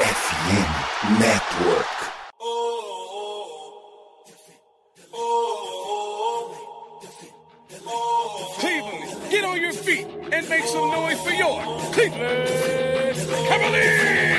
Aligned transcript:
FM 0.00 1.20
Network. 1.20 1.86
Cleveland, 8.58 9.30
get 9.30 9.44
on 9.44 9.60
your 9.60 9.72
feet 9.72 10.06
and 10.32 10.48
make 10.48 10.64
some 10.64 10.90
noise 10.90 11.20
for 11.20 11.30
your 11.30 11.60
Cleveland 11.92 12.48
Cavaliers! 13.48 14.29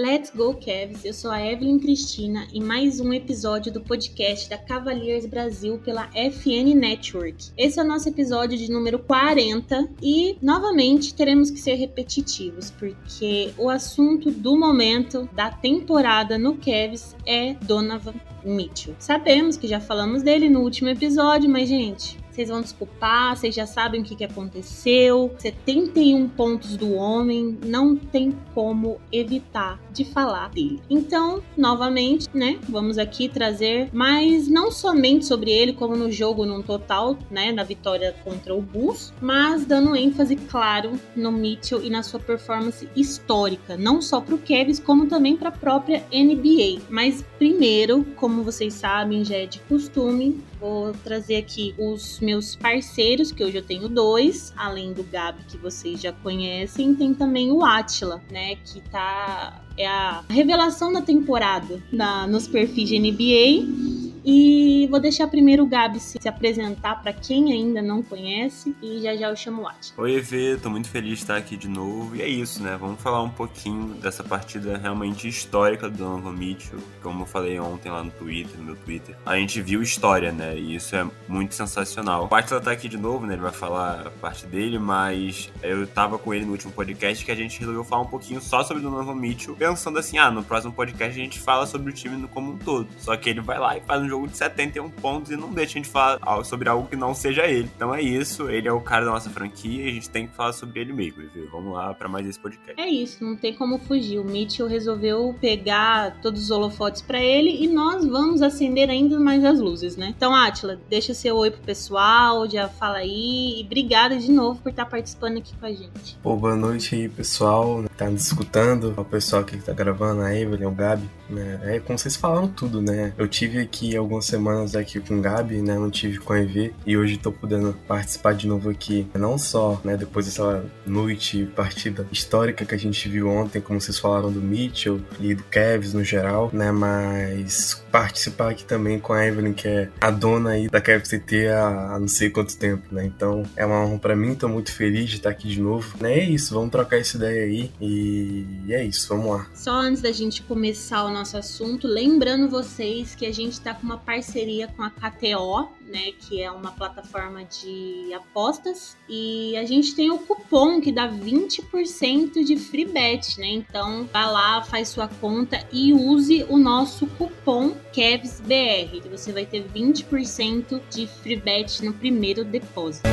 Let's 0.00 0.32
Go 0.34 0.54
Cavs, 0.54 1.04
eu 1.04 1.12
sou 1.12 1.30
a 1.30 1.44
Evelyn 1.44 1.78
Cristina 1.78 2.48
e 2.54 2.58
mais 2.58 3.00
um 3.00 3.12
episódio 3.12 3.70
do 3.70 3.82
podcast 3.82 4.48
da 4.48 4.56
Cavaliers 4.56 5.26
Brasil 5.26 5.76
pela 5.76 6.08
FN 6.14 6.74
Network. 6.74 7.50
Esse 7.54 7.78
é 7.78 7.82
o 7.82 7.86
nosso 7.86 8.08
episódio 8.08 8.56
de 8.56 8.72
número 8.72 8.98
40 9.00 9.90
e 10.02 10.38
novamente 10.40 11.14
teremos 11.14 11.50
que 11.50 11.60
ser 11.60 11.74
repetitivos 11.74 12.70
porque 12.70 13.52
o 13.58 13.68
assunto 13.68 14.30
do 14.30 14.58
momento 14.58 15.28
da 15.34 15.50
temporada 15.50 16.38
no 16.38 16.56
Cavs 16.56 17.14
é 17.26 17.52
Donovan 17.52 18.14
Mitchell. 18.42 18.96
Sabemos 18.98 19.58
que 19.58 19.68
já 19.68 19.80
falamos 19.80 20.22
dele 20.22 20.48
no 20.48 20.60
último 20.60 20.88
episódio, 20.88 21.50
mas 21.50 21.68
gente, 21.68 22.16
vocês 22.40 22.48
vão 22.48 22.62
desculpar, 22.62 23.36
vocês 23.36 23.54
já 23.54 23.66
sabem 23.66 24.00
o 24.00 24.04
que, 24.04 24.16
que 24.16 24.24
aconteceu. 24.24 25.34
71 25.38 26.26
pontos 26.30 26.76
do 26.76 26.94
homem, 26.94 27.58
não 27.64 27.94
tem 27.94 28.34
como 28.54 28.98
evitar 29.12 29.78
de 29.92 30.04
falar 30.06 30.48
dele. 30.48 30.80
Então, 30.88 31.42
novamente, 31.56 32.26
né, 32.32 32.58
vamos 32.68 32.96
aqui 32.96 33.28
trazer, 33.28 33.90
mas 33.92 34.48
não 34.48 34.70
somente 34.70 35.26
sobre 35.26 35.50
ele, 35.50 35.74
como 35.74 35.94
no 35.96 36.10
jogo 36.10 36.46
num 36.46 36.62
total, 36.62 37.18
né, 37.30 37.52
na 37.52 37.62
vitória 37.62 38.14
contra 38.24 38.54
o 38.54 38.62
Bulls, 38.62 39.12
mas 39.20 39.66
dando 39.66 39.94
ênfase, 39.94 40.36
claro, 40.36 40.92
no 41.14 41.30
Mitchell 41.30 41.82
e 41.82 41.90
na 41.90 42.02
sua 42.02 42.20
performance 42.20 42.88
histórica, 42.96 43.76
não 43.76 44.00
só 44.00 44.20
para 44.20 44.34
o 44.34 44.38
Cavs, 44.38 44.78
como 44.78 45.06
também 45.06 45.36
para 45.36 45.50
a 45.50 45.52
própria 45.52 46.02
NBA. 46.10 46.80
Mas 46.88 47.22
primeiro, 47.38 48.04
como 48.16 48.42
vocês 48.42 48.74
sabem, 48.74 49.24
já 49.24 49.36
é 49.36 49.46
de 49.46 49.58
costume, 49.60 50.42
vou 50.60 50.92
trazer 50.92 51.36
aqui 51.36 51.74
os 51.78 52.20
meus 52.20 52.54
parceiros, 52.54 53.32
que 53.32 53.42
hoje 53.42 53.56
eu 53.56 53.62
tenho 53.62 53.88
dois, 53.88 54.52
além 54.56 54.92
do 54.92 55.02
Gabi, 55.02 55.42
que 55.48 55.56
vocês 55.56 56.00
já 56.00 56.12
conhecem, 56.12 56.94
tem 56.94 57.14
também 57.14 57.50
o 57.50 57.64
Atila, 57.64 58.22
né, 58.30 58.56
que 58.56 58.80
tá 58.90 59.62
é 59.76 59.86
a 59.86 60.22
revelação 60.28 60.92
da 60.92 61.00
temporada 61.00 61.82
na, 61.90 62.26
nos 62.26 62.46
perfis 62.46 62.88
de 62.88 62.98
NBA. 62.98 63.99
E 64.24 64.86
vou 64.90 65.00
deixar 65.00 65.26
primeiro 65.28 65.62
o 65.62 65.66
Gabi 65.66 65.98
se, 65.98 66.18
se 66.20 66.28
apresentar 66.28 67.02
para 67.02 67.12
quem 67.12 67.52
ainda 67.52 67.80
não 67.80 68.02
conhece 68.02 68.74
e 68.82 69.00
já 69.00 69.16
já 69.16 69.28
eu 69.28 69.36
chamo 69.36 69.62
o 69.62 69.68
At. 69.68 69.92
Oi, 69.96 70.14
Evê, 70.14 70.56
tô 70.56 70.68
muito 70.68 70.88
feliz 70.88 71.18
de 71.18 71.24
estar 71.24 71.36
aqui 71.36 71.56
de 71.56 71.68
novo. 71.68 72.16
E 72.16 72.22
é 72.22 72.28
isso, 72.28 72.62
né? 72.62 72.76
Vamos 72.78 73.00
falar 73.00 73.22
um 73.22 73.30
pouquinho 73.30 73.94
dessa 73.94 74.22
partida 74.22 74.76
realmente 74.76 75.26
histórica 75.26 75.88
do 75.88 75.96
Donovan 75.96 76.32
Mitchell. 76.32 76.78
Como 77.02 77.22
eu 77.22 77.26
falei 77.26 77.58
ontem 77.58 77.90
lá 77.90 78.04
no 78.04 78.10
Twitter, 78.10 78.58
no 78.58 78.64
meu 78.64 78.76
Twitter. 78.76 79.16
A 79.24 79.36
gente 79.36 79.60
viu 79.62 79.82
história, 79.82 80.32
né? 80.32 80.56
E 80.56 80.74
isso 80.74 80.94
é 80.94 81.06
muito 81.26 81.54
sensacional. 81.54 82.28
O 82.30 82.34
Atila 82.34 82.60
tá 82.60 82.70
aqui 82.70 82.88
de 82.88 82.98
novo, 82.98 83.26
né? 83.26 83.34
Ele 83.34 83.42
vai 83.42 83.52
falar 83.52 84.06
a 84.06 84.10
parte 84.10 84.46
dele, 84.46 84.78
mas 84.78 85.50
eu 85.62 85.86
tava 85.86 86.18
com 86.18 86.34
ele 86.34 86.44
no 86.44 86.52
último 86.52 86.72
podcast 86.72 87.24
que 87.24 87.30
a 87.30 87.34
gente 87.34 87.58
resolveu 87.58 87.84
falar 87.84 88.02
um 88.02 88.06
pouquinho 88.06 88.40
só 88.40 88.62
sobre 88.62 88.82
o 88.82 88.90
Donovan 88.90 89.14
Mitchell, 89.14 89.56
pensando 89.56 89.98
assim, 89.98 90.18
ah, 90.18 90.30
no 90.30 90.42
próximo 90.42 90.72
podcast 90.72 91.18
a 91.18 91.24
gente 91.24 91.40
fala 91.40 91.66
sobre 91.66 91.90
o 91.90 91.94
time 91.94 92.28
como 92.28 92.52
um 92.52 92.58
todo. 92.58 92.88
Só 92.98 93.16
que 93.16 93.30
ele 93.30 93.40
vai 93.40 93.58
lá 93.58 93.76
e 93.76 93.80
faz 93.80 94.02
um 94.02 94.09
jogo 94.10 94.28
de 94.28 94.36
71 94.36 94.90
pontos 94.90 95.30
e 95.30 95.36
não 95.36 95.50
deixa 95.50 95.72
a 95.72 95.82
gente 95.82 95.88
falar 95.88 96.44
sobre 96.44 96.68
algo 96.68 96.88
que 96.88 96.96
não 96.96 97.14
seja 97.14 97.46
ele. 97.46 97.70
Então 97.74 97.94
é 97.94 98.02
isso, 98.02 98.50
ele 98.50 98.68
é 98.68 98.72
o 98.72 98.80
cara 98.80 99.04
da 99.04 99.10
nossa 99.12 99.30
franquia 99.30 99.84
e 99.84 99.88
a 99.88 99.92
gente 99.92 100.10
tem 100.10 100.26
que 100.26 100.34
falar 100.34 100.52
sobre 100.52 100.80
ele 100.80 100.92
mesmo, 100.92 101.22
viu? 101.32 101.48
Vamos 101.50 101.72
lá 101.72 101.94
para 101.94 102.08
mais 102.08 102.26
esse 102.26 102.38
podcast. 102.38 102.80
É 102.80 102.88
isso, 102.88 103.24
não 103.24 103.36
tem 103.36 103.54
como 103.54 103.78
fugir. 103.78 104.18
O 104.18 104.24
Mitchell 104.24 104.66
resolveu 104.66 105.34
pegar 105.40 106.20
todos 106.20 106.42
os 106.42 106.50
holofotes 106.50 107.02
para 107.02 107.22
ele 107.22 107.62
e 107.62 107.68
nós 107.68 108.04
vamos 108.04 108.42
acender 108.42 108.90
ainda 108.90 109.18
mais 109.18 109.44
as 109.44 109.60
luzes, 109.60 109.96
né? 109.96 110.12
Então, 110.16 110.34
Atila, 110.34 110.78
deixa 110.88 111.14
seu 111.14 111.36
oi 111.36 111.50
pro 111.50 111.60
pessoal, 111.60 112.48
já 112.48 112.68
fala 112.68 112.98
aí 112.98 113.60
e 113.60 113.64
obrigada 113.64 114.18
de 114.18 114.30
novo 114.30 114.60
por 114.60 114.70
estar 114.70 114.86
participando 114.86 115.38
aqui 115.38 115.54
com 115.56 115.66
a 115.66 115.72
gente. 115.72 116.18
Pô, 116.22 116.36
boa 116.36 116.56
noite 116.56 116.94
aí, 116.94 117.08
pessoal, 117.08 117.84
tá 117.96 118.10
nos 118.10 118.26
escutando, 118.26 118.94
o 118.96 119.04
pessoal 119.04 119.42
aqui 119.42 119.56
que 119.56 119.64
tá 119.64 119.72
gravando, 119.72 120.22
a 120.22 120.34
Evelyn, 120.34 120.66
o 120.66 120.70
Gabi, 120.72 121.08
né? 121.28 121.60
É 121.62 121.80
como 121.80 121.98
vocês 121.98 122.16
falaram 122.16 122.48
tudo, 122.48 122.82
né? 122.82 123.12
Eu 123.16 123.28
tive 123.28 123.60
aqui 123.60 123.94
algumas 124.00 124.24
semanas 124.24 124.74
aqui 124.74 125.00
com 125.00 125.18
o 125.18 125.20
Gabi, 125.20 125.62
né? 125.62 125.74
Não 125.74 125.90
tive 125.90 126.18
com 126.18 126.32
a 126.32 126.40
EV 126.40 126.72
e 126.86 126.96
hoje 126.96 127.16
tô 127.16 127.30
podendo 127.32 127.74
participar 127.86 128.34
de 128.34 128.46
novo 128.46 128.70
aqui. 128.70 129.06
Não 129.14 129.38
só, 129.38 129.80
né? 129.84 129.96
Depois 129.96 130.26
dessa 130.26 130.64
noite, 130.86 131.48
partida 131.54 132.06
histórica 132.10 132.64
que 132.64 132.74
a 132.74 132.78
gente 132.78 133.08
viu 133.08 133.28
ontem, 133.28 133.60
como 133.60 133.80
vocês 133.80 133.98
falaram 133.98 134.32
do 134.32 134.40
Mitchell 134.40 135.00
e 135.20 135.34
do 135.34 135.42
Kevs 135.44 135.94
no 135.94 136.02
geral, 136.02 136.50
né? 136.52 136.72
Mas 136.72 137.82
participar 137.90 138.50
aqui 138.50 138.64
também 138.64 138.98
com 138.98 139.12
a 139.12 139.26
Evelyn, 139.26 139.52
que 139.52 139.68
é 139.68 139.90
a 140.00 140.10
dona 140.10 140.50
aí 140.50 140.68
da 140.68 140.80
KFCT 140.80 141.48
há, 141.48 141.98
não 141.98 142.08
sei 142.08 142.30
quanto 142.30 142.56
tempo, 142.56 142.94
né? 142.94 143.04
Então 143.04 143.42
é 143.56 143.64
uma 143.64 143.84
honra 143.84 143.98
pra 143.98 144.16
mim, 144.16 144.34
tô 144.34 144.48
muito 144.48 144.72
feliz 144.72 145.10
de 145.10 145.16
estar 145.16 145.30
aqui 145.30 145.48
de 145.48 145.60
novo. 145.60 145.96
Né? 146.00 146.20
É 146.20 146.24
isso, 146.24 146.54
vamos 146.54 146.70
trocar 146.70 146.98
essa 146.98 147.16
ideia 147.16 147.44
aí 147.44 147.70
e 147.80 148.46
é 148.70 148.84
isso, 148.84 149.08
vamos 149.08 149.30
lá. 149.30 149.46
Só 149.54 149.72
antes 149.72 150.02
da 150.02 150.12
gente 150.12 150.42
começar 150.42 151.04
o 151.04 151.10
nosso 151.10 151.36
assunto, 151.36 151.86
lembrando 151.86 152.48
vocês 152.48 153.14
que 153.14 153.26
a 153.26 153.32
gente 153.32 153.60
tá 153.60 153.74
com 153.74 153.82
uma 153.82 153.98
parceria 153.98 154.68
com 154.68 154.82
a 154.82 154.90
KTO, 154.90 155.70
né, 155.90 156.12
que 156.18 156.40
é 156.40 156.50
uma 156.50 156.70
plataforma 156.70 157.44
de 157.44 158.14
apostas, 158.14 158.96
e 159.08 159.56
a 159.56 159.64
gente 159.64 159.94
tem 159.94 160.10
o 160.10 160.18
cupom 160.18 160.80
que 160.80 160.92
dá 160.92 161.10
20% 161.10 162.44
de 162.44 162.56
free 162.56 162.84
bet, 162.84 163.38
né? 163.38 163.48
Então, 163.48 164.08
vá 164.12 164.26
lá, 164.26 164.62
faz 164.62 164.88
sua 164.88 165.08
conta 165.08 165.66
e 165.72 165.92
use 165.92 166.46
o 166.48 166.56
nosso 166.56 167.06
cupom 167.06 167.74
KEVSBR, 167.92 169.00
que 169.02 169.08
você 169.08 169.32
vai 169.32 169.44
ter 169.44 169.64
20% 169.68 170.80
de 170.88 171.06
free 171.06 171.36
bet 171.36 171.84
no 171.84 171.92
primeiro 171.92 172.44
depósito. 172.44 173.08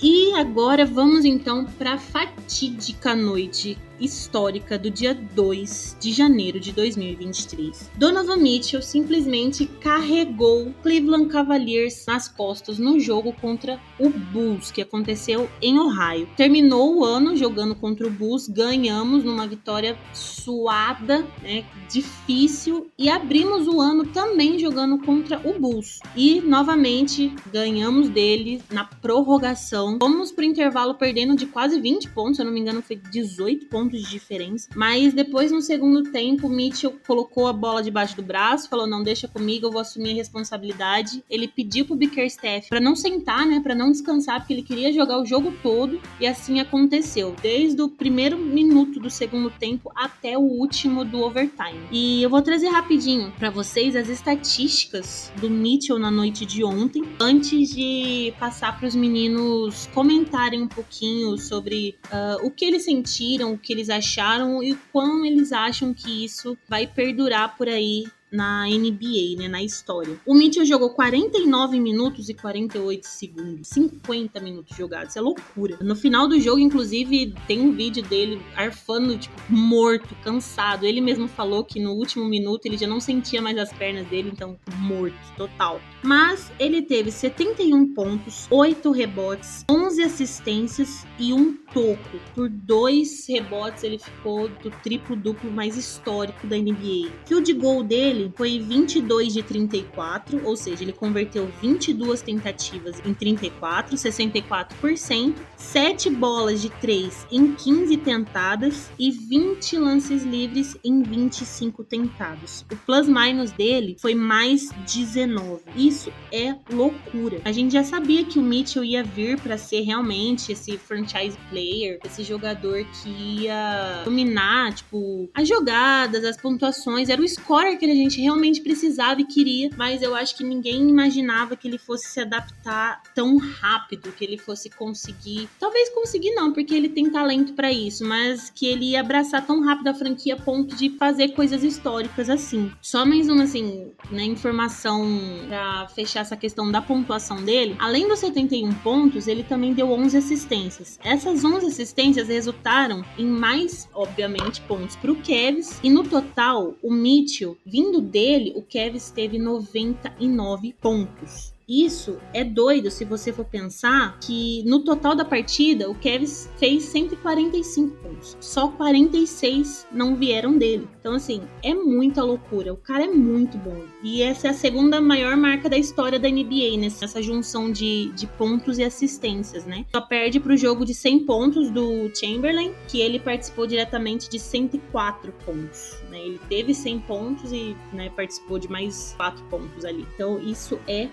E 0.00 0.32
agora 0.34 0.86
vamos 0.86 1.24
então 1.24 1.64
para 1.64 1.94
a 1.94 1.98
fatídica 1.98 3.16
noite 3.16 3.76
histórica 4.00 4.78
do 4.78 4.90
dia 4.90 5.14
2 5.14 5.96
de 6.00 6.12
janeiro 6.12 6.60
de 6.60 6.72
2023. 6.72 7.90
Donovan 7.96 8.36
Mitchell 8.36 8.82
simplesmente 8.82 9.66
carregou 9.80 10.72
Cleveland 10.82 11.28
Cavaliers 11.28 12.04
nas 12.06 12.28
costas 12.28 12.78
no 12.78 12.98
jogo 13.00 13.32
contra 13.32 13.80
o 13.98 14.10
Bulls, 14.10 14.70
que 14.70 14.82
aconteceu 14.82 15.48
em 15.60 15.78
Ohio. 15.78 16.28
Terminou 16.36 16.98
o 16.98 17.04
ano 17.04 17.36
jogando 17.36 17.74
contra 17.74 18.06
o 18.06 18.10
Bulls, 18.10 18.48
ganhamos 18.48 19.24
numa 19.24 19.46
vitória 19.46 19.98
suada, 20.12 21.24
né, 21.42 21.64
difícil, 21.90 22.90
e 22.98 23.08
abrimos 23.08 23.66
o 23.66 23.80
ano 23.80 24.06
também 24.06 24.58
jogando 24.58 24.98
contra 24.98 25.40
o 25.48 25.58
Bulls. 25.58 25.98
E 26.16 26.40
novamente 26.40 27.34
ganhamos 27.52 28.08
dele 28.08 28.62
na 28.70 28.84
prorrogação. 28.84 29.98
Fomos 30.00 30.30
pro 30.30 30.44
intervalo 30.44 30.94
perdendo 30.94 31.34
de 31.34 31.46
quase 31.46 31.80
20 31.80 32.10
pontos, 32.10 32.36
se 32.36 32.42
eu 32.42 32.46
não 32.46 32.52
me 32.52 32.60
engano 32.60 32.82
foi 32.82 32.96
18 32.96 33.66
pontos 33.66 33.87
pontos 33.88 34.02
de 34.02 34.10
diferença. 34.10 34.68
Mas 34.74 35.14
depois, 35.14 35.50
no 35.50 35.62
segundo 35.62 36.10
tempo, 36.12 36.48
Mitchell 36.48 36.94
colocou 37.06 37.46
a 37.46 37.52
bola 37.52 37.82
debaixo 37.82 38.14
do 38.14 38.22
braço, 38.22 38.68
falou: 38.68 38.86
não, 38.86 39.02
deixa 39.02 39.26
comigo, 39.26 39.66
eu 39.66 39.72
vou 39.72 39.80
assumir 39.80 40.12
a 40.12 40.14
responsabilidade. 40.14 41.24
Ele 41.28 41.48
pediu 41.48 41.86
pro 41.86 41.96
Bickerstaff 41.96 42.68
para 42.68 42.80
não 42.80 42.94
sentar, 42.94 43.46
né? 43.46 43.60
para 43.60 43.74
não 43.74 43.90
descansar, 43.90 44.40
porque 44.40 44.52
ele 44.52 44.62
queria 44.62 44.92
jogar 44.92 45.18
o 45.18 45.26
jogo 45.26 45.52
todo. 45.62 46.00
E 46.20 46.26
assim 46.26 46.60
aconteceu. 46.60 47.34
Desde 47.40 47.80
o 47.80 47.88
primeiro 47.88 48.38
minuto 48.38 49.00
do 49.00 49.10
segundo 49.10 49.50
tempo 49.50 49.90
até 49.94 50.36
o 50.36 50.42
último 50.42 51.04
do 51.04 51.22
overtime. 51.22 51.80
E 51.90 52.22
eu 52.22 52.28
vou 52.28 52.42
trazer 52.42 52.68
rapidinho 52.68 53.32
para 53.38 53.50
vocês 53.50 53.96
as 53.96 54.08
estatísticas 54.08 55.32
do 55.40 55.48
Mitchell 55.48 55.98
na 55.98 56.10
noite 56.10 56.44
de 56.44 56.62
ontem, 56.62 57.02
antes 57.20 57.70
de 57.70 58.34
passar 58.38 58.78
para 58.78 58.86
os 58.86 58.94
meninos 58.94 59.88
comentarem 59.94 60.62
um 60.62 60.68
pouquinho 60.68 61.36
sobre 61.38 61.96
uh, 62.06 62.46
o 62.46 62.50
que 62.50 62.64
eles 62.64 62.84
sentiram, 62.84 63.52
o 63.52 63.58
que 63.58 63.72
eles 63.78 63.88
acharam 63.88 64.62
e 64.62 64.74
como 64.92 65.24
eles 65.24 65.52
acham 65.52 65.94
que 65.94 66.24
isso 66.24 66.58
vai 66.68 66.86
perdurar 66.86 67.56
por 67.56 67.68
aí 67.68 68.04
na 68.30 68.66
NBA, 68.66 69.38
né, 69.38 69.48
na 69.48 69.62
história. 69.62 70.18
O 70.26 70.34
Mitchell 70.34 70.64
jogou 70.64 70.90
49 70.90 71.80
minutos 71.80 72.28
e 72.28 72.34
48 72.34 73.04
segundos, 73.04 73.68
50 73.68 74.40
minutos 74.40 74.76
jogados, 74.76 75.10
isso 75.10 75.18
é 75.18 75.22
loucura. 75.22 75.78
No 75.80 75.96
final 75.96 76.28
do 76.28 76.40
jogo, 76.40 76.58
inclusive, 76.58 77.34
tem 77.46 77.60
um 77.60 77.72
vídeo 77.72 78.02
dele 78.02 78.40
arfando, 78.54 79.16
tipo, 79.16 79.36
morto, 79.48 80.14
cansado. 80.22 80.84
Ele 80.84 81.00
mesmo 81.00 81.28
falou 81.28 81.64
que 81.64 81.80
no 81.80 81.92
último 81.92 82.24
minuto 82.24 82.66
ele 82.66 82.76
já 82.76 82.86
não 82.86 83.00
sentia 83.00 83.40
mais 83.40 83.56
as 83.58 83.72
pernas 83.72 84.06
dele, 84.08 84.30
então 84.32 84.58
morto, 84.78 85.16
total. 85.36 85.80
Mas 86.02 86.50
ele 86.58 86.82
teve 86.82 87.10
71 87.10 87.94
pontos, 87.94 88.46
8 88.50 88.90
rebotes, 88.90 89.64
11 89.70 90.02
assistências 90.02 91.06
e 91.18 91.32
um 91.32 91.54
toco. 91.72 92.18
Por 92.34 92.48
dois 92.48 93.26
rebotes, 93.28 93.82
ele 93.82 93.98
ficou 93.98 94.48
do 94.48 94.70
triplo-duplo 94.82 95.50
mais 95.50 95.76
histórico 95.76 96.46
da 96.46 96.56
NBA. 96.56 97.10
Field 97.26 97.52
goal 97.54 97.82
dele 97.82 98.17
dele 98.18 98.32
foi 98.36 98.58
22 98.58 99.32
de 99.32 99.42
34, 99.42 100.44
ou 100.44 100.56
seja, 100.56 100.82
ele 100.82 100.92
converteu 100.92 101.48
22 101.62 102.20
tentativas 102.22 103.00
em 103.04 103.14
34, 103.14 103.96
64%, 103.96 105.34
7 105.56 106.10
bolas 106.10 106.60
de 106.60 106.70
3 106.70 107.26
em 107.30 107.54
15 107.54 107.96
tentadas 107.98 108.90
e 108.98 109.10
20 109.10 109.78
lances 109.78 110.24
livres 110.24 110.76
em 110.84 111.02
25 111.02 111.84
tentados. 111.84 112.64
O 112.72 112.76
plus-minus 112.76 113.52
dele 113.52 113.96
foi 114.00 114.14
mais 114.14 114.70
19. 114.86 115.62
Isso 115.76 116.12
é 116.32 116.56
loucura. 116.70 117.40
A 117.44 117.52
gente 117.52 117.72
já 117.72 117.84
sabia 117.84 118.24
que 118.24 118.38
o 118.38 118.42
Mitchell 118.42 118.84
ia 118.84 119.02
vir 119.02 119.38
para 119.40 119.56
ser 119.56 119.82
realmente 119.82 120.52
esse 120.52 120.76
franchise 120.76 121.38
player, 121.50 121.98
esse 122.04 122.22
jogador 122.22 122.84
que 123.02 123.08
ia 123.08 124.02
dominar, 124.04 124.74
tipo, 124.74 125.28
as 125.34 125.46
jogadas, 125.46 126.24
as 126.24 126.36
pontuações. 126.36 127.08
Era 127.08 127.20
o 127.20 127.28
scorer 127.28 127.78
que 127.78 127.84
a 127.84 127.94
gente 127.94 128.07
realmente 128.16 128.60
precisava 128.60 129.20
e 129.20 129.24
queria, 129.24 129.70
mas 129.76 130.02
eu 130.02 130.14
acho 130.14 130.36
que 130.36 130.44
ninguém 130.44 130.88
imaginava 130.88 131.56
que 131.56 131.68
ele 131.68 131.78
fosse 131.78 132.08
se 132.08 132.20
adaptar 132.20 133.02
tão 133.14 133.36
rápido, 133.38 134.12
que 134.12 134.24
ele 134.24 134.38
fosse 134.38 134.70
conseguir. 134.70 135.48
Talvez 135.58 135.90
conseguir 135.90 136.34
não, 136.34 136.52
porque 136.52 136.74
ele 136.74 136.88
tem 136.88 137.10
talento 137.10 137.52
para 137.52 137.70
isso, 137.70 138.04
mas 138.04 138.50
que 138.50 138.66
ele 138.66 138.90
ia 138.90 139.00
abraçar 139.00 139.46
tão 139.46 139.60
rápido 139.62 139.88
a 139.88 139.94
franquia 139.94 140.34
a 140.34 140.40
ponto 140.40 140.74
de 140.74 140.90
fazer 140.90 141.28
coisas 141.28 141.62
históricas 141.62 142.30
assim. 142.30 142.70
Só 142.80 143.04
mais 143.04 143.28
uma, 143.28 143.44
assim, 143.44 143.90
né, 144.10 144.24
informação 144.24 145.06
pra 145.48 145.88
fechar 145.88 146.20
essa 146.20 146.36
questão 146.36 146.70
da 146.70 146.80
pontuação 146.80 147.42
dele. 147.44 147.76
Além 147.78 148.08
dos 148.08 148.20
71 148.20 148.72
pontos, 148.74 149.26
ele 149.26 149.42
também 149.42 149.74
deu 149.74 149.90
11 149.90 150.16
assistências. 150.16 150.98
Essas 151.02 151.44
11 151.44 151.66
assistências 151.66 152.28
resultaram 152.28 153.04
em 153.18 153.26
mais, 153.26 153.88
obviamente, 153.94 154.60
pontos 154.62 154.96
pro 154.96 155.16
Kevs. 155.16 155.78
E 155.82 155.90
no 155.90 156.02
total, 156.04 156.74
o 156.82 156.92
Mitchell, 156.92 157.56
vindo 157.64 157.97
dele, 158.00 158.52
o 158.56 158.62
Kevs 158.62 159.10
teve 159.10 159.38
99 159.38 160.72
pontos. 160.74 161.57
Isso 161.68 162.16
é 162.32 162.42
doido 162.42 162.90
se 162.90 163.04
você 163.04 163.30
for 163.30 163.44
pensar 163.44 164.18
que 164.20 164.62
no 164.64 164.80
total 164.80 165.14
da 165.14 165.24
partida 165.24 165.90
o 165.90 165.94
Kevs 165.94 166.48
fez 166.56 166.84
145 166.84 167.96
pontos. 167.96 168.36
Só 168.40 168.68
46 168.68 169.86
não 169.92 170.16
vieram 170.16 170.56
dele. 170.56 170.88
Então, 170.98 171.12
assim, 171.12 171.42
é 171.62 171.74
muita 171.74 172.22
loucura. 172.22 172.72
O 172.72 172.76
cara 172.76 173.04
é 173.04 173.08
muito 173.08 173.58
bom. 173.58 173.82
E 174.02 174.22
essa 174.22 174.48
é 174.48 174.50
a 174.50 174.54
segunda 174.54 174.98
maior 174.98 175.36
marca 175.36 175.68
da 175.68 175.76
história 175.76 176.18
da 176.18 176.28
NBA, 176.28 176.78
nessa 176.78 177.22
junção 177.22 177.70
de, 177.70 178.12
de 178.12 178.26
pontos 178.26 178.78
e 178.78 178.84
assistências, 178.84 179.66
né? 179.66 179.84
Só 179.92 180.00
perde 180.00 180.40
pro 180.40 180.56
jogo 180.56 180.86
de 180.86 180.94
100 180.94 181.26
pontos 181.26 181.70
do 181.70 182.10
Chamberlain, 182.14 182.72
que 182.88 183.00
ele 183.00 183.20
participou 183.20 183.66
diretamente 183.66 184.30
de 184.30 184.38
104 184.38 185.32
pontos. 185.44 185.98
Né? 186.10 186.18
Ele 186.18 186.40
teve 186.48 186.74
100 186.74 187.00
pontos 187.00 187.52
e 187.52 187.76
né, 187.92 188.10
participou 188.10 188.58
de 188.58 188.70
mais 188.70 189.14
4 189.18 189.44
pontos 189.44 189.84
ali. 189.84 190.06
Então, 190.14 190.40
isso 190.40 190.78
é 190.86 191.08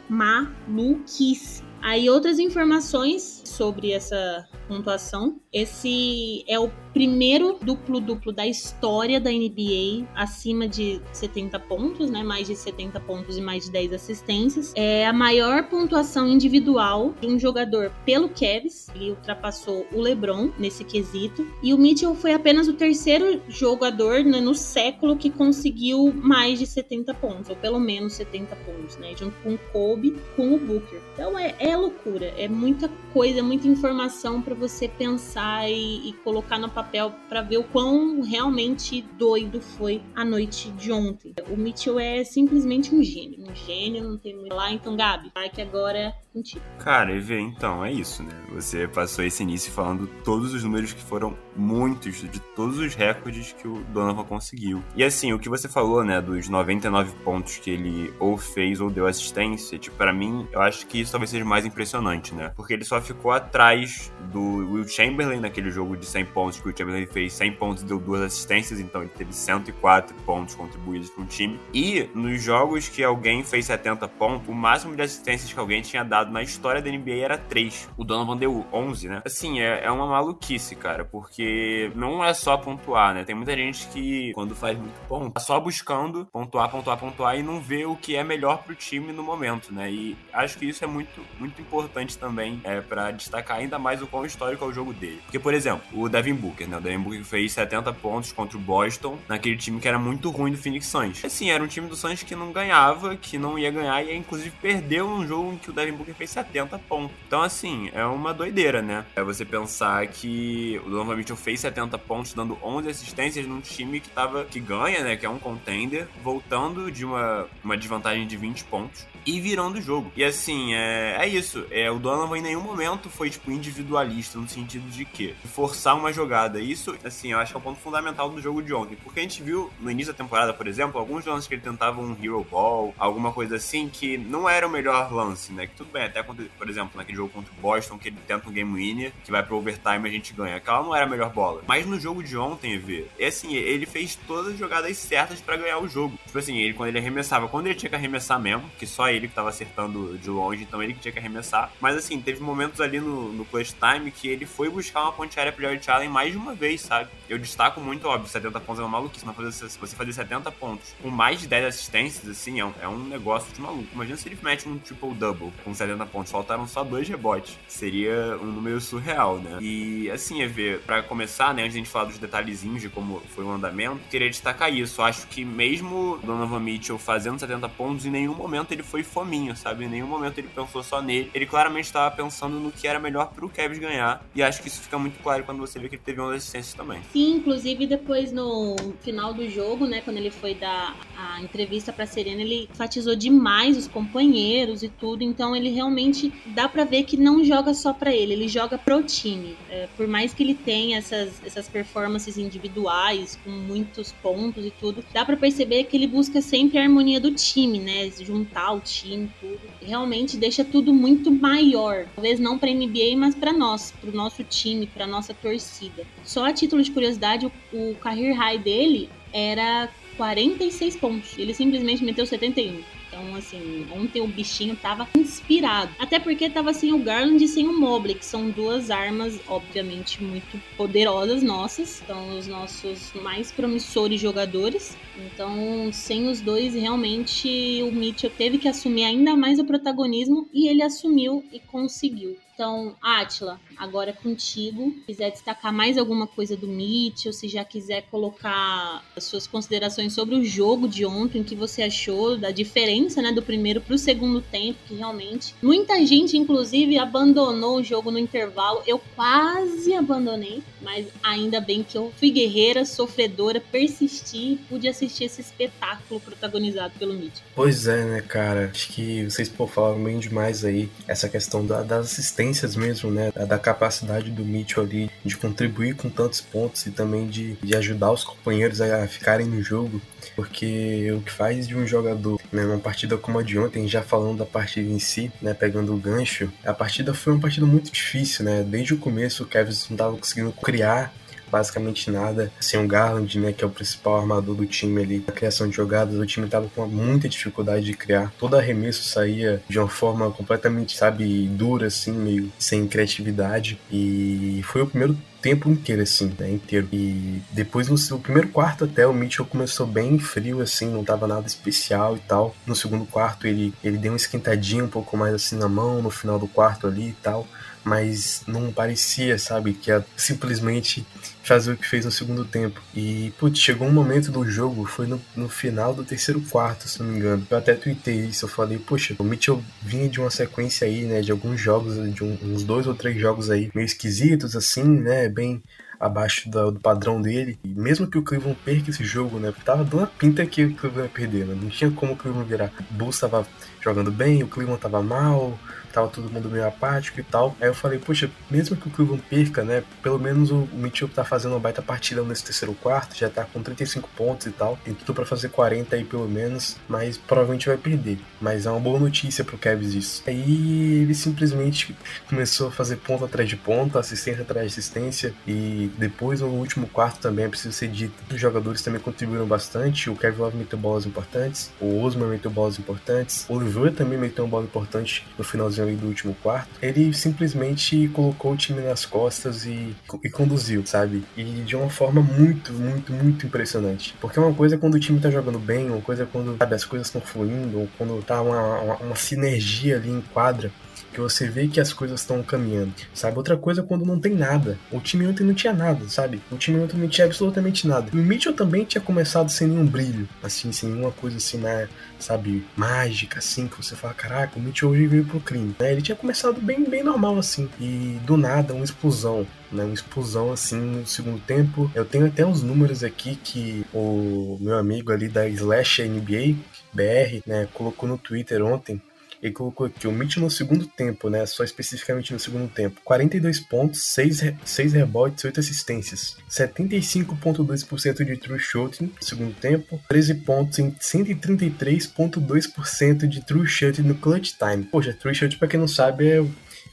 maluquice. 0.66 1.65
Aí 1.86 2.10
outras 2.10 2.40
informações 2.40 3.44
sobre 3.46 3.92
essa 3.92 4.50
pontuação. 4.68 5.40
Esse 5.54 6.44
é 6.48 6.60
o 6.60 6.72
primeiro 6.92 7.60
duplo-duplo 7.62 8.32
da 8.32 8.48
história 8.48 9.20
da 9.20 9.30
NBA, 9.30 10.08
acima 10.16 10.68
de 10.68 11.02
70 11.14 11.60
pontos, 11.60 12.10
né? 12.10 12.24
Mais 12.24 12.48
de 12.48 12.56
70 12.56 13.00
pontos 13.02 13.38
e 13.38 13.42
mais 13.42 13.66
de 13.66 13.72
10 13.72 13.94
assistências. 13.94 14.74
É 14.76 15.06
a 15.06 15.14
maior 15.14 15.70
pontuação 15.70 16.28
individual 16.28 17.14
de 17.22 17.28
um 17.28 17.38
jogador 17.38 17.92
pelo 18.04 18.30
Cavs. 18.30 18.88
Ele 18.96 19.12
ultrapassou 19.12 19.86
o 19.94 20.02
LeBron 20.02 20.52
nesse 20.58 20.84
quesito. 20.84 21.46
E 21.62 21.74
o 21.74 21.78
Mitchell 21.78 22.16
foi 22.16 22.34
apenas 22.34 22.68
o 22.68 22.74
terceiro 22.74 23.42
jogador 23.48 24.24
né, 24.24 24.42
no 24.42 24.56
século 24.56 25.18
que 25.18 25.30
conseguiu 25.30 26.12
mais 26.14 26.58
de 26.58 26.66
70 26.66 27.14
pontos, 27.14 27.50
ou 27.50 27.56
pelo 27.56 27.80
menos 27.80 28.14
70 28.14 28.56
pontos, 28.56 28.98
né? 28.98 29.14
Junto 29.16 29.36
com 29.44 29.54
o 29.54 29.58
Kobe, 29.72 30.16
com 30.36 30.56
o 30.56 30.58
Booker. 30.58 31.00
Então 31.14 31.38
é, 31.38 31.56
é 31.60 31.75
loucura, 31.76 32.34
é 32.38 32.48
muita 32.48 32.90
coisa, 33.12 33.42
muita 33.42 33.68
informação 33.68 34.42
para 34.42 34.54
você 34.54 34.88
pensar 34.88 35.70
e, 35.70 36.10
e 36.10 36.14
colocar 36.24 36.60
no 36.60 36.70
papel 36.70 37.14
para 37.30 37.42
ver 37.42 37.58
o 37.58 37.64
quão 37.64 38.22
realmente 38.22 39.02
doido 39.18 39.62
foi 39.62 40.02
a 40.16 40.26
noite 40.26 40.72
de 40.72 40.92
ontem. 40.92 41.34
O 41.50 41.58
Mitchell 41.58 42.00
é 42.00 42.24
simplesmente 42.24 42.94
um 42.94 43.04
gênio, 43.04 43.44
um 43.50 43.56
gênio, 43.56 44.04
não 44.04 44.18
tem 44.18 44.36
muito 44.36 44.54
lá. 44.54 44.72
Então, 44.72 44.96
Gabi, 44.96 45.32
vai 45.34 45.50
que 45.50 45.62
agora 45.62 45.98
é 45.98 46.14
contigo. 46.36 46.64
Cara, 46.80 47.14
e 47.14 47.20
vê, 47.20 47.40
então, 47.40 47.84
é 47.84 47.92
isso, 47.92 48.22
né? 48.22 48.34
Você 48.54 48.88
passou 48.88 49.24
esse 49.24 49.42
início 49.42 49.72
falando 49.72 50.08
todos 50.24 50.54
os 50.54 50.64
números 50.64 50.92
que 50.92 51.02
foram 51.02 51.38
muitos, 51.56 52.18
de 52.30 52.40
todos 52.56 52.78
os 52.78 52.94
recordes 52.94 53.54
que 53.54 53.68
o 53.68 53.84
Donovan 53.86 54.26
conseguiu. 54.26 54.84
E 54.96 55.04
assim, 55.04 55.32
o 55.32 55.40
que 55.40 55.48
você 55.48 55.70
falou, 55.70 56.04
né, 56.04 56.22
dos 56.22 56.50
99 56.50 57.16
pontos 57.24 57.58
que 57.58 57.70
ele 57.70 58.14
ou 58.20 58.38
fez 58.38 58.82
ou 58.82 58.90
deu 58.90 59.08
assistência, 59.08 59.80
tipo, 59.80 59.96
para 59.96 60.14
mim, 60.14 60.48
eu 60.52 60.62
acho 60.62 60.86
que 60.88 61.00
isso 61.00 61.12
talvez 61.12 61.30
seja 61.30 61.46
mais 61.46 61.65
impressionante, 61.66 62.34
né? 62.34 62.52
Porque 62.56 62.74
ele 62.74 62.84
só 62.84 63.02
ficou 63.02 63.32
atrás 63.32 64.12
do 64.32 64.42
Will 64.74 64.88
Chamberlain 64.88 65.40
naquele 65.40 65.72
jogo 65.72 65.96
de 65.96 66.06
100 66.06 66.26
pontos, 66.28 66.60
que 66.60 66.70
o 66.70 66.78
Chamberlain 66.78 67.06
fez 67.06 67.34
100 67.34 67.54
pontos 67.54 67.84
e 67.84 67.86
deu 67.86 68.00
duas 68.00 68.22
assistências, 68.22 68.80
então 68.80 69.02
ele 69.02 69.12
teve 69.12 69.34
104 69.34 70.16
pontos 70.26 70.56
contribuídos 70.56 71.10
para 71.10 71.24
um 71.24 71.28
time. 71.28 71.60
E 71.74 72.10
nos 72.14 72.42
jogos 72.42 72.88
que 72.90 73.04
alguém 73.04 73.44
fez 73.44 73.66
70 73.66 74.08
pontos, 74.08 74.48
o 74.48 74.54
máximo 74.54 74.96
de 74.96 75.02
assistências 75.02 75.52
que 75.52 75.60
alguém 75.60 75.82
tinha 75.82 76.04
dado 76.04 76.32
na 76.32 76.42
história 76.42 76.82
da 76.82 76.90
NBA 76.90 77.18
era 77.24 77.38
3. 77.38 77.90
O 77.98 78.04
Donovan 78.04 78.38
deu 78.38 78.66
11, 78.72 79.10
né? 79.10 79.22
Assim, 79.26 79.60
é, 79.60 79.86
é 79.86 79.92
uma 79.92 80.08
maluquice, 80.08 80.76
cara, 80.76 81.06
porque 81.06 81.92
não 81.96 82.24
é 82.24 82.34
só 82.34 82.58
pontuar, 82.58 83.14
né? 83.14 83.24
Tem 83.24 83.36
muita 83.36 83.56
gente 83.56 83.88
que, 83.88 84.32
quando 84.34 84.56
faz 84.56 84.78
muito 84.78 85.00
ponto, 85.08 85.32
tá 85.32 85.40
só 85.40 85.60
buscando 85.60 86.26
pontuar, 86.32 86.70
pontuar, 86.70 86.98
pontuar 86.98 87.38
e 87.38 87.44
não 87.44 87.60
vê 87.60 87.86
o 87.86 87.96
que 87.96 88.16
é 88.16 88.24
melhor 88.24 88.64
pro 88.64 88.76
time 88.76 89.12
no 89.12 89.24
momento, 89.24 89.74
né? 89.74 89.92
E 89.92 90.18
acho 90.34 90.58
que 90.58 90.66
isso 90.66 90.84
é 90.84 90.88
muito, 90.88 91.22
muito 91.40 91.55
importante 91.62 92.18
também 92.18 92.60
é, 92.64 92.82
para 92.82 93.12
destacar 93.12 93.58
ainda 93.58 93.78
mais 93.80 94.02
o 94.02 94.08
quão 94.08 94.26
histórico 94.26 94.66
é 94.66 94.68
o 94.68 94.74
jogo 94.74 94.94
dele. 94.94 95.20
Porque, 95.24 95.40
por 95.40 95.54
exemplo, 95.54 95.84
o 95.94 96.10
Devin 96.10 96.34
Booker, 96.34 96.68
né? 96.68 96.78
O 96.78 96.82
Devin 96.82 97.00
Booker 97.00 97.24
fez 97.24 97.54
70 97.54 97.92
pontos 97.94 98.32
contra 98.32 98.58
o 98.58 98.62
Boston, 98.62 99.18
naquele 99.28 99.58
time 99.58 99.80
que 99.80 99.88
era 99.88 100.00
muito 100.00 100.30
ruim 100.30 100.52
do 100.52 100.58
Phoenix 100.58 100.88
Suns. 100.88 101.24
Assim, 101.24 101.50
era 101.50 101.64
um 101.64 101.68
time 101.68 101.88
do 101.88 101.96
Suns 101.96 102.24
que 102.24 102.36
não 102.36 102.52
ganhava, 102.52 103.16
que 103.16 103.38
não 103.38 103.58
ia 103.58 103.72
ganhar 103.72 104.04
e 104.04 104.16
inclusive 104.16 104.52
perdeu 104.62 105.08
num 105.08 105.28
jogo 105.28 105.54
em 105.54 105.58
que 105.58 105.70
o 105.70 105.74
Devin 105.74 105.94
Booker 105.94 106.14
fez 106.16 106.30
70 106.32 106.80
pontos. 106.80 107.16
Então, 107.28 107.42
assim, 107.42 107.90
é 107.94 108.06
uma 108.06 108.34
doideira, 108.34 108.82
né? 108.82 109.06
É 109.16 109.24
você 109.24 109.46
pensar 109.46 110.06
que 110.08 110.82
o 110.86 110.90
Donovan 110.90 111.16
Mitchell 111.16 111.36
fez 111.36 111.60
70 111.60 111.98
pontos, 112.00 112.34
dando 112.34 112.58
11 112.64 112.90
assistências 112.90 113.46
num 113.46 113.62
time 113.62 114.00
que 114.00 114.10
tava 114.10 114.46
que 114.46 114.60
ganha, 114.60 115.04
né? 115.04 115.16
Que 115.16 115.26
é 115.26 115.30
um 115.30 115.40
contender, 115.40 116.08
voltando 116.24 116.92
de 116.92 117.06
uma, 117.06 117.48
uma 117.64 117.78
desvantagem 117.78 118.28
de 118.28 118.38
20 118.38 118.64
pontos 118.66 119.06
e 119.26 119.40
virando 119.40 119.80
o 119.80 119.82
jogo. 119.82 120.12
E 120.16 120.24
assim, 120.24 120.74
é, 120.74 121.18
é 121.20 121.30
isso. 121.36 121.66
É, 121.72 121.90
o 121.90 122.00
Donovan 122.00 122.38
em 122.38 122.42
nenhum 122.42 122.62
momento 122.62 123.10
foi, 123.10 123.30
tipo, 123.30 123.52
individualista, 123.52 124.38
no 124.38 124.48
sentido 124.48 124.90
de 124.90 125.06
que 125.06 125.36
forçar 125.54 125.96
uma 125.96 126.12
jogada. 126.12 126.60
Isso, 126.60 126.96
assim, 127.04 127.32
eu 127.32 127.40
acho 127.40 127.52
que 127.52 127.58
é 127.58 127.60
o 127.60 127.64
ponto 127.64 127.80
fundamental 127.80 128.30
do 128.30 128.42
jogo 128.42 128.62
de 128.62 128.74
ontem. 128.74 128.96
Porque 129.04 129.20
a 129.20 129.24
gente 129.24 129.42
viu 129.42 129.72
no 129.80 129.90
início 129.90 130.14
da 130.14 130.18
temporada, 130.18 130.54
por 130.54 130.68
exemplo, 130.68 131.00
alguns 131.00 131.26
lances 131.26 131.48
que 131.48 131.56
ele 131.56 131.62
tentava 131.62 132.02
um 132.02 132.16
hero 132.22 132.46
ball, 132.50 132.94
alguma 132.98 133.32
coisa 133.32 133.56
assim, 133.56 133.90
que 133.90 134.18
não 134.18 134.48
era 134.48 134.68
o 134.68 134.70
melhor 134.70 135.12
lance, 135.14 135.52
né? 135.52 135.68
Que 135.68 135.76
tudo 135.76 135.92
bem, 135.92 136.04
até 136.04 136.24
quando, 136.24 136.50
por 136.58 136.70
exemplo, 136.70 136.92
naquele 136.96 137.18
jogo 137.18 137.30
contra 137.30 137.52
o 137.52 137.62
Boston, 137.62 137.98
que 137.98 138.10
ele 138.10 138.18
tenta 138.28 138.50
um 138.50 138.52
game 138.52 138.74
winner, 138.74 139.14
que 139.24 139.32
vai 139.32 139.44
pro 139.44 139.58
overtime 139.58 140.06
e 140.06 140.08
a 140.08 140.12
gente 140.12 140.34
ganha. 140.34 140.56
Aquela 140.56 140.84
não 140.84 140.96
era 140.96 141.06
a 141.06 141.10
melhor 141.10 141.32
bola. 141.32 141.62
Mas 141.68 141.86
no 141.86 142.00
jogo 142.00 142.24
de 142.24 142.38
ontem, 142.38 142.78
vê, 142.78 143.06
é 143.20 143.28
assim, 143.28 143.56
ele 143.56 143.86
fez 143.86 144.16
todas 144.28 144.54
as 144.54 144.60
jogadas 144.60 144.98
certas 144.98 145.42
para 145.42 145.58
ganhar 145.58 145.80
o 145.80 145.88
jogo. 145.88 146.18
Tipo 146.36 146.44
assim, 146.44 146.58
ele 146.58 146.74
quando 146.74 146.90
ele 146.90 146.98
arremessava, 146.98 147.48
quando 147.48 147.68
ele 147.68 147.76
tinha 147.76 147.90
que 147.90 147.96
arremessar 147.96 148.38
mesmo, 148.38 148.70
que 148.78 148.86
só 148.86 149.08
ele 149.08 149.30
que 149.30 149.34
tava 149.34 149.48
acertando 149.48 150.18
de 150.18 150.30
longe, 150.30 150.64
então 150.64 150.84
ele 150.84 150.94
que 150.94 151.00
tinha 151.00 151.12
que 151.14 151.18
arremessar. 151.18 151.72
Mas 151.80 151.96
assim, 151.96 152.20
teve 152.20 152.42
momentos 152.42 152.82
ali 152.82 153.00
no, 153.00 153.32
no 153.32 153.46
clutch 153.46 153.72
time 153.72 154.12
que 154.12 154.28
ele 154.28 154.46
foi 154.46 154.70
buscar 154.70 155.04
uma 155.04 155.14
ponte 155.14 155.40
aérea 155.40 155.54
pro 155.54 155.62
Jared 155.62 155.90
Allen 155.90 156.10
mais 156.10 156.34
de 156.34 156.38
uma 156.38 156.54
vez, 156.54 156.82
sabe? 156.82 157.10
Eu 157.30 157.40
destaco 157.40 157.80
muito, 157.80 158.06
óbvio, 158.06 158.30
70 158.30 158.60
pontos 158.60 158.82
é 158.82 158.84
uma 158.84 158.90
maluquice, 158.90 159.26
mas 159.26 159.34
fazer, 159.34 159.70
se 159.70 159.80
você 159.80 159.96
fazer 159.96 160.12
70 160.12 160.52
pontos 160.52 160.94
com 161.02 161.10
mais 161.10 161.40
de 161.40 161.48
10 161.48 161.68
assistências, 161.68 162.28
assim, 162.28 162.60
é 162.60 162.66
um, 162.66 162.74
é 162.82 162.88
um 162.90 163.00
negócio 163.00 163.54
de 163.54 163.62
maluco. 163.62 163.88
Imagina 163.94 164.18
se 164.18 164.28
ele 164.28 164.38
mete 164.44 164.68
um 164.68 164.78
triple-double 164.78 165.54
com 165.64 165.74
70 165.74 166.06
pontos, 166.08 166.34
faltaram 166.34 166.68
só 166.68 166.84
dois 166.84 167.08
rebotes. 167.08 167.58
Seria 167.66 168.38
um 168.42 168.48
número 168.48 168.82
surreal, 168.82 169.38
né? 169.40 169.60
E 169.62 170.12
assim, 170.12 170.42
é 170.42 170.48
ver, 170.48 170.82
pra 170.82 171.02
começar, 171.02 171.54
né, 171.54 171.62
antes 171.62 171.76
de 171.76 171.80
a 171.80 171.84
gente 171.84 171.90
falar 171.90 172.06
dos 172.06 172.18
detalhezinhos 172.18 172.82
de 172.82 172.90
como 172.90 173.22
foi 173.34 173.46
o 173.46 173.52
andamento, 173.52 174.02
queria 174.10 174.30
destacar 174.30 174.74
isso. 174.74 175.02
Acho 175.02 175.26
que 175.28 175.46
mesmo 175.46 176.25
Donovan 176.26 176.60
Mitchell 176.60 176.98
fazendo 176.98 177.40
70 177.40 177.70
pontos, 177.70 178.06
em 178.06 178.12
nenhum 178.12 178.34
momento 178.34 178.72
ele 178.72 178.84
foi 178.84 179.04
fominho, 179.04 179.56
sabe? 179.56 179.86
Em 179.86 179.90
nenhum 179.90 180.08
momento 180.08 180.38
ele 180.38 180.48
pensou 180.48 180.84
só 180.84 181.02
nele. 181.02 181.30
Ele 181.34 181.46
claramente 181.46 181.86
estava 181.86 182.14
pensando 182.16 182.60
no 182.60 182.72
que 182.72 182.88
era 182.88 183.00
melhor 183.00 183.32
pro 183.34 183.50
Cavs 183.50 183.80
ganhar. 183.80 184.24
E 184.36 184.44
acho 184.44 184.62
que 184.62 184.68
isso 184.68 184.82
fica 184.82 184.98
muito 184.98 185.22
claro 185.22 185.44
quando 185.44 185.60
você 185.60 185.80
vê 185.80 185.88
que 185.88 185.96
ele 185.96 186.04
teve 186.04 186.20
uma 186.20 186.34
assistência 186.34 186.76
também. 186.76 187.02
Sim, 187.12 187.36
inclusive 187.36 187.88
depois 187.88 188.32
no 188.32 188.76
final 189.02 189.34
do 189.34 189.50
jogo, 189.50 189.86
né, 189.86 190.02
quando 190.02 190.18
ele 190.18 190.32
foi 190.32 190.54
dar 190.54 190.96
a 191.18 191.42
entrevista 191.42 191.94
pra 191.94 192.06
Serena, 192.06 192.42
ele 192.42 192.68
enfatizou 192.72 193.16
demais 193.16 193.78
os 193.78 193.88
companheiros 193.88 194.84
e 194.84 194.90
tudo. 194.90 195.24
Então 195.24 195.56
ele 195.56 195.70
realmente 195.70 196.34
dá 196.48 196.68
para 196.68 196.84
ver 196.84 197.04
que 197.04 197.18
não 197.18 197.44
joga 197.44 197.74
só 197.74 197.94
para 197.94 198.14
ele, 198.14 198.34
ele 198.34 198.48
joga 198.48 198.78
pro 198.78 199.04
time. 199.04 199.56
É, 199.70 199.88
por 199.96 200.08
mais 200.08 200.34
que 200.34 200.44
ele 200.44 200.56
tenha 200.56 200.98
essas, 200.98 201.42
essas 201.46 201.68
performances 201.68 202.38
individuais, 202.38 203.40
com 203.44 203.50
muitos 203.50 204.12
pontos 204.12 204.66
e 204.66 204.72
tudo, 204.72 205.04
dá 205.14 205.26
para 205.26 205.38
perceber 205.38 205.86
que 205.86 205.96
ele 205.96 206.05
busca 206.08 206.42
sempre 206.42 206.78
a 206.78 206.84
harmonia 206.84 207.20
do 207.20 207.32
time, 207.32 207.80
né? 207.80 208.10
Juntar 208.20 208.72
o 208.74 208.80
time, 208.80 209.30
tudo. 209.40 209.60
Realmente 209.82 210.38
deixa 210.38 210.64
tudo 210.64 210.94
muito 210.94 211.32
maior. 211.32 212.06
Talvez 212.16 212.40
não 212.40 212.58
para 212.58 212.72
NBA, 212.72 213.16
mas 213.18 213.36
para 213.36 213.54
nós, 213.54 213.92
para 214.00 214.10
o 214.10 214.14
nosso 214.14 214.44
time, 214.44 214.88
para 214.88 215.08
nossa 215.08 215.34
torcida. 215.34 216.06
Só 216.24 216.46
a 216.46 216.54
título 216.54 216.82
de 216.82 216.92
curiosidade, 216.92 217.46
o, 217.46 217.52
o 217.74 217.96
career 217.96 218.36
high 218.36 218.58
dele 218.58 219.10
era 219.32 219.90
46 220.18 220.96
pontos. 220.96 221.38
Ele 221.38 221.54
simplesmente 221.54 222.04
meteu 222.04 222.26
71. 222.26 222.82
Então, 223.16 223.34
assim, 223.34 223.88
ontem 223.94 224.22
o 224.22 224.28
bichinho 224.28 224.76
tava 224.76 225.08
inspirado. 225.16 225.90
Até 225.98 226.20
porque 226.20 226.50
tava 226.50 226.74
sem 226.74 226.92
o 226.92 227.00
Garland 227.00 227.42
e 227.42 227.48
sem 227.48 227.66
o 227.66 227.80
Mobley, 227.80 228.16
que 228.16 228.26
são 228.26 228.50
duas 228.50 228.92
armas, 228.92 229.40
obviamente, 229.48 230.22
muito 230.22 230.62
poderosas 230.76 231.42
nossas. 231.42 232.04
São 232.06 232.38
os 232.38 232.46
nossos 232.46 233.14
mais 233.14 233.54
promissores 233.54 234.20
jogadores. 234.20 234.98
Então, 235.18 235.90
sem 235.94 236.28
os 236.28 236.42
dois, 236.42 236.74
realmente 236.74 237.82
o 237.84 237.92
Mitchell 237.92 238.30
teve 238.30 238.58
que 238.58 238.68
assumir 238.68 239.06
ainda 239.06 239.34
mais 239.34 239.60
o 239.60 239.66
protagonismo 239.66 240.50
e 240.54 240.68
ele 240.68 240.84
assumiu 240.84 241.42
e 241.54 241.60
conseguiu. 241.62 242.36
Então, 242.56 242.96
Atila, 243.02 243.60
agora 243.76 244.12
é 244.12 244.14
contigo. 244.14 244.90
Se 245.02 245.08
quiser 245.08 245.30
destacar 245.30 245.74
mais 245.74 245.98
alguma 245.98 246.26
coisa 246.26 246.56
do 246.56 246.70
Mitchell, 246.70 247.34
se 247.34 247.50
já 247.50 247.66
quiser 247.66 248.04
colocar 248.04 249.04
as 249.14 249.26
suas 249.26 249.46
considerações 249.46 250.14
sobre 250.14 250.36
o 250.36 250.46
jogo 250.46 250.88
de 250.88 251.06
ontem, 251.06 251.42
o 251.42 251.44
que 251.44 251.54
você 251.54 251.84
achou 251.84 252.38
da 252.38 252.52
diferença 252.52 253.22
né, 253.22 253.34
do 253.34 253.42
primeiro 253.42 253.82
para 253.82 253.94
o 253.94 253.98
segundo 253.98 254.40
tempo, 254.40 254.80
que 254.88 254.96
realmente 254.96 255.54
muita 255.62 256.04
gente, 256.06 256.38
inclusive, 256.38 256.98
abandonou 256.98 257.80
o 257.80 257.84
jogo 257.84 258.10
no 258.10 258.18
intervalo. 258.18 258.82
Eu 258.88 259.02
quase 259.18 259.94
abandonei, 259.94 260.64
mas 260.82 261.08
ainda 261.22 261.60
bem 261.60 261.84
que 261.84 261.98
eu 261.98 262.14
fui 262.16 262.32
guerreira, 262.32 262.86
sofredora, 262.86 263.60
persisti 263.60 264.54
e 264.54 264.60
pude 264.70 264.88
assistir 264.88 265.26
esse 265.26 265.42
espetáculo 265.42 266.22
protagonizado 266.22 266.94
pelo 266.98 267.14
Mitchell. 267.14 267.44
Pois 267.54 267.86
é, 267.86 268.06
né, 268.06 268.22
cara? 268.22 268.72
Acho 268.74 268.94
que 268.94 269.26
vocês 269.26 269.50
pô, 269.50 269.68
falaram 269.68 270.02
bem 270.02 270.20
demais 270.20 270.64
aí 270.64 270.90
essa 271.06 271.28
questão 271.28 271.66
da, 271.66 271.84
das 271.84 272.06
assistências 272.06 272.45
assistências 272.46 272.76
mesmo, 272.76 273.12
né? 273.12 273.32
Da 273.32 273.58
capacidade 273.58 274.30
do 274.32 274.44
Mitchell 274.44 274.84
ali 274.84 275.12
de 275.24 275.36
contribuir 275.38 275.96
com 275.96 276.10
tantos 276.10 276.42
pontos 276.42 276.86
e 276.86 276.92
também 276.92 277.28
de, 277.28 277.54
de 277.56 277.76
ajudar 277.76 278.12
os 278.12 278.24
companheiros 278.24 278.82
a 278.82 279.08
ficarem 279.08 279.48
no 279.48 279.62
jogo. 279.62 280.02
Porque 280.36 281.12
o 281.12 281.22
que 281.22 281.32
faz 281.32 281.68
de 281.68 281.76
um 281.76 281.86
jogador, 281.86 282.40
né, 282.52 282.64
numa 282.64 282.80
partida 282.80 283.18
como 283.18 283.40
a 283.40 283.44
de 283.44 283.58
ontem, 283.58 283.88
já 283.88 284.02
falando 284.02 284.40
da 284.40 284.46
partida 284.46 284.90
em 284.90 285.00
si, 285.00 285.32
né, 285.42 285.54
pegando 285.54 285.94
o 285.94 285.98
gancho, 285.98 286.52
a 286.66 286.74
partida 286.74 287.14
foi 287.14 287.34
uma 287.34 287.42
partida 287.42 287.66
muito 287.66 287.92
difícil, 287.92 288.46
né? 288.46 288.64
Desde 288.64 288.94
o 288.94 288.98
começo 288.98 289.44
o 289.44 289.46
Kevin 289.46 289.72
não 289.72 289.96
estava 289.96 290.18
conseguindo 290.18 290.52
criar 290.52 291.14
basicamente 291.52 292.10
nada. 292.12 292.52
Sem 292.60 292.84
o 292.84 292.88
Garland, 292.88 293.40
né, 293.40 293.54
que 293.54 293.64
é 293.64 293.68
o 293.68 293.70
principal 293.70 294.20
armador 294.20 294.56
do 294.56 294.66
time 294.66 295.02
ali, 295.02 295.24
a 295.28 295.32
criação 295.32 295.68
de 295.70 295.76
jogadas, 295.76 296.16
o 296.16 296.26
time 296.26 296.48
tava 296.48 296.70
com 296.74 296.86
muita 296.88 297.28
dificuldade 297.30 297.86
de 297.86 297.94
criar. 297.94 298.32
Todo 298.38 298.56
arremesso 298.56 299.04
saía 299.04 299.62
de 299.68 299.80
uma 299.80 299.88
forma 299.88 300.30
completamente, 300.32 300.98
sabe, 300.98 301.48
dura, 301.48 301.88
assim, 301.88 302.12
meio 302.12 302.52
sem 302.58 302.88
criatividade. 302.88 303.80
E 303.92 304.62
foi 304.64 304.82
o 304.82 304.88
primeiro 304.88 305.18
tempo 305.46 305.70
inteiro, 305.70 306.02
assim, 306.02 306.36
né, 306.40 306.50
inteiro. 306.50 306.88
E 306.92 307.40
depois, 307.52 307.88
no 307.88 308.20
primeiro 308.20 308.48
quarto 308.48 308.86
até, 308.86 309.06
o 309.06 309.14
Mitchell 309.14 309.46
começou 309.46 309.86
bem 309.86 310.18
frio, 310.18 310.60
assim, 310.60 310.88
não 310.88 311.04
tava 311.04 311.28
nada 311.28 311.46
especial 311.46 312.18
e 312.18 312.20
tal. 312.22 312.56
No 312.66 312.76
segundo 312.76 313.06
quarto, 313.06 313.46
ele, 313.46 313.72
ele 313.84 314.00
deu 314.00 314.12
uma 314.12 314.18
esquentadinha 314.18 314.84
um 314.84 314.88
pouco 314.88 315.16
mais 315.16 315.36
assim 315.36 315.56
na 315.56 315.70
mão, 315.70 316.02
no 316.02 316.10
final 316.10 316.40
do 316.40 316.48
quarto 316.48 316.88
ali 316.88 317.10
e 317.10 317.18
tal 317.22 317.48
mas 317.86 318.42
não 318.48 318.74
parecia, 318.74 319.38
sabe, 319.38 319.74
que 319.74 319.92
ia 319.92 320.04
simplesmente 320.18 321.06
fazer 321.44 321.72
o 321.72 321.78
que 321.78 321.88
fez 321.88 322.04
no 322.04 322.12
segundo 322.12 322.44
tempo. 322.44 322.82
E, 322.96 323.32
putz, 323.38 323.60
chegou 323.60 323.88
um 323.88 323.94
momento 323.94 324.32
do 324.32 324.44
jogo, 324.50 324.86
foi 324.86 325.06
no, 325.06 325.22
no 325.36 325.48
final 325.48 325.94
do 325.94 326.04
terceiro 326.04 326.42
quarto, 326.42 326.90
se 326.90 327.02
não 327.02 327.12
me 327.12 327.20
engano. 327.20 327.46
Eu 327.48 327.58
até 327.58 327.76
tuitei 327.76 328.26
isso, 328.26 328.46
eu 328.46 328.50
falei, 328.50 328.80
poxa, 328.80 329.16
o 329.20 329.24
Mitchell 329.24 329.64
vinha 329.84 330.10
de 330.10 330.20
uma 330.20 330.32
sequência 330.32 330.88
aí, 330.88 331.04
né, 331.06 331.22
de 331.22 331.32
alguns 331.32 331.62
jogos, 331.62 331.96
de 332.12 332.24
um, 332.24 332.36
uns 332.42 332.64
dois 332.64 332.88
ou 332.88 332.96
três 332.96 333.22
jogos 333.22 333.52
aí 333.52 333.70
meio 333.76 333.86
esquisitos, 333.86 334.56
assim, 334.56 334.84
né, 334.84 335.30
bem 335.36 335.62
abaixo 336.00 336.50
do, 336.50 336.72
do, 336.72 336.80
padrão 336.80 337.22
dele. 337.22 337.60
E 337.64 337.68
mesmo 337.68 338.08
que 338.08 338.18
o 338.18 338.24
Cleveland 338.24 338.58
perca 338.64 338.90
esse 338.90 339.04
jogo, 339.04 339.38
né? 339.38 339.52
Porque 339.52 339.66
tava 339.66 339.84
dando 339.84 340.04
a 340.04 340.08
pinta 340.08 340.46
que 340.46 340.66
o 340.66 340.76
Cleveland 340.76 341.10
ia 341.10 341.14
perder, 341.14 341.46
né? 341.46 341.58
Não 341.62 341.70
tinha 341.70 341.92
como 341.92 342.14
o 342.14 342.16
Cleveland 342.16 342.50
virar. 342.50 342.72
O 342.90 342.94
Bulls 342.94 343.20
tava 343.20 343.46
jogando 343.82 344.12
bem, 344.12 344.44
o 344.44 344.48
Cleveland 344.48 344.82
tava 344.82 345.04
mal, 345.04 345.60
tava 345.96 346.10
todo 346.10 346.30
mundo 346.30 346.50
meio 346.50 346.68
apático 346.68 347.20
e 347.20 347.24
tal. 347.24 347.56
Aí 347.62 347.68
eu 347.68 347.74
falei, 347.74 347.98
poxa, 347.98 348.30
mesmo 348.52 348.76
que 348.76 348.88
o 348.88 348.92
Cleveland 348.92 349.24
perca, 349.30 349.64
né? 349.64 349.84
Pelo 350.04 350.20
menos 350.20 350.52
o 350.52 350.68
Mitchell 350.74 351.08
tá 351.08 351.24
fazendo 351.24 351.54
uma 351.54 351.60
baita 351.60 351.82
partida 351.82 352.22
nesse 352.24 352.44
terceiro 352.44 352.74
quarto, 352.74 353.16
já 353.16 353.30
tá 353.30 353.46
com 353.46 353.64
35 353.64 354.10
pontos 354.16 354.48
e 354.48 354.52
tal. 354.52 354.78
Tem 354.84 354.94
tudo 354.94 355.14
para 355.14 355.26
fazer 355.26 355.50
40 355.50 355.96
aí 355.96 356.04
pelo 356.04 356.28
menos, 356.28 356.76
mas 356.90 357.18
provavelmente 357.18 357.68
vai 357.68 357.78
perder. 357.78 358.20
Mas 358.42 358.66
é 358.66 358.70
uma 358.70 358.80
boa 358.80 359.00
notícia 359.00 359.44
pro 359.44 359.58
Cavs 359.58 359.94
isso. 359.94 360.24
Aí 360.28 361.02
ele 361.02 361.14
simplesmente 361.14 361.96
começou 362.28 362.68
a 362.68 362.72
fazer 362.72 362.98
ponto 362.98 363.24
atrás 363.24 363.48
de 363.48 363.56
ponto, 363.56 363.98
assistência 363.98 364.42
atrás 364.42 364.68
de 364.68 364.80
assistência. 364.80 365.34
E 365.48 365.90
depois 365.98 366.42
no 366.42 366.48
último 366.48 366.88
quarto 366.88 367.20
também, 367.20 367.46
é 367.46 367.48
preciso 367.48 367.74
ser 367.74 367.88
dito, 367.88 368.14
os 368.34 368.40
jogadores 368.40 368.82
também 368.82 369.00
contribuíram 369.00 369.46
bastante. 369.46 370.10
O 370.10 370.16
Kevin 370.16 370.42
Love 370.42 370.58
meteu 370.58 370.78
bolas 370.78 371.06
importantes, 371.06 371.72
o 371.80 372.02
Osman 372.04 372.28
meteu 372.28 372.52
bolas 372.52 372.78
importantes, 372.78 373.46
o 373.48 373.54
Oliver 373.54 373.94
também 373.94 374.20
meteu 374.20 374.44
uma 374.44 374.52
bola 374.52 374.66
importante 374.66 375.26
no 375.38 375.44
finalzinho 375.44 375.85
ali 375.86 375.96
do 375.96 376.08
último 376.08 376.36
quarto, 376.42 376.70
ele 376.82 377.14
simplesmente 377.14 378.08
colocou 378.10 378.54
o 378.54 378.58
time 378.58 378.82
nas 378.82 379.06
costas 379.06 379.66
e, 379.66 379.96
e 380.24 380.30
conduziu, 380.30 380.86
sabe? 380.86 381.24
E 381.38 381.44
de 381.44 381.76
uma 381.76 381.90
forma 381.90 382.22
muito, 382.22 382.74
muito, 382.74 383.14
muito 383.14 383.46
impressionante. 383.46 384.16
Porque 384.20 384.40
uma 384.40 384.54
coisa 384.54 384.76
é 384.76 384.78
quando 384.78 384.96
o 384.96 385.00
time 385.00 385.20
tá 385.20 385.30
jogando 385.30 385.60
bem, 385.60 385.90
uma 385.90 386.02
coisa 386.02 386.24
é 386.24 386.26
quando 386.26 386.58
sabe, 386.58 386.76
as 386.76 386.86
coisas 386.86 387.08
estão 387.08 387.22
fluindo, 387.22 387.80
ou 387.80 387.90
quando 387.98 388.22
tá 388.24 388.42
uma, 388.42 388.80
uma, 388.80 388.96
uma 388.98 389.16
sinergia 389.16 389.96
ali 389.98 390.10
em 390.10 390.22
quadra 390.22 390.72
que 391.16 391.22
você 391.22 391.48
vê 391.48 391.68
que 391.68 391.80
as 391.80 391.94
coisas 391.94 392.20
estão 392.20 392.44
caminhando, 392.44 392.94
sabe? 393.14 393.38
Outra 393.38 393.56
coisa 393.56 393.80
é 393.82 393.84
quando 393.84 394.06
não 394.06 394.20
tem 394.20 394.36
nada. 394.36 394.78
O 394.92 395.00
time 395.00 395.26
ontem 395.26 395.46
não 395.46 395.54
tinha 395.54 395.72
nada, 395.72 396.10
sabe? 396.10 396.42
O 396.52 396.58
time 396.58 396.78
ontem 396.78 396.98
não 396.98 397.08
tinha 397.08 397.26
absolutamente 397.26 397.88
nada. 397.88 398.10
E 398.14 398.20
o 398.20 398.24
Mitchell 398.24 398.54
também 398.54 398.84
tinha 398.84 399.02
começado 399.02 399.50
sem 399.50 399.68
nenhum 399.68 399.86
brilho, 399.86 400.28
assim, 400.44 400.74
sem 400.74 400.90
nenhuma 400.90 401.12
coisa 401.12 401.38
assim, 401.38 401.58
né, 401.58 401.88
sabe, 402.20 402.66
mágica, 402.76 403.40
assim, 403.40 403.68
que 403.68 403.78
você 403.78 403.96
fala, 403.96 404.14
caraca, 404.14 404.60
o 404.60 404.62
Mitchell 404.62 404.90
hoje 404.90 405.08
veio 405.08 405.26
pro 405.26 405.40
crime. 405.40 405.74
Né? 405.80 405.94
Ele 405.94 406.02
tinha 406.02 406.18
começado 406.18 406.60
bem, 406.60 406.84
bem 406.84 407.02
normal, 407.02 407.38
assim, 407.38 407.70
e 407.80 408.20
do 408.26 408.36
nada, 408.36 408.74
uma 408.74 408.84
explosão, 408.84 409.48
né, 409.72 409.86
uma 409.86 409.94
explosão 409.94 410.52
assim 410.52 410.76
no 410.76 411.08
segundo 411.08 411.40
tempo. 411.40 411.90
Eu 411.96 412.04
tenho 412.04 412.26
até 412.26 412.46
uns 412.46 412.62
números 412.62 413.04
aqui 413.04 413.38
que 413.38 413.86
o 413.94 414.58
meu 414.60 414.78
amigo 414.78 415.14
ali 415.14 415.30
da 415.30 415.48
Slash 415.48 416.04
NBA 416.04 416.56
BR, 416.96 417.42
né, 417.46 417.68
colocou 417.74 418.08
no 418.08 418.18
Twitter 418.18 418.64
ontem 418.64 419.02
ele 419.46 419.54
colocou 419.54 419.86
aqui 419.86 420.08
o 420.08 420.12
Mitch 420.12 420.38
no 420.38 420.50
segundo 420.50 420.88
tempo, 420.88 421.30
né? 421.30 421.46
Só 421.46 421.64
especificamente 421.64 422.34
no 422.34 422.40
segundo 422.40 422.68
tempo. 422.68 423.00
42 423.04 423.60
pontos, 423.60 424.02
6, 424.02 424.40
re 424.40 424.56
6 424.66 424.94
rebotes, 424.94 425.46
8 425.46 425.60
assistências. 425.60 426.36
75,2% 426.50 428.26
de 428.26 428.38
true 428.38 428.58
shooting 428.58 429.04
no 429.06 429.24
segundo 429.24 429.54
tempo. 429.54 430.02
13 430.10 430.34
pontos 430.36 430.80
em 430.80 430.90
133,2% 430.92 433.28
de 433.28 433.46
true 433.46 433.68
shooting 433.68 434.02
no 434.02 434.16
clutch 434.16 434.54
time. 434.58 434.86
Poxa, 434.86 435.14
true 435.14 435.36
shooting, 435.36 435.58
pra 435.58 435.68
quem 435.68 435.80
não 435.80 435.88
sabe, 435.88 436.28
é, 436.28 436.44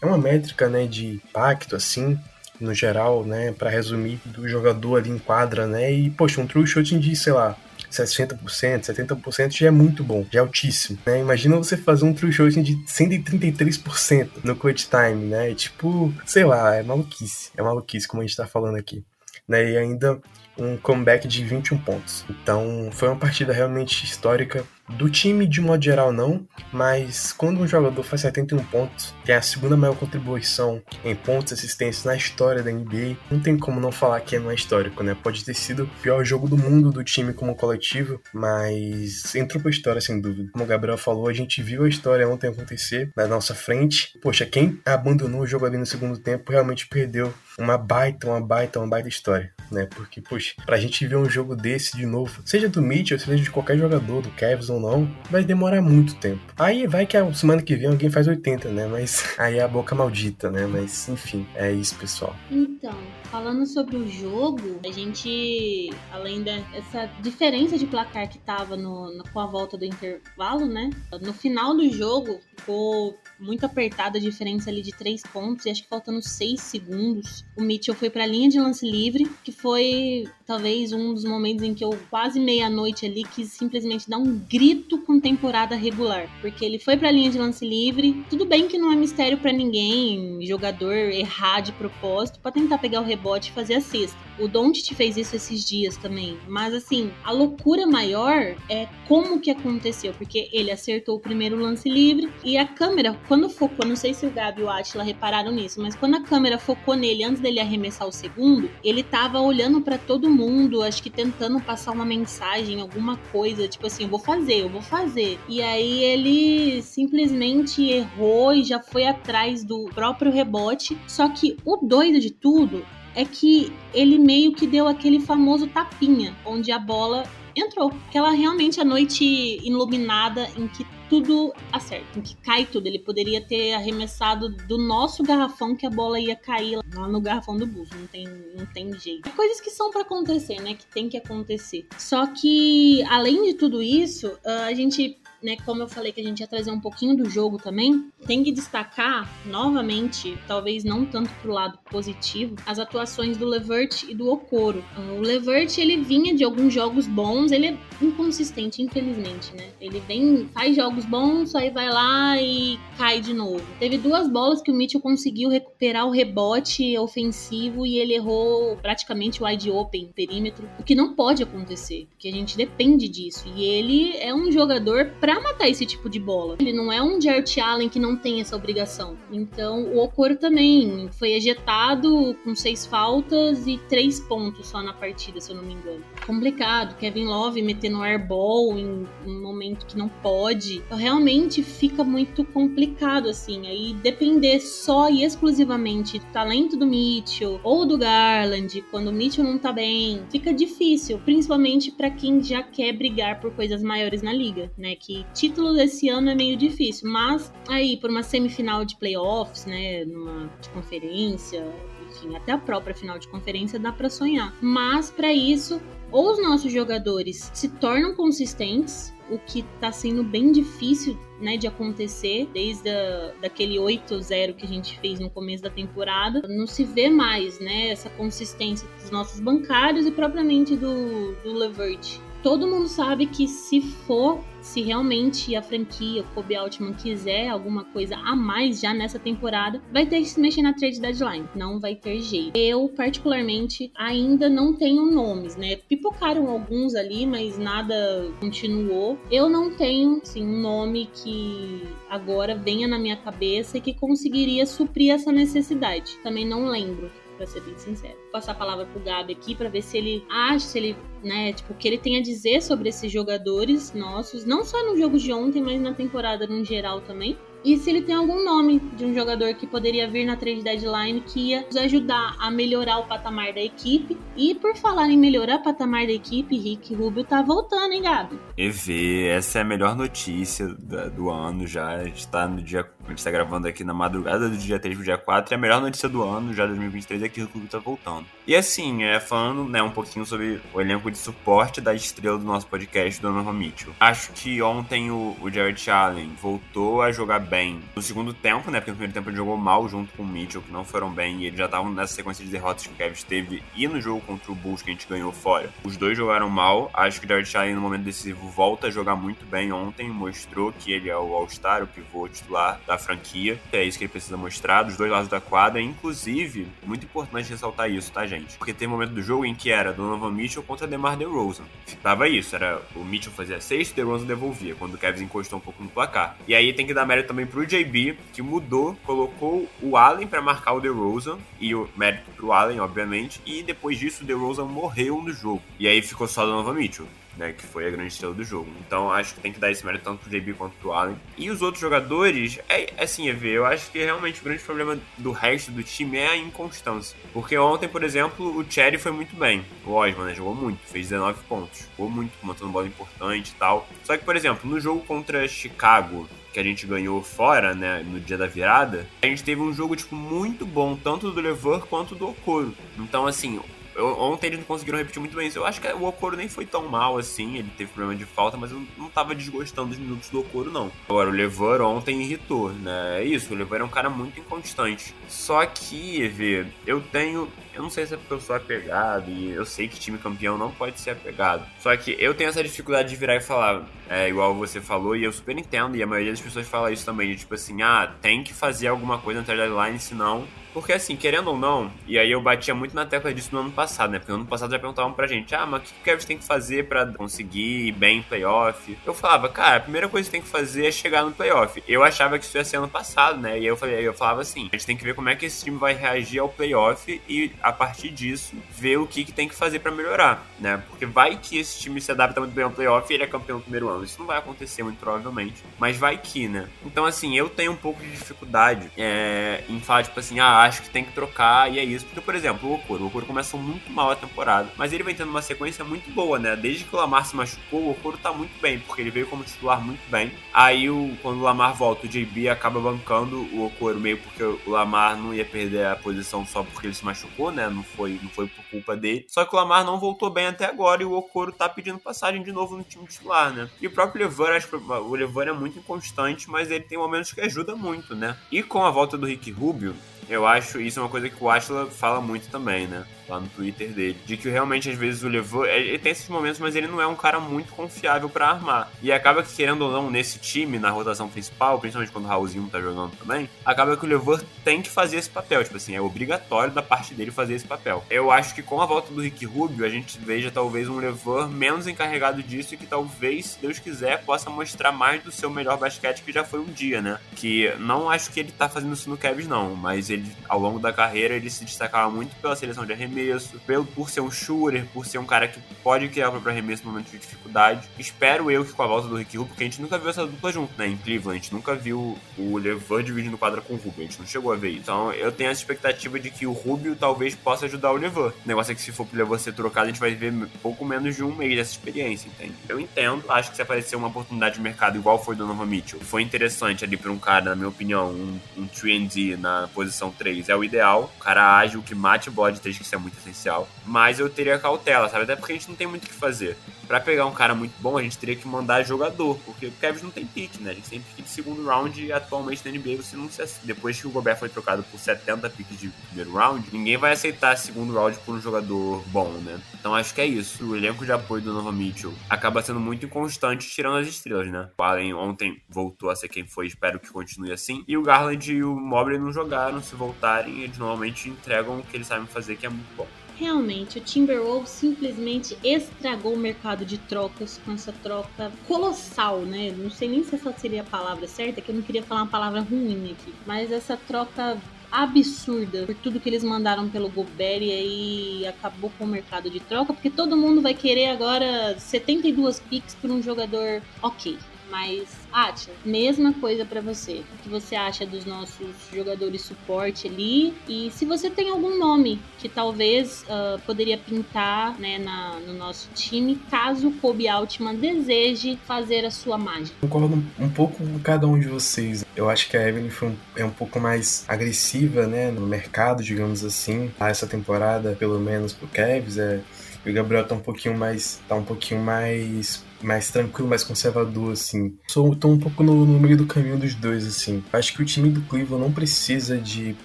é 0.01 0.07
uma 0.07 0.19
métrica, 0.19 0.69
né? 0.69 0.87
De 0.87 1.07
impacto, 1.07 1.75
assim, 1.75 2.19
no 2.61 2.75
geral, 2.75 3.25
né, 3.25 3.53
para 3.53 3.71
resumir, 3.71 4.21
do 4.27 4.47
jogador 4.47 4.99
ali 4.99 5.09
em 5.11 5.19
quadra, 5.19 5.67
né? 5.67 5.91
E, 5.91 6.11
poxa, 6.11 6.39
um 6.41 6.47
true 6.47 6.67
shooting 6.67 6.99
de, 6.99 7.17
sei 7.17 7.33
lá, 7.33 7.57
60%, 7.93 8.39
70% 8.81 9.51
já 9.51 9.67
é 9.69 9.71
muito 9.71 10.03
bom, 10.03 10.27
já 10.31 10.41
é 10.41 10.43
altíssimo, 10.43 10.99
né? 11.05 11.21
Imagina 11.21 11.57
você 11.57 11.77
fazer 11.77 12.05
um 12.05 12.13
true 12.13 12.33
shooting 12.33 12.63
de 12.63 12.77
133% 12.87 14.29
no 14.43 14.57
clutch 14.57 14.87
time, 14.89 15.27
né? 15.27 15.55
Tipo, 15.55 16.13
sei 16.25 16.45
lá, 16.45 16.75
é 16.75 16.83
maluquice, 16.83 17.51
é 17.57 17.63
maluquice 17.63 18.09
como 18.09 18.23
a 18.23 18.27
gente 18.27 18.37
tá 18.37 18.47
falando 18.47 18.77
aqui. 18.77 19.05
Né? 19.49 19.71
E 19.73 19.77
ainda 19.77 20.21
um 20.57 20.77
comeback 20.77 21.27
de 21.27 21.45
21 21.45 21.79
pontos. 21.79 22.25
Então 22.29 22.91
foi 22.93 23.09
uma 23.09 23.19
partida 23.19 23.53
realmente 23.53 24.05
histórica. 24.05 24.65
Do 24.91 25.09
time, 25.09 25.47
de 25.47 25.61
modo 25.61 25.83
geral, 25.83 26.13
não, 26.13 26.47
mas 26.73 27.33
quando 27.33 27.61
um 27.61 27.67
jogador 27.67 28.03
faz 28.03 28.23
71 28.23 28.65
pontos, 28.65 29.15
tem 29.25 29.35
a 29.35 29.43
segunda 29.43 29.77
maior 29.77 29.97
contribuição 29.97 30.83
em 31.05 31.15
pontos 31.15 31.53
e 31.53 31.55
assistências 31.55 32.05
na 32.05 32.17
história 32.17 32.63
da 32.63 32.71
NBA, 32.71 33.17
não 33.31 33.41
tem 33.41 33.57
como 33.57 33.81
não 33.81 33.93
falar 33.93 34.21
que 34.21 34.37
é 34.37 34.55
histórico, 34.55 35.03
né? 35.03 35.17
Pode 35.21 35.45
ter 35.45 35.55
sido 35.55 35.85
o 35.85 35.87
pior 36.03 36.25
jogo 36.25 36.49
do 36.49 36.59
mundo 36.59 36.91
do 36.91 37.03
time 37.03 37.33
como 37.33 37.55
coletivo, 37.55 38.21
mas 38.35 39.35
entrou 39.35 39.63
pra 39.63 39.71
história 39.71 40.01
sem 40.01 40.21
dúvida. 40.21 40.51
Como 40.53 40.65
o 40.65 40.67
Gabriel 40.67 40.99
falou, 40.99 41.29
a 41.29 41.33
gente 41.33 41.63
viu 41.63 41.85
a 41.85 41.89
história 41.89 42.29
ontem 42.29 42.49
acontecer 42.49 43.11
na 43.17 43.27
nossa 43.27 43.55
frente. 43.55 44.19
Poxa, 44.21 44.45
quem 44.45 44.81
abandonou 44.85 45.43
o 45.43 45.47
jogo 45.47 45.65
ali 45.65 45.79
no 45.79 45.87
segundo 45.87 46.19
tempo 46.19 46.53
realmente 46.53 46.87
perdeu 46.87 47.33
uma 47.59 47.77
baita, 47.79 48.27
uma 48.27 48.41
baita, 48.41 48.79
uma 48.79 48.89
baita 48.89 49.09
história, 49.09 49.53
né? 49.71 49.87
Porque, 49.95 50.21
poxa, 50.21 50.55
pra 50.65 50.79
gente 50.79 51.07
ver 51.07 51.17
um 51.17 51.29
jogo 51.29 51.55
desse 51.55 51.97
de 51.97 52.07
novo, 52.07 52.43
seja 52.45 52.69
do 52.69 52.83
Mitchell, 52.83 53.19
seja 53.19 53.43
de 53.43 53.51
qualquer 53.51 53.79
jogador, 53.79 54.23
do 54.23 54.31
Cavs 54.31 54.71
ou 54.73 54.81
não, 54.81 55.09
vai 55.31 55.45
demorar 55.45 55.81
muito 55.81 56.15
tempo. 56.17 56.41
Aí 56.59 56.87
vai 56.87 57.07
que 57.07 57.17
a 57.17 57.33
semana 57.35 57.63
que 57.63 57.77
vem 57.77 57.89
alguém 57.89 58.11
faz 58.11 58.27
80, 58.27 58.69
né? 58.71 58.87
Mas 58.87 59.25
aí 59.39 59.59
é 59.59 59.63
a 59.63 59.69
boca 59.69 59.95
maldita, 59.95 60.51
né? 60.51 60.67
Mas 60.67 61.09
enfim, 61.09 61.47
é 61.55 61.73
isso, 61.73 61.95
pessoal. 61.97 62.35
Então, 62.51 62.95
falando 63.25 63.67
sobre 63.67 63.97
o 63.97 64.09
jogo, 64.09 64.81
a 64.85 64.93
gente, 64.93 65.91
além 66.11 66.43
dessa 66.43 67.07
diferença 67.21 67.79
de 67.79 67.87
placar 67.87 68.29
que 68.29 68.39
tava 68.39 68.77
no, 68.77 69.17
no, 69.17 69.25
com 69.33 69.41
a 69.41 69.47
volta 69.47 69.79
do 69.79 69.85
intervalo, 69.85 70.67
né? 70.67 70.91
No 71.21 71.33
final 71.33 71.77
do 71.77 71.89
jogo, 71.91 72.41
ficou 72.57 73.17
muito 73.39 73.65
apertada 73.65 74.19
a 74.19 74.21
diferença 74.21 74.71
ali 74.71 74.83
de 74.83 74.93
três 74.93 75.23
pontos, 75.23 75.67
e 75.67 75.71
acho 75.71 75.83
que 75.83 75.89
faltando 75.89 76.23
seis 76.23 76.61
segundos, 76.61 77.45
o 77.57 77.63
Mitchell 77.63 77.95
foi 77.95 78.11
para 78.11 78.25
a 78.25 78.27
linha 78.27 78.49
de 78.49 78.59
lance 78.59 78.89
livre, 78.89 79.31
que 79.43 79.53
foi 79.53 80.25
talvez 80.53 80.93
um 80.93 81.15
dos 81.15 81.25
momentos 81.25 81.65
em 81.65 81.73
que 81.73 81.83
eu 81.83 81.99
quase 82.11 82.39
meia-noite 82.39 83.07
ali 83.07 83.25
quis 83.25 83.49
simplesmente 83.53 84.11
dar 84.11 84.19
um 84.19 84.39
grito 84.39 84.99
com 84.99 85.19
temporada 85.19 85.75
regular, 85.75 86.29
porque 86.43 86.63
ele 86.63 86.79
foi 86.79 86.95
para 86.95 87.09
a 87.09 87.11
linha 87.11 87.31
de 87.31 87.39
lance 87.39 87.67
livre. 87.67 88.23
Tudo 88.29 88.45
bem 88.45 88.69
que 88.69 88.77
não 88.77 88.93
é 88.93 88.95
mistério 88.95 89.39
para 89.39 89.51
ninguém 89.51 90.45
jogador 90.47 90.93
errar 90.93 91.61
de 91.61 91.73
propósito 91.73 92.39
para 92.41 92.53
tentar 92.53 92.77
pegar 92.77 93.01
o 93.01 93.05
rebote 93.05 93.49
e 93.49 93.55
fazer 93.55 93.77
a 93.77 93.81
cesta. 93.81 94.19
O 94.39 94.49
Doncic 94.49 94.95
fez 94.95 95.17
isso 95.17 95.37
esses 95.37 95.65
dias 95.65 95.97
também, 95.97 96.39
mas 96.49 96.75
assim, 96.75 97.11
a 97.23 97.31
loucura 97.33 97.87
maior 97.87 98.57
é 98.69 98.89
como 99.07 99.41
que 99.41 99.51
aconteceu, 99.51 100.13
porque 100.15 100.49
ele 100.53 100.71
acertou 100.71 101.17
o 101.17 101.21
primeiro 101.21 101.57
lance 101.57 101.89
livre 101.89 102.33
e 102.45 102.57
a 102.57 102.67
câmera, 102.67 103.19
quando 103.29 103.49
focou, 103.49 103.87
não 103.87 103.97
sei 103.97 104.15
se 104.15 104.27
o 104.27 104.31
Gabi 104.31 104.63
e 104.63 104.65
o 104.65 104.71
Atila 104.71 105.05
repararam 105.05 105.53
nisso, 105.53 105.81
mas 105.81 105.95
quando 105.95 106.17
a 106.17 106.23
câmera 106.23 106.59
focou 106.59 106.95
nele 106.95 107.25
antes 107.25 107.41
dele 107.41 107.61
arremessar 107.61 108.09
o 108.09 108.13
segundo, 108.13 108.71
ele 108.83 109.03
tava 109.03 109.41
olhando 109.41 109.81
para 109.81 109.99
todo 109.99 110.31
mundo, 110.31 110.83
acho 110.83 111.03
que 111.03 111.11
tentando 111.11 111.61
passar 111.61 111.93
uma 111.93 112.05
mensagem, 112.05 112.81
alguma 112.81 113.17
coisa, 113.31 113.69
tipo 113.69 113.87
assim, 113.87 114.05
eu 114.05 114.09
vou 114.09 114.19
fazer, 114.19 114.63
eu 114.63 114.69
vou 114.69 114.83
fazer. 114.83 115.39
E 115.49 115.63
aí 115.63 116.03
ele 116.05 116.83
simplesmente 116.83 117.83
errou 117.83 118.53
e 118.55 118.65
já 118.65 118.81
foi 118.81 119.07
atrás 119.07 119.65
do 119.65 119.85
próprio 119.95 120.33
rebote. 120.33 120.97
Só 121.07 121.29
que 121.29 121.57
o 121.65 121.77
doido 121.77 122.21
de 122.21 122.31
tudo 122.31 122.85
é 123.15 123.25
que 123.25 123.73
ele 123.93 124.19
meio 124.19 124.53
que 124.53 124.67
deu 124.67 124.89
aquele 124.89 125.21
famoso 125.21 125.67
tapinha, 125.67 126.37
onde 126.45 126.73
a 126.73 126.79
bola 126.79 127.25
entrou. 127.55 127.93
Aquela 128.09 128.31
realmente 128.31 128.81
a 128.81 128.85
noite 128.85 129.25
iluminada 129.63 130.49
em 130.57 130.67
que 130.69 130.87
tudo 131.09 131.53
acerta, 131.71 132.19
em 132.19 132.23
que 132.23 132.35
cai 132.37 132.65
tudo. 132.65 132.87
Ele 132.87 132.99
poderia 132.99 133.47
ter 133.47 133.75
arremessado 133.75 134.49
do 134.49 134.79
nosso 134.79 135.23
garrafão 135.23 135.77
que 135.77 135.87
a 135.87 135.91
bola 135.91 136.19
ia 136.19 136.35
cair 136.35 136.79
lá 136.95 137.07
no 137.07 137.21
garrafão 137.21 137.57
do 137.57 137.67
bus. 137.67 137.91
Não 137.91 138.07
tem, 138.07 138.27
não 138.57 138.65
tem 138.65 138.99
jeito. 138.99 139.29
Coisas 139.33 139.61
que 139.61 139.71
são 139.71 139.91
para 139.91 140.01
acontecer, 140.01 140.59
né? 140.63 140.73
Que 140.73 140.87
tem 140.87 141.11
que 141.11 141.19
acontecer. 141.19 141.87
Só 141.99 142.27
que, 142.29 143.03
além 143.05 143.43
de 143.45 143.55
tudo 143.55 143.83
isso, 143.83 144.33
a 144.43 144.73
gente 144.73 145.19
né, 145.43 145.57
como 145.65 145.83
eu 145.83 145.89
falei 145.89 146.13
que 146.13 146.21
a 146.21 146.25
gente 146.25 146.41
ia 146.41 146.47
trazer 146.47 146.71
um 146.71 146.81
pouquinho 146.81 147.17
do 147.17 147.29
jogo 147.29 147.59
também, 147.59 148.11
tem 148.27 148.43
que 148.43 148.53
destacar 148.53 149.29
novamente, 149.47 150.39
talvez 150.47 150.85
não 150.85 151.05
tanto 151.05 151.31
pro 151.43 151.53
lado 151.53 151.79
positivo, 151.91 152.57
as 152.67 152.79
atuações 152.79 153.37
do 153.37 153.47
Levert 153.47 154.05
e 154.09 154.15
do 154.15 154.31
Okoro. 154.31 154.85
O 155.19 155.21
Levert, 155.21 155.77
ele 155.79 155.97
vinha 155.97 156.35
de 156.35 156.45
alguns 156.45 156.73
jogos 156.73 157.07
bons, 157.07 157.53
ele 157.53 157.67
é 157.67 157.79
inconsistente, 158.01 158.83
infelizmente, 158.83 159.55
né? 159.55 159.71
Ele 159.81 160.01
vem, 160.01 160.49
faz 160.53 160.77
jogos 160.77 161.05
bons, 161.05 161.55
aí 161.55 161.71
vai 161.71 161.89
lá 161.89 162.41
e 162.41 162.79
cai 162.97 163.21
de 163.21 163.33
novo. 163.33 163.65
Teve 163.79 163.99
duas 163.99 164.29
bolas 164.29 164.61
que 164.61 164.71
o 164.71 164.75
Mitchell 164.75 165.01
conseguiu 165.01 165.49
recuperar 165.49 166.07
o 166.07 166.11
rebote 166.11 166.97
ofensivo 166.99 167.87
e 167.87 167.99
ele 167.99 168.15
errou 168.15 168.77
praticamente 168.77 169.43
wide 169.43 169.71
open, 169.71 170.11
perímetro, 170.15 170.69
o 170.79 170.83
que 170.83 170.95
não 170.95 171.15
pode 171.15 171.43
acontecer, 171.43 172.07
porque 172.11 172.29
a 172.29 172.33
gente 172.33 172.57
depende 172.57 173.09
disso. 173.09 173.45
E 173.57 173.65
ele 173.65 174.17
é 174.17 174.35
um 174.35 174.51
jogador 174.51 175.13
para 175.21 175.32
para 175.33 175.41
matar 175.41 175.69
esse 175.69 175.87
tipo 175.87 176.11
de 176.11 176.21
bola. 176.21 176.57
Ele 176.61 176.75
não 176.75 176.93
é 176.93 177.03
um 177.03 177.19
Jarrett 177.19 177.59
Allen 177.59 177.89
que 177.89 177.99
não 177.99 178.17
tem 178.17 178.43
essa 178.43 178.55
obrigação. 178.55 179.17
Então, 179.31 179.85
o 179.85 180.03
Okoro 180.03 180.37
também 180.37 181.09
foi 181.13 181.33
ejetado 181.33 182.37
com 182.45 182.55
seis 182.55 182.85
faltas 182.85 183.67
e 183.67 183.79
três 183.89 184.21
pontos 184.21 184.67
só 184.67 184.83
na 184.83 184.93
partida, 184.93 185.41
se 185.41 185.51
eu 185.51 185.57
não 185.57 185.65
me 185.65 185.73
engano. 185.73 186.05
Complicado. 186.27 186.97
Kevin 186.99 187.25
Love 187.25 187.63
metendo 187.63 188.03
airball 188.03 188.77
em 188.77 189.07
um 189.27 189.43
momento 189.43 189.87
que 189.87 189.97
não 189.97 190.09
pode. 190.09 190.79
Então, 190.79 190.99
realmente 190.99 191.63
fica 191.63 192.05
muito 192.05 192.45
complicado, 192.45 193.31
assim. 193.31 193.67
Aí 193.67 193.95
depender 193.95 194.61
só 194.61 195.09
e 195.09 195.25
exclusivamente 195.25 196.19
do 196.19 196.27
talento 196.27 196.77
do 196.77 196.87
Mitchell 196.87 197.59
ou 197.63 197.87
do 197.87 197.97
Garland, 197.97 198.85
quando 198.91 199.09
o 199.09 199.13
Mitchell 199.13 199.45
não 199.45 199.59
tá 199.59 199.73
bem, 199.73 200.23
fica 200.31 200.53
difícil, 200.53 201.19
principalmente 201.25 201.91
para 201.91 202.11
quem 202.11 202.43
já 202.43 202.63
quer 202.63 202.93
brigar 202.93 203.41
por 203.41 203.51
coisas 203.53 203.83
maiores 203.83 204.21
na 204.21 204.33
liga, 204.33 204.71
né? 204.77 204.95
Que 204.95 205.22
título 205.35 205.75
desse 205.75 206.09
ano 206.09 206.31
é 206.31 206.35
meio 206.35 206.57
difícil, 206.57 207.11
mas 207.11 207.53
aí 207.69 207.97
por 207.97 208.11
uma 208.11 208.23
semifinal 208.23 208.85
de 208.85 208.97
playoffs, 208.97 209.67
né, 209.67 210.05
numa 210.05 210.51
de 210.61 210.69
conferência, 210.71 211.67
enfim, 212.11 212.37
até 212.37 212.53
a 212.53 212.59
própria 212.59 212.95
final 212.95 213.19
de 213.19 213.29
conferência 213.29 213.79
dá 213.79 213.91
para 213.93 214.11
sonhar. 214.11 214.55
Mas 214.61 215.11
para 215.11 215.33
isso, 215.33 215.81
ou 216.11 216.33
os 216.33 216.43
nossos 216.43 216.73
jogadores 216.73 217.51
se 217.55 217.69
tornam 217.69 218.15
consistentes, 218.15 219.13
o 219.31 219.39
que 219.39 219.63
tá 219.81 219.91
sendo 219.91 220.23
bem 220.23 220.53
difícil, 220.53 221.19
né, 221.41 221.57
de 221.57 221.67
acontecer 221.67 222.49
desde 222.53 222.91
a, 222.91 223.33
daquele 223.41 223.77
8-0 223.77 224.55
que 224.55 224.67
a 224.67 224.69
gente 224.69 224.99
fez 225.01 225.19
no 225.19 225.31
começo 225.31 225.63
da 225.63 225.71
temporada. 225.71 226.43
Não 226.47 226.67
se 226.67 226.85
vê 226.85 227.09
mais, 227.09 227.59
né, 227.59 227.89
essa 227.89 228.11
consistência 228.11 228.87
dos 229.01 229.11
nossos 229.11 229.41
bancários 229.41 230.07
e 230.07 230.11
propriamente 230.11 230.77
do, 230.77 231.33
do 231.43 231.53
Levert. 231.53 232.21
Todo 232.43 232.67
mundo 232.67 232.89
sabe 232.89 233.27
que 233.27 233.47
se 233.47 233.81
for 233.81 234.41
se 234.63 234.81
realmente 234.81 235.55
a 235.57 235.63
franquia, 235.63 236.23
o 236.23 236.35
Kobe 236.35 236.55
Altman, 236.55 236.95
quiser 236.95 237.49
alguma 237.49 237.85
coisa 237.85 238.17
a 238.17 238.35
mais 238.35 238.81
já 238.81 238.95
nessa 238.95 239.19
temporada, 239.19 239.83
vai 239.93 240.07
ter 240.07 240.19
que 240.21 240.27
se 240.27 240.41
mexer 240.41 240.63
na 240.63 240.73
trade 240.73 241.01
deadline. 241.01 241.49
Não 241.55 241.81
vai 241.81 241.97
ter 241.97 242.21
jeito. 242.21 242.57
Eu, 242.57 242.89
particularmente, 242.89 243.91
ainda 243.97 244.49
não 244.49 244.73
tenho 244.73 245.05
nomes, 245.05 245.57
né? 245.57 245.77
Pipocaram 245.77 246.49
alguns 246.49 246.95
ali, 246.95 247.27
mas 247.27 247.59
nada 247.59 247.95
continuou. 248.41 249.19
Eu 249.31 249.49
não 249.49 249.75
tenho, 249.75 250.21
assim, 250.23 250.45
um 250.45 250.61
nome 250.61 251.11
que 251.13 251.83
agora 252.09 252.55
venha 252.55 252.87
na 252.87 252.99
minha 252.99 253.17
cabeça 253.17 253.79
e 253.79 253.81
que 253.81 253.93
conseguiria 253.93 254.65
suprir 254.65 255.13
essa 255.13 255.33
necessidade. 255.33 256.19
Também 256.23 256.47
não 256.47 256.67
lembro 256.67 257.11
para 257.43 257.47
ser 257.49 257.61
bem 257.61 257.77
sincero. 257.77 258.15
Vou 258.15 258.31
passar 258.31 258.53
a 258.53 258.55
palavra 258.55 258.87
pro 258.87 259.01
Gabi 259.01 259.33
aqui 259.33 259.55
para 259.55 259.69
ver 259.69 259.83
se 259.83 259.99
ele 259.99 260.25
acha, 260.31 260.61
se 260.61 260.79
ele, 260.79 260.97
né, 261.25 261.53
tipo, 261.53 261.73
o 261.73 261.77
que 261.77 261.89
ele 261.89 261.99
tem 261.99 262.17
a 262.17 262.23
dizer 262.23 262.63
sobre 262.63 262.89
esses 262.89 263.11
jogadores 263.11 263.93
nossos, 263.93 264.45
não 264.45 264.65
só 264.65 264.85
no 264.85 264.97
jogo 264.97 265.19
de 265.19 265.33
ontem, 265.33 265.61
mas 265.61 265.81
na 265.81 265.93
temporada 265.93 266.47
no 266.47 266.65
geral 266.65 267.01
também. 267.01 267.37
E 267.65 267.77
se 267.77 267.91
ele 267.91 268.03
tem 268.03 268.15
algum 268.15 268.45
nome 268.45 268.81
de 268.97 269.05
um 269.05 269.15
jogador 269.15 269.55
que 269.55 269.67
poderia 269.67 270.09
vir 270.09 270.25
na 270.25 270.37
trade 270.37 270.63
deadline 270.63 271.21
que 271.21 271.51
ia 271.51 271.63
nos 271.63 271.77
ajudar 271.77 272.35
a 272.39 272.51
melhorar 272.51 272.99
o 272.99 273.07
patamar 273.07 273.53
da 273.53 273.61
equipe. 273.61 274.19
E 274.37 274.55
por 274.55 274.75
falar 274.77 275.09
em 275.09 275.17
melhorar 275.17 275.57
o 275.57 275.63
patamar 275.63 276.07
da 276.07 276.13
equipe, 276.13 276.59
Rick 276.59 276.95
Rubio 276.95 277.25
tá 277.25 277.43
voltando, 277.43 277.93
hein, 277.93 278.03
Gabi? 278.03 278.39
EV, 278.57 279.29
essa 279.29 279.59
é 279.59 279.63
a 279.63 279.65
melhor 279.65 279.95
notícia 279.95 280.67
do 280.69 281.31
ano 281.31 281.67
já. 281.67 281.89
A 281.89 282.05
gente 282.05 282.27
tá 282.29 282.49
no 282.49 282.63
dia. 282.63 282.89
A 283.05 283.11
gente 283.11 283.23
tá 283.23 283.31
gravando 283.31 283.67
aqui 283.67 283.85
na 283.85 283.93
madrugada 283.93 284.49
do 284.49 284.57
dia 284.57 284.79
3 284.79 284.97
pro 284.97 285.05
dia 285.05 285.19
4. 285.19 285.53
E 285.53 285.57
a 285.57 285.59
melhor 285.59 285.81
notícia 285.81 286.09
do 286.09 286.23
ano, 286.23 286.55
já 286.55 286.67
2023, 286.67 287.23
é 287.23 287.29
que 287.29 287.43
o 287.43 287.47
Rubio 287.47 287.69
tá 287.69 287.79
voltando. 287.79 288.27
E 288.47 288.57
assim, 288.57 289.03
é, 289.05 289.21
falando 289.21 289.65
né, 289.69 289.83
um 289.83 289.91
pouquinho 289.91 290.25
sobre 290.25 290.61
o 290.73 290.81
elenco 290.81 291.11
de 291.11 291.19
suporte 291.19 291.81
da 291.81 291.95
estrela 291.95 292.39
do 292.39 292.45
nosso 292.45 292.67
podcast, 292.67 293.21
Donovan 293.21 293.53
Mitchell. 293.53 293.93
Acho 294.01 294.33
que 294.33 294.63
ontem 294.63 295.11
o, 295.11 295.37
o 295.41 295.51
Jared 295.51 295.91
Allen 295.91 296.33
voltou 296.41 297.03
a 297.03 297.13
jogar 297.13 297.41
bem 297.53 297.83
no 297.95 298.01
segundo 298.01 298.33
tempo, 298.33 298.71
né? 298.71 298.81
Porque 298.81 298.93
no 298.93 298.97
primeiro 298.97 299.13
tempo 299.13 299.29
ele 299.29 299.37
jogou 299.37 299.59
mal 299.59 299.87
junto 299.87 300.11
com 300.15 300.23
o 300.23 300.27
Mitchell, 300.27 300.63
que 300.63 300.73
não 300.73 300.87
foram 300.87 301.11
bem, 301.11 301.43
e 301.43 301.47
eles 301.47 301.59
já 301.59 301.67
estavam 301.67 301.93
nessa 301.93 302.15
sequência 302.15 302.43
de 302.43 302.51
derrotas 302.51 302.87
que 302.87 302.95
o 302.95 302.97
Kevin 302.97 303.23
teve 303.29 303.63
e 303.77 303.87
no 303.87 304.01
jogo 304.01 304.23
contra 304.23 304.51
o 304.51 304.55
Bulls 304.55 304.81
que 304.81 304.89
a 304.89 304.95
gente 304.95 305.07
ganhou 305.07 305.31
fora. 305.33 305.69
Os 305.85 305.99
dois 305.99 306.17
jogaram 306.17 306.49
mal. 306.49 306.91
Acho 306.95 307.21
que 307.21 307.27
o 307.27 307.29
Jared 307.29 307.55
Allen 307.55 307.75
no 307.75 307.83
momento 307.83 308.05
decisivo 308.05 308.49
volta 308.49 308.87
a 308.87 308.91
jogar 308.91 309.17
muito 309.17 309.45
bem 309.45 309.71
ontem, 309.71 310.09
mostrou 310.09 310.73
que 310.73 310.93
ele 310.93 311.11
é 311.11 311.17
o 311.17 311.35
All-Star, 311.35 311.83
o 311.83 311.87
pivô 311.87 312.27
titular 312.27 312.81
da 312.87 312.97
franquia. 312.97 313.61
É 313.71 313.85
isso 313.85 313.99
que 313.99 314.05
ele 314.05 314.13
precisa 314.13 314.39
mostrar 314.39 314.85
dos 314.85 314.97
dois 314.97 315.11
lados 315.11 315.29
da 315.29 315.39
quadra, 315.39 315.79
inclusive, 315.79 316.67
muito 316.87 317.05
importante 317.05 317.51
ressaltar 317.51 317.91
isso, 317.91 318.11
tá, 318.11 318.27
gente? 318.27 318.57
Porque 318.57 318.73
tem 318.73 318.89
um 318.89 318.93
momento 318.93 319.13
do 319.13 319.23
jogo 319.23 319.45
em 319.45 319.55
que 319.55 319.71
era 319.71 319.93
Donovan 319.93 320.31
Mitchell 320.31 320.63
contra 320.63 320.87
DeMar 320.87 321.19
DeRozan. 321.19 321.65
Tava 322.03 322.29
isso, 322.29 322.57
era 322.57 322.81
o 322.97 323.05
Mitchell 323.05 323.33
fazia 323.33 323.61
sexto, 323.61 323.95
DeRozan 323.95 324.25
devolvia, 324.25 324.75
quando 324.75 324.95
o 324.95 324.99
Kevin 324.99 325.25
encostou 325.25 325.59
um 325.59 325.63
pouco 325.63 325.83
no 325.83 325.91
placar. 325.91 326.37
E 326.49 326.55
aí 326.55 326.73
tem 326.73 326.87
que 326.87 326.95
dar 326.95 327.05
mérito 327.05 327.29
também 327.29 327.42
também 327.43 327.47
pro 327.47 327.67
JB, 327.67 328.17
que 328.33 328.43
mudou, 328.43 328.97
colocou 329.05 329.69
o 329.81 329.97
Allen 329.97 330.27
para 330.27 330.41
marcar 330.41 330.73
o 330.75 330.81
DeRozan, 330.81 331.39
e 331.61 331.75
o 331.75 331.89
mérito 331.97 332.31
pro 332.33 332.53
Allen, 332.53 332.81
obviamente, 332.81 333.41
e 333.45 333.63
depois 333.63 333.99
disso 333.99 334.23
o 334.23 334.27
DeRozan 334.27 334.65
morreu 334.65 335.21
no 335.21 335.33
jogo. 335.33 335.63
E 335.79 335.87
aí 335.89 336.01
ficou 336.03 336.27
só 336.29 336.45
Donovan 336.45 336.75
Mitchell. 336.75 337.07
né, 337.37 337.53
que 337.53 337.65
foi 337.65 337.87
a 337.87 337.91
grande 337.91 338.09
estrela 338.09 338.35
do 338.35 338.45
jogo. 338.45 338.71
Então 338.87 339.11
acho 339.11 339.35
que 339.35 339.41
tem 339.41 339.53
que 339.53 339.59
dar 339.59 339.71
esse 339.71 339.85
mérito 339.85 340.05
tanto 340.05 340.21
pro 340.21 340.31
JB 340.31 340.55
quanto 340.55 340.75
pro 340.77 340.93
Allen. 340.93 341.17
E 341.37 341.51
os 341.51 341.63
outros 341.63 341.81
jogadores, 341.81 342.59
é 342.69 342.93
assim, 342.99 343.29
é 343.29 343.33
ver, 343.33 343.55
eu 343.55 343.67
acho 343.67 343.91
que 343.91 343.99
realmente 343.99 344.41
o 344.41 344.45
grande 344.45 344.63
problema 344.63 344.99
do 345.19 345.33
resto 345.33 345.71
do 345.71 345.83
time 345.83 346.19
é 346.19 346.29
a 346.29 346.37
inconstância. 346.37 347.17
Porque 347.33 347.57
ontem, 347.57 347.89
por 347.89 348.03
exemplo, 348.03 348.59
o 348.59 348.65
Cherry 348.71 348.99
foi 348.99 349.13
muito 349.13 349.35
bem. 349.37 349.65
O 349.85 349.93
Osman, 349.93 350.27
né, 350.27 350.35
jogou 350.35 350.55
muito, 350.55 350.81
fez 350.87 351.09
19 351.09 351.43
pontos. 351.49 351.87
Jogou 351.97 352.11
muito, 352.11 352.33
montando 352.43 352.71
bola 352.71 352.87
importante 352.87 353.51
e 353.51 353.55
tal. 353.55 353.89
Só 354.05 354.17
que, 354.17 354.25
por 354.25 354.37
exemplo, 354.37 354.69
no 354.69 354.79
jogo 354.81 355.01
contra 355.05 355.47
Chicago, 355.49 356.29
que 356.53 356.61
a 356.61 356.63
gente 356.63 356.87
ganhou 356.87 357.23
fora, 357.23 357.75
né, 357.75 358.05
no 358.07 358.21
dia 358.21 358.37
da 358.37 358.47
virada, 358.47 359.07
a 359.23 359.27
gente 359.27 359.43
teve 359.43 359.61
um 359.61 359.73
jogo, 359.73 359.97
tipo, 359.97 360.15
muito 360.15 360.67
bom, 360.67 360.97
tanto 360.97 361.31
do 361.31 361.41
Lever 361.41 361.81
quanto 361.81 362.15
do 362.15 362.29
Okoro. 362.29 362.75
Então, 362.99 363.27
assim, 363.27 363.61
eu, 363.95 364.07
ontem 364.19 364.49
eles 364.49 364.59
não 364.59 364.67
conseguiram 364.67 364.99
repetir 364.99 365.21
muito 365.21 365.37
bem 365.37 365.49
isso. 365.49 365.59
Eu 365.59 365.67
acho 365.67 365.81
que 365.81 365.89
o 365.89 366.05
Okoro 366.05 366.37
nem 366.37 366.49
foi 366.49 366.65
tão 366.65 366.89
mal 366.89 367.19
assim, 367.19 367.57
ele 367.57 367.71
teve 367.77 367.91
problema 367.91 368.19
de 368.19 368.25
falta, 368.25 368.57
mas 368.57 368.71
eu 368.71 368.83
não 368.97 369.09
tava 369.09 369.35
desgostando 369.35 369.89
dos 369.89 369.99
minutos 369.99 370.31
do 370.31 370.41
Okoro, 370.41 370.71
não. 370.71 370.91
Agora, 371.09 371.29
o 371.29 371.33
Levar 371.33 371.81
ontem 371.83 372.23
irritou, 372.23 372.71
né? 372.71 373.21
É 373.21 373.25
isso, 373.25 373.53
o 373.53 373.57
Levar 373.57 373.81
é 373.81 373.85
um 373.85 373.89
cara 373.89 374.09
muito 374.09 374.41
inconstante. 374.41 375.15
Só 375.29 375.65
que, 375.67 376.27
vê, 376.29 376.67
eu 376.87 377.01
tenho. 377.01 377.49
Eu 377.75 377.83
não 377.83 377.91
sei 377.91 378.07
se 378.07 378.15
é 378.15 378.17
porque 378.17 378.35
eu 378.35 378.41
sou 378.41 378.55
apegado 378.55 379.31
e 379.31 379.51
eu 379.51 379.65
sei 379.65 379.89
que 379.89 379.99
time 379.99 380.19
campeão 380.19 380.59
não 380.59 380.71
pode 380.71 381.01
ser 381.01 381.11
apegado. 381.11 381.67
Só 381.79 381.97
que 381.97 382.17
eu 382.19 382.35
tenho 382.35 382.51
essa 382.51 382.63
dificuldade 382.63 383.09
de 383.09 383.17
virar 383.17 383.37
e 383.37 383.41
falar, 383.41 383.83
é, 384.09 384.29
igual 384.29 384.55
você 384.55 384.81
falou, 384.81 385.17
e 385.17 385.25
eu 385.25 385.33
super 385.33 385.57
entendo, 385.57 385.97
e 385.97 386.03
a 386.03 386.07
maioria 386.07 386.33
das 386.33 386.41
pessoas 386.41 386.69
fala 386.69 386.93
isso 386.93 387.05
também, 387.05 387.31
de 387.31 387.37
tipo 387.37 387.55
assim, 387.55 387.81
ah, 387.83 388.13
tem 388.21 388.43
que 388.43 388.53
fazer 388.53 388.89
alguma 388.89 389.19
coisa 389.19 389.41
na 389.41 389.47
deadline, 389.47 389.99
senão 389.99 390.47
porque 390.73 390.93
assim, 390.93 391.17
querendo 391.17 391.49
ou 391.49 391.59
não, 391.59 391.91
e 392.07 392.19
aí 392.19 392.31
eu 392.31 392.41
batia 392.41 392.75
muito 392.75 392.95
na 392.95 393.05
tecla 393.05 393.33
disso 393.33 393.51
no 393.53 393.61
ano 393.61 393.71
passado, 393.71 394.11
né? 394.11 394.19
Porque 394.19 394.33
no 394.33 394.39
ano 394.39 394.47
passado 394.47 394.71
já 394.71 394.79
perguntavam 394.79 395.13
pra 395.13 395.27
gente, 395.27 395.55
ah, 395.55 395.67
mas 395.67 395.83
o 395.83 395.85
que 395.85 396.01
o 396.01 396.05
Kevin 396.05 396.27
tem 396.27 396.39
que 396.39 396.45
fazer 396.45 396.89
para 396.89 397.07
conseguir 397.07 397.89
ir 397.89 397.93
bem 397.93 398.19
em 398.19 398.23
playoff? 398.23 398.97
Eu 399.05 399.13
falava, 399.13 399.49
cara, 399.51 399.77
a 399.77 399.81
primeira 399.81 400.09
coisa 400.09 400.27
que 400.27 400.33
tem 400.33 400.41
que 400.41 400.49
fazer 400.49 400.87
é 400.87 400.93
chegar 400.93 401.25
no 401.25 401.33
playoff. 401.33 401.83
Eu 401.87 402.03
achava 402.03 402.39
que 402.39 402.45
isso 402.47 402.57
ia 402.57 402.65
ser 402.65 402.79
ano 402.79 402.89
passado, 402.89 403.39
né? 403.39 403.59
E 403.59 403.63
aí 403.63 403.67
eu 403.67 403.77
falei, 403.77 404.07
eu 404.07 404.15
falava 404.15 404.41
assim, 404.41 404.69
a 404.73 404.77
gente 404.77 404.87
tem 404.87 404.97
que 404.97 405.05
ver 405.05 405.15
como 405.15 405.29
é 405.29 405.37
que 405.37 405.45
esse 405.45 405.63
time 405.63 405.77
vai 405.77 405.93
reagir 405.93 406.41
ao 406.41 406.49
playoff 406.49 407.21
e 407.29 407.53
a 407.63 407.73
partir 407.73 408.11
disso 408.11 408.55
ver 408.71 408.99
o 408.99 409.07
que, 409.07 409.25
que 409.25 409.33
tem 409.33 409.49
que 409.49 409.55
fazer 409.55 409.79
para 409.79 409.91
melhorar, 409.91 410.47
né? 410.59 410.83
Porque 410.89 411.07
vai 411.07 411.37
que 411.37 411.59
esse 411.59 411.79
time 411.79 412.01
se 412.01 412.11
adapta 412.11 412.41
muito 412.41 412.53
bem 412.53 412.65
ao 412.65 412.71
playoff 412.71 413.11
e 413.11 413.15
ele 413.15 413.25
é 413.25 413.27
campeão 413.27 413.59
no 413.59 413.63
primeiro 413.63 413.89
ano. 413.89 414.05
Isso 414.05 414.19
não 414.19 414.27
vai 414.27 414.39
acontecer 414.39 414.83
muito 414.83 414.99
provavelmente, 414.99 415.63
mas 415.79 415.97
vai 415.97 416.19
que, 416.19 416.49
né? 416.49 416.69
Então 416.85 417.05
assim, 417.05 417.37
eu 417.37 417.49
tenho 417.49 417.73
um 417.73 417.77
pouco 417.77 418.03
de 418.03 418.11
dificuldade 418.11 418.91
é, 418.97 419.65
em 419.69 419.81
falar, 419.81 420.05
tipo 420.05 420.19
assim, 420.19 420.41
ah, 420.41 420.61
acho 420.63 420.83
que 420.83 420.91
tem 420.91 421.05
que 421.05 421.13
trocar 421.13 421.73
e 421.73 421.79
é 421.79 421.85
isso. 421.85 422.05
Porque, 422.07 422.21
por 422.21 422.35
exemplo, 422.35 422.69
o 422.69 422.75
Okoro. 422.75 423.05
O 423.05 423.07
Okoro 423.07 423.27
começou 423.27 423.61
muito 423.61 423.91
mal 423.91 424.11
a 424.11 424.17
temporada, 424.17 424.71
mas 424.77 424.93
ele 424.93 425.03
vem 425.03 425.15
tendo 425.15 425.31
uma 425.31 425.43
sequência 425.43 425.85
muito 425.85 426.11
boa, 426.11 426.39
né? 426.39 426.57
Desde 426.57 426.85
que 426.85 426.95
o 426.95 426.99
Lamar 426.99 427.27
se 427.27 427.37
machucou, 427.37 427.83
o 427.83 427.91
Okoro 427.93 428.19
tá 428.19 428.33
muito 428.33 428.61
bem, 428.61 428.79
porque 428.79 429.03
ele 429.03 429.11
veio 429.11 429.27
como 429.27 429.45
titular 429.45 429.81
muito 429.81 430.03
bem. 430.11 430.33
Aí, 430.53 430.91
o, 430.91 431.17
quando 431.23 431.41
o 431.41 431.43
Lamar 431.43 431.75
volta, 431.75 432.07
o 432.07 432.09
JB 432.09 432.49
acaba 432.49 432.81
bancando 432.81 433.43
o 433.53 433.67
Okoro 433.67 434.01
meio 434.01 434.19
porque 434.19 434.43
o 434.43 434.61
Lamar 434.67 435.17
não 435.17 435.35
ia 435.35 435.45
perder 435.45 435.87
a 435.87 435.97
posição 435.97 436.47
só 436.47 436.63
porque 436.63 436.87
ele 436.87 436.95
se 436.95 437.05
machucou, 437.05 437.52
né? 437.53 437.69
Não 437.69 437.83
foi, 437.83 438.19
não 438.23 438.31
foi 438.31 438.47
por 438.47 438.65
culpa 438.67 438.97
dele. 438.97 439.27
Só 439.29 439.45
que 439.45 439.55
o 439.55 439.59
Lamar 439.59 439.85
não 439.85 439.99
voltou 439.99 440.31
bem 440.31 440.47
até 440.47 440.65
agora 440.65 441.03
e 441.03 441.05
o 441.05 441.13
Okoro 441.13 441.53
tá 441.53 441.69
pedindo 441.69 441.99
passagem 441.99 442.43
de 442.43 442.53
novo 442.53 442.77
no 442.77 442.85
time 442.85 443.07
titular, 443.07 443.53
né? 443.53 443.69
E 443.81 443.87
o 443.87 443.91
próprio 443.91 444.25
Levan, 444.25 444.57
acho 444.57 444.69
que 444.69 444.77
o 444.77 445.15
Levan 445.15 445.45
é 445.47 445.53
muito 445.53 445.79
inconstante, 445.79 446.51
mas 446.51 446.71
ele 446.71 446.85
tem 446.85 446.99
momentos 446.99 447.33
que 447.33 447.41
ajuda 447.41 447.77
muito, 447.77 448.15
né? 448.15 448.37
E 448.51 448.63
com 448.63 448.85
a 448.85 448.91
volta 448.91 449.17
do 449.17 449.27
Rick 449.27 449.51
Rubio, 449.51 449.95
eu 450.29 450.47
acho 450.47 450.81
isso 450.81 450.99
é 450.99 451.03
uma 451.03 451.09
coisa 451.09 451.29
que 451.29 451.43
o 451.43 451.51
Ashla 451.51 451.87
fala 451.87 452.21
muito 452.21 452.49
também, 452.49 452.87
né? 452.87 453.05
Lá 453.33 453.41
no 453.41 453.49
Twitter 453.49 453.89
dele. 453.89 454.19
De 454.27 454.37
que 454.37 454.51
realmente, 454.51 454.91
às 454.91 454.99
vezes, 454.99 455.23
o 455.23 455.29
Levou. 455.29 455.65
Ele 455.65 455.99
tem 455.99 456.13
esses 456.13 456.29
momentos, 456.29 456.61
mas 456.61 456.77
ele 456.77 456.87
não 456.87 457.01
é 457.01 457.07
um 457.07 457.17
cara 457.17 457.41
muito 457.41 457.73
confiável 457.73 458.29
para 458.29 458.49
armar. 458.49 458.91
E 459.01 459.11
acaba 459.11 459.43
que, 459.43 459.55
querendo 459.55 459.87
ou 459.87 459.91
não, 459.91 460.11
nesse 460.11 460.39
time, 460.39 460.79
na 460.79 460.91
rotação 460.91 461.31
principal, 461.31 461.79
principalmente 461.79 462.13
quando 462.13 462.27
o 462.27 462.29
Raulzinho 462.29 462.69
tá 462.71 462.79
jogando 462.79 463.17
também, 463.17 463.49
acaba 463.65 463.97
que 463.97 464.05
o 464.05 464.09
Levou 464.09 464.39
tem 464.63 464.83
que 464.83 464.91
fazer 464.91 465.17
esse 465.17 465.31
papel. 465.31 465.65
Tipo 465.65 465.79
assim, 465.79 465.95
é 465.95 466.01
obrigatório 466.01 466.75
da 466.75 466.83
parte 466.83 467.15
dele 467.15 467.31
fazer 467.31 467.55
esse 467.55 467.67
papel. 467.67 468.05
Eu 468.11 468.31
acho 468.31 468.55
que 468.55 468.63
com 468.63 468.83
a 468.83 468.87
volta 468.87 469.11
do 469.11 469.23
Rick 469.23 469.47
Rubio, 469.47 469.87
a 469.87 469.89
gente 469.89 470.19
veja 470.19 470.51
talvez 470.51 470.87
um 470.87 470.99
Levou 470.99 471.49
menos 471.49 471.87
encarregado 471.87 472.43
disso 472.43 472.75
e 472.75 472.77
que 472.77 472.87
talvez, 472.87 473.47
se 473.47 473.61
Deus 473.61 473.79
quiser, 473.79 474.23
possa 474.25 474.51
mostrar 474.51 474.93
mais 474.93 475.23
do 475.23 475.33
seu 475.33 475.49
melhor 475.49 475.79
basquete 475.79 476.23
que 476.23 476.33
já 476.33 476.45
foi 476.45 476.61
um 476.61 476.67
dia, 476.67 477.01
né? 477.01 477.19
Que 477.35 477.73
não 477.79 478.11
acho 478.11 478.31
que 478.31 478.41
ele 478.41 478.53
tá 478.53 478.69
fazendo 478.69 478.93
isso 478.93 479.09
no 479.09 479.17
Cavs, 479.17 479.49
não, 479.49 479.75
mas 479.75 480.11
ele, 480.11 480.31
ao 480.47 480.59
longo 480.59 480.79
da 480.79 480.93
carreira, 480.93 481.35
ele 481.35 481.49
se 481.49 481.65
destacava 481.65 482.11
muito 482.11 482.37
pela 482.37 482.55
seleção 482.55 482.85
de 482.85 482.93
arremesso, 482.93 483.22
pelo, 483.67 483.85
por 483.85 484.11
ser 484.11 484.21
um 484.21 484.31
shooter, 484.31 484.87
por 484.93 485.07
ser 485.07 485.19
um 485.19 485.25
cara 485.25 485.49
que 485.49 485.61
pode 485.83 486.09
criar 486.09 486.29
o 486.29 486.33
próprio 486.33 486.53
arremesso 486.53 486.85
no 486.85 486.91
momento 486.91 487.11
de 487.11 487.19
dificuldade. 487.19 487.89
Espero 487.99 488.51
eu 488.51 488.65
que 488.65 488.73
com 488.73 488.83
a 488.83 488.87
volta 488.87 489.09
do 489.09 489.17
Rick 489.17 489.37
Rubio, 489.37 489.49
porque 489.51 489.65
a 489.65 489.67
gente 489.67 489.81
nunca 489.81 489.99
viu 489.99 490.11
essa 490.11 490.27
dupla 490.27 490.53
junto, 490.53 490.73
né? 490.79 490.87
Em 490.87 490.97
Cleveland, 490.97 491.39
a 491.39 491.43
gente 491.43 491.53
nunca 491.53 491.75
viu 491.75 492.19
o 492.39 492.59
Levan 492.59 493.03
dividindo 493.03 493.39
quadra 493.39 493.61
com 493.61 493.75
o 493.75 493.77
Rubio, 493.77 494.01
a 494.01 494.03
gente 494.03 494.19
não 494.19 494.27
chegou 494.27 494.53
a 494.53 494.57
ver 494.57 494.71
isso. 494.71 494.81
Então 494.83 495.13
eu 495.13 495.31
tenho 495.33 495.51
essa 495.51 495.61
expectativa 495.61 496.19
de 496.19 496.31
que 496.31 496.47
o 496.47 496.53
Rubio 496.53 496.97
talvez 496.97 497.35
possa 497.35 497.67
ajudar 497.67 497.93
o 497.93 497.97
Levan. 497.97 498.29
O 498.29 498.49
negócio 498.49 498.73
é 498.73 498.75
que 498.75 498.83
se 498.83 498.93
for 498.93 499.07
pro 499.07 499.19
Levan 499.19 499.39
ser 499.39 499.53
trocado, 499.53 499.87
a 499.87 499.89
gente 499.91 500.01
vai 500.01 500.15
ver 500.15 500.33
pouco 500.63 500.85
menos 500.85 501.17
de 501.17 501.25
um 501.25 501.35
mês 501.35 501.57
dessa 501.57 501.73
experiência, 501.73 502.29
entende? 502.29 502.55
Eu 502.69 502.81
entendo, 502.81 503.25
acho 503.31 503.51
que 503.51 503.57
se 503.57 503.63
aparecer 503.63 503.97
uma 503.97 504.09
oportunidade 504.09 504.57
de 504.57 504.61
mercado 504.61 504.99
igual 504.99 505.23
foi 505.23 505.35
do 505.35 505.47
Nova 505.47 505.67
Mitchell, 505.67 506.01
foi 506.01 506.23
interessante 506.23 506.85
ali 506.85 506.97
pra 506.97 507.11
um 507.11 507.19
cara, 507.19 507.47
na 507.47 507.57
minha 507.57 507.69
opinião, 507.69 508.11
um, 508.11 508.39
um 508.57 508.67
3 508.67 509.39
na 509.39 509.69
posição 509.75 510.11
3 510.11 510.49
é 510.49 510.57
o 510.57 510.65
ideal. 510.65 511.13
O 511.19 511.23
cara 511.23 511.59
ágil, 511.59 511.83
que 511.83 511.95
mate 511.95 512.31
bola 512.31 512.53
de 512.53 512.61
3, 512.61 512.79
que 512.79 512.95
é 512.95 512.99
muito 513.03 513.19
essencial. 513.19 513.69
Mas 513.85 514.19
eu 514.19 514.31
teria 514.31 514.59
cautela, 514.59 515.09
sabe? 515.09 515.25
Até 515.25 515.37
porque 515.37 515.53
a 515.53 515.57
gente 515.57 515.69
não 515.69 515.77
tem 515.77 515.87
muito 515.87 516.05
o 516.05 516.09
que 516.09 516.15
fazer. 516.15 516.57
Pra 516.87 517.01
pegar 517.01 517.27
um 517.27 517.33
cara 517.33 517.55
muito 517.55 517.75
bom, 517.81 517.97
a 517.97 518.03
gente 518.03 518.19
teria 518.19 518.37
que 518.37 518.47
mandar 518.47 518.83
jogador, 518.83 519.39
porque 519.45 519.67
o 519.67 519.73
Cavs 519.73 520.03
não 520.03 520.11
tem 520.11 520.27
pique, 520.27 520.63
né? 520.63 520.71
A 520.71 520.75
gente 520.75 520.89
tem 520.89 521.01
pique 521.01 521.23
de 521.23 521.29
segundo 521.29 521.65
round 521.65 522.05
e 522.05 522.13
atualmente 522.13 522.63
na 522.65 522.77
NBA 522.77 522.97
você 522.97 523.17
não 523.17 523.31
se 523.31 523.43
Depois 523.65 524.01
que 524.01 524.07
o 524.07 524.11
Gobert 524.11 524.39
foi 524.39 524.49
trocado 524.49 524.83
por 524.85 524.99
70 524.99 525.49
piques 525.51 525.79
de 525.79 525.89
primeiro 525.89 526.33
round, 526.33 526.69
ninguém 526.73 526.97
vai 526.97 527.13
aceitar 527.13 527.57
segundo 527.57 527.95
round 527.95 528.19
por 528.19 528.35
um 528.35 528.41
jogador 528.41 529.03
bom, 529.09 529.31
né? 529.45 529.61
Então 529.75 529.95
acho 529.95 530.15
que 530.15 530.21
é 530.21 530.27
isso. 530.27 530.65
O 530.65 530.77
elenco 530.77 531.05
de 531.05 531.13
apoio 531.13 531.43
do 531.43 531.53
Nova 531.53 531.73
Mitchell 531.73 532.13
acaba 532.29 532.63
sendo 532.63 532.81
muito 532.81 533.07
inconstante, 533.07 533.69
tirando 533.69 533.99
as 533.99 534.09
estrelas, 534.09 534.49
né? 534.49 534.69
O 534.79 534.83
Allen 534.83 535.15
ontem 535.15 535.61
voltou 535.69 536.11
a 536.11 536.17
ser 536.17 536.29
quem 536.29 536.47
foi, 536.47 536.67
espero 536.67 537.01
que 537.01 537.11
continue 537.11 537.53
assim. 537.53 537.85
E 537.89 537.97
o 537.97 538.03
Garland 538.03 538.53
e 538.53 538.63
o 538.63 538.75
Mobley 538.75 539.19
não 539.19 539.33
jogaram, 539.33 539.83
se 539.83 539.95
voltarem, 539.95 540.63
eles 540.63 540.79
normalmente 540.79 541.29
entregam 541.29 541.79
o 541.79 541.83
que 541.83 541.97
eles 541.97 542.07
sabem 542.07 542.27
fazer, 542.27 542.57
que 542.57 542.67
é 542.67 542.69
muito 542.69 542.95
bom. 542.97 543.07
Realmente, 543.37 543.99
o 543.99 544.01
Timberwolves 544.01 544.71
simplesmente 544.71 545.57
estragou 545.65 546.35
o 546.35 546.39
mercado 546.39 546.85
de 546.85 546.99
trocas 546.99 547.61
com 547.65 547.73
essa 547.73 547.93
troca 547.93 548.53
colossal, 548.69 549.41
né? 549.41 549.75
Não 549.77 549.91
sei 549.91 550.09
nem 550.09 550.23
se 550.23 550.35
essa 550.35 550.53
seria 550.53 550.83
a 550.83 550.85
palavra 550.85 551.27
certa, 551.27 551.61
que 551.61 551.71
eu 551.71 551.75
não 551.75 551.83
queria 551.83 552.03
falar 552.03 552.23
uma 552.23 552.31
palavra 552.31 552.61
ruim 552.61 553.13
aqui, 553.13 553.35
mas 553.47 553.73
essa 553.73 553.97
troca 553.97 554.59
absurda 554.93 555.87
por 555.87 555.95
tudo 555.95 556.21
que 556.21 556.29
eles 556.29 556.45
mandaram 556.45 556.89
pelo 556.91 557.09
Gobert 557.09 557.63
e 557.63 557.73
aí 557.73 558.47
acabou 558.47 558.93
com 558.99 559.05
o 559.05 559.09
mercado 559.09 559.49
de 559.49 559.59
troca, 559.59 559.95
porque 559.95 560.11
todo 560.11 560.37
mundo 560.37 560.61
vai 560.61 560.75
querer 560.75 561.07
agora 561.07 561.75
72 561.79 562.61
picks 562.61 562.95
por 562.95 563.11
um 563.11 563.23
jogador 563.23 563.81
ok. 564.03 564.39
Mas, 564.71 565.22
Atia, 565.33 565.73
mesma 565.85 566.33
coisa 566.35 566.65
para 566.65 566.81
você. 566.81 567.23
O 567.35 567.43
que 567.43 567.49
você 567.49 567.75
acha 567.75 568.05
dos 568.05 568.25
nossos 568.25 568.69
jogadores 568.93 569.43
suporte 569.43 570.07
ali? 570.07 570.55
E 570.69 570.91
se 570.91 571.05
você 571.05 571.31
tem 571.31 571.51
algum 571.51 571.79
nome 571.79 572.21
que 572.39 572.49
talvez 572.49 573.23
uh, 573.23 573.59
poderia 573.61 573.97
pintar 573.97 574.79
né, 574.79 574.99
na, 574.99 575.41
no 575.47 575.55
nosso 575.55 575.89
time, 575.95 576.37
caso 576.51 576.89
o 576.89 576.93
Kobe 576.95 577.29
Altman 577.29 577.75
deseje 577.75 578.59
fazer 578.67 579.05
a 579.05 579.11
sua 579.11 579.39
mágica. 579.39 579.75
Concordo 579.81 580.23
um 580.39 580.49
pouco 580.51 580.85
com 580.85 580.99
cada 580.99 581.27
um 581.27 581.39
de 581.39 581.49
vocês. 581.49 582.05
Eu 582.15 582.29
acho 582.29 582.49
que 582.51 582.57
a 582.57 582.69
Evelyn 582.69 582.91
um, 583.03 583.17
é 583.37 583.45
um 583.45 583.51
pouco 583.51 583.81
mais 583.81 584.25
agressiva 584.29 585.07
né, 585.07 585.31
no 585.31 585.47
mercado, 585.47 586.03
digamos 586.03 586.45
assim, 586.45 586.93
essa 587.01 587.27
temporada, 587.27 587.97
pelo 587.99 588.21
menos 588.21 588.53
pro 588.53 588.69
Cavs. 588.69 589.17
É, 589.17 589.41
e 589.85 589.91
o 589.91 589.95
Gabriel 589.95 590.27
tá 590.27 590.35
um 590.35 590.41
pouquinho 590.41 590.77
mais. 590.77 591.21
tá 591.29 591.35
um 591.35 591.45
pouquinho 591.45 591.81
mais 591.81 592.65
mais 592.83 593.11
tranquilo, 593.11 593.49
mais 593.49 593.65
conservador, 593.65 594.33
assim. 594.33 594.77
Sou, 594.89 595.15
tô 595.15 595.29
um 595.29 595.39
pouco 595.39 595.63
no, 595.63 595.87
no, 595.87 595.99
meio 595.99 596.17
do 596.17 596.27
caminho 596.27 596.59
dos 596.59 596.75
dois, 596.75 597.07
assim. 597.07 597.43
Acho 597.53 597.75
que 597.75 597.83
o 597.83 597.85
time 597.85 598.11
do 598.11 598.21
Cleveland 598.23 598.63
não 598.63 598.73
precisa 598.73 599.39
de, 599.39 599.77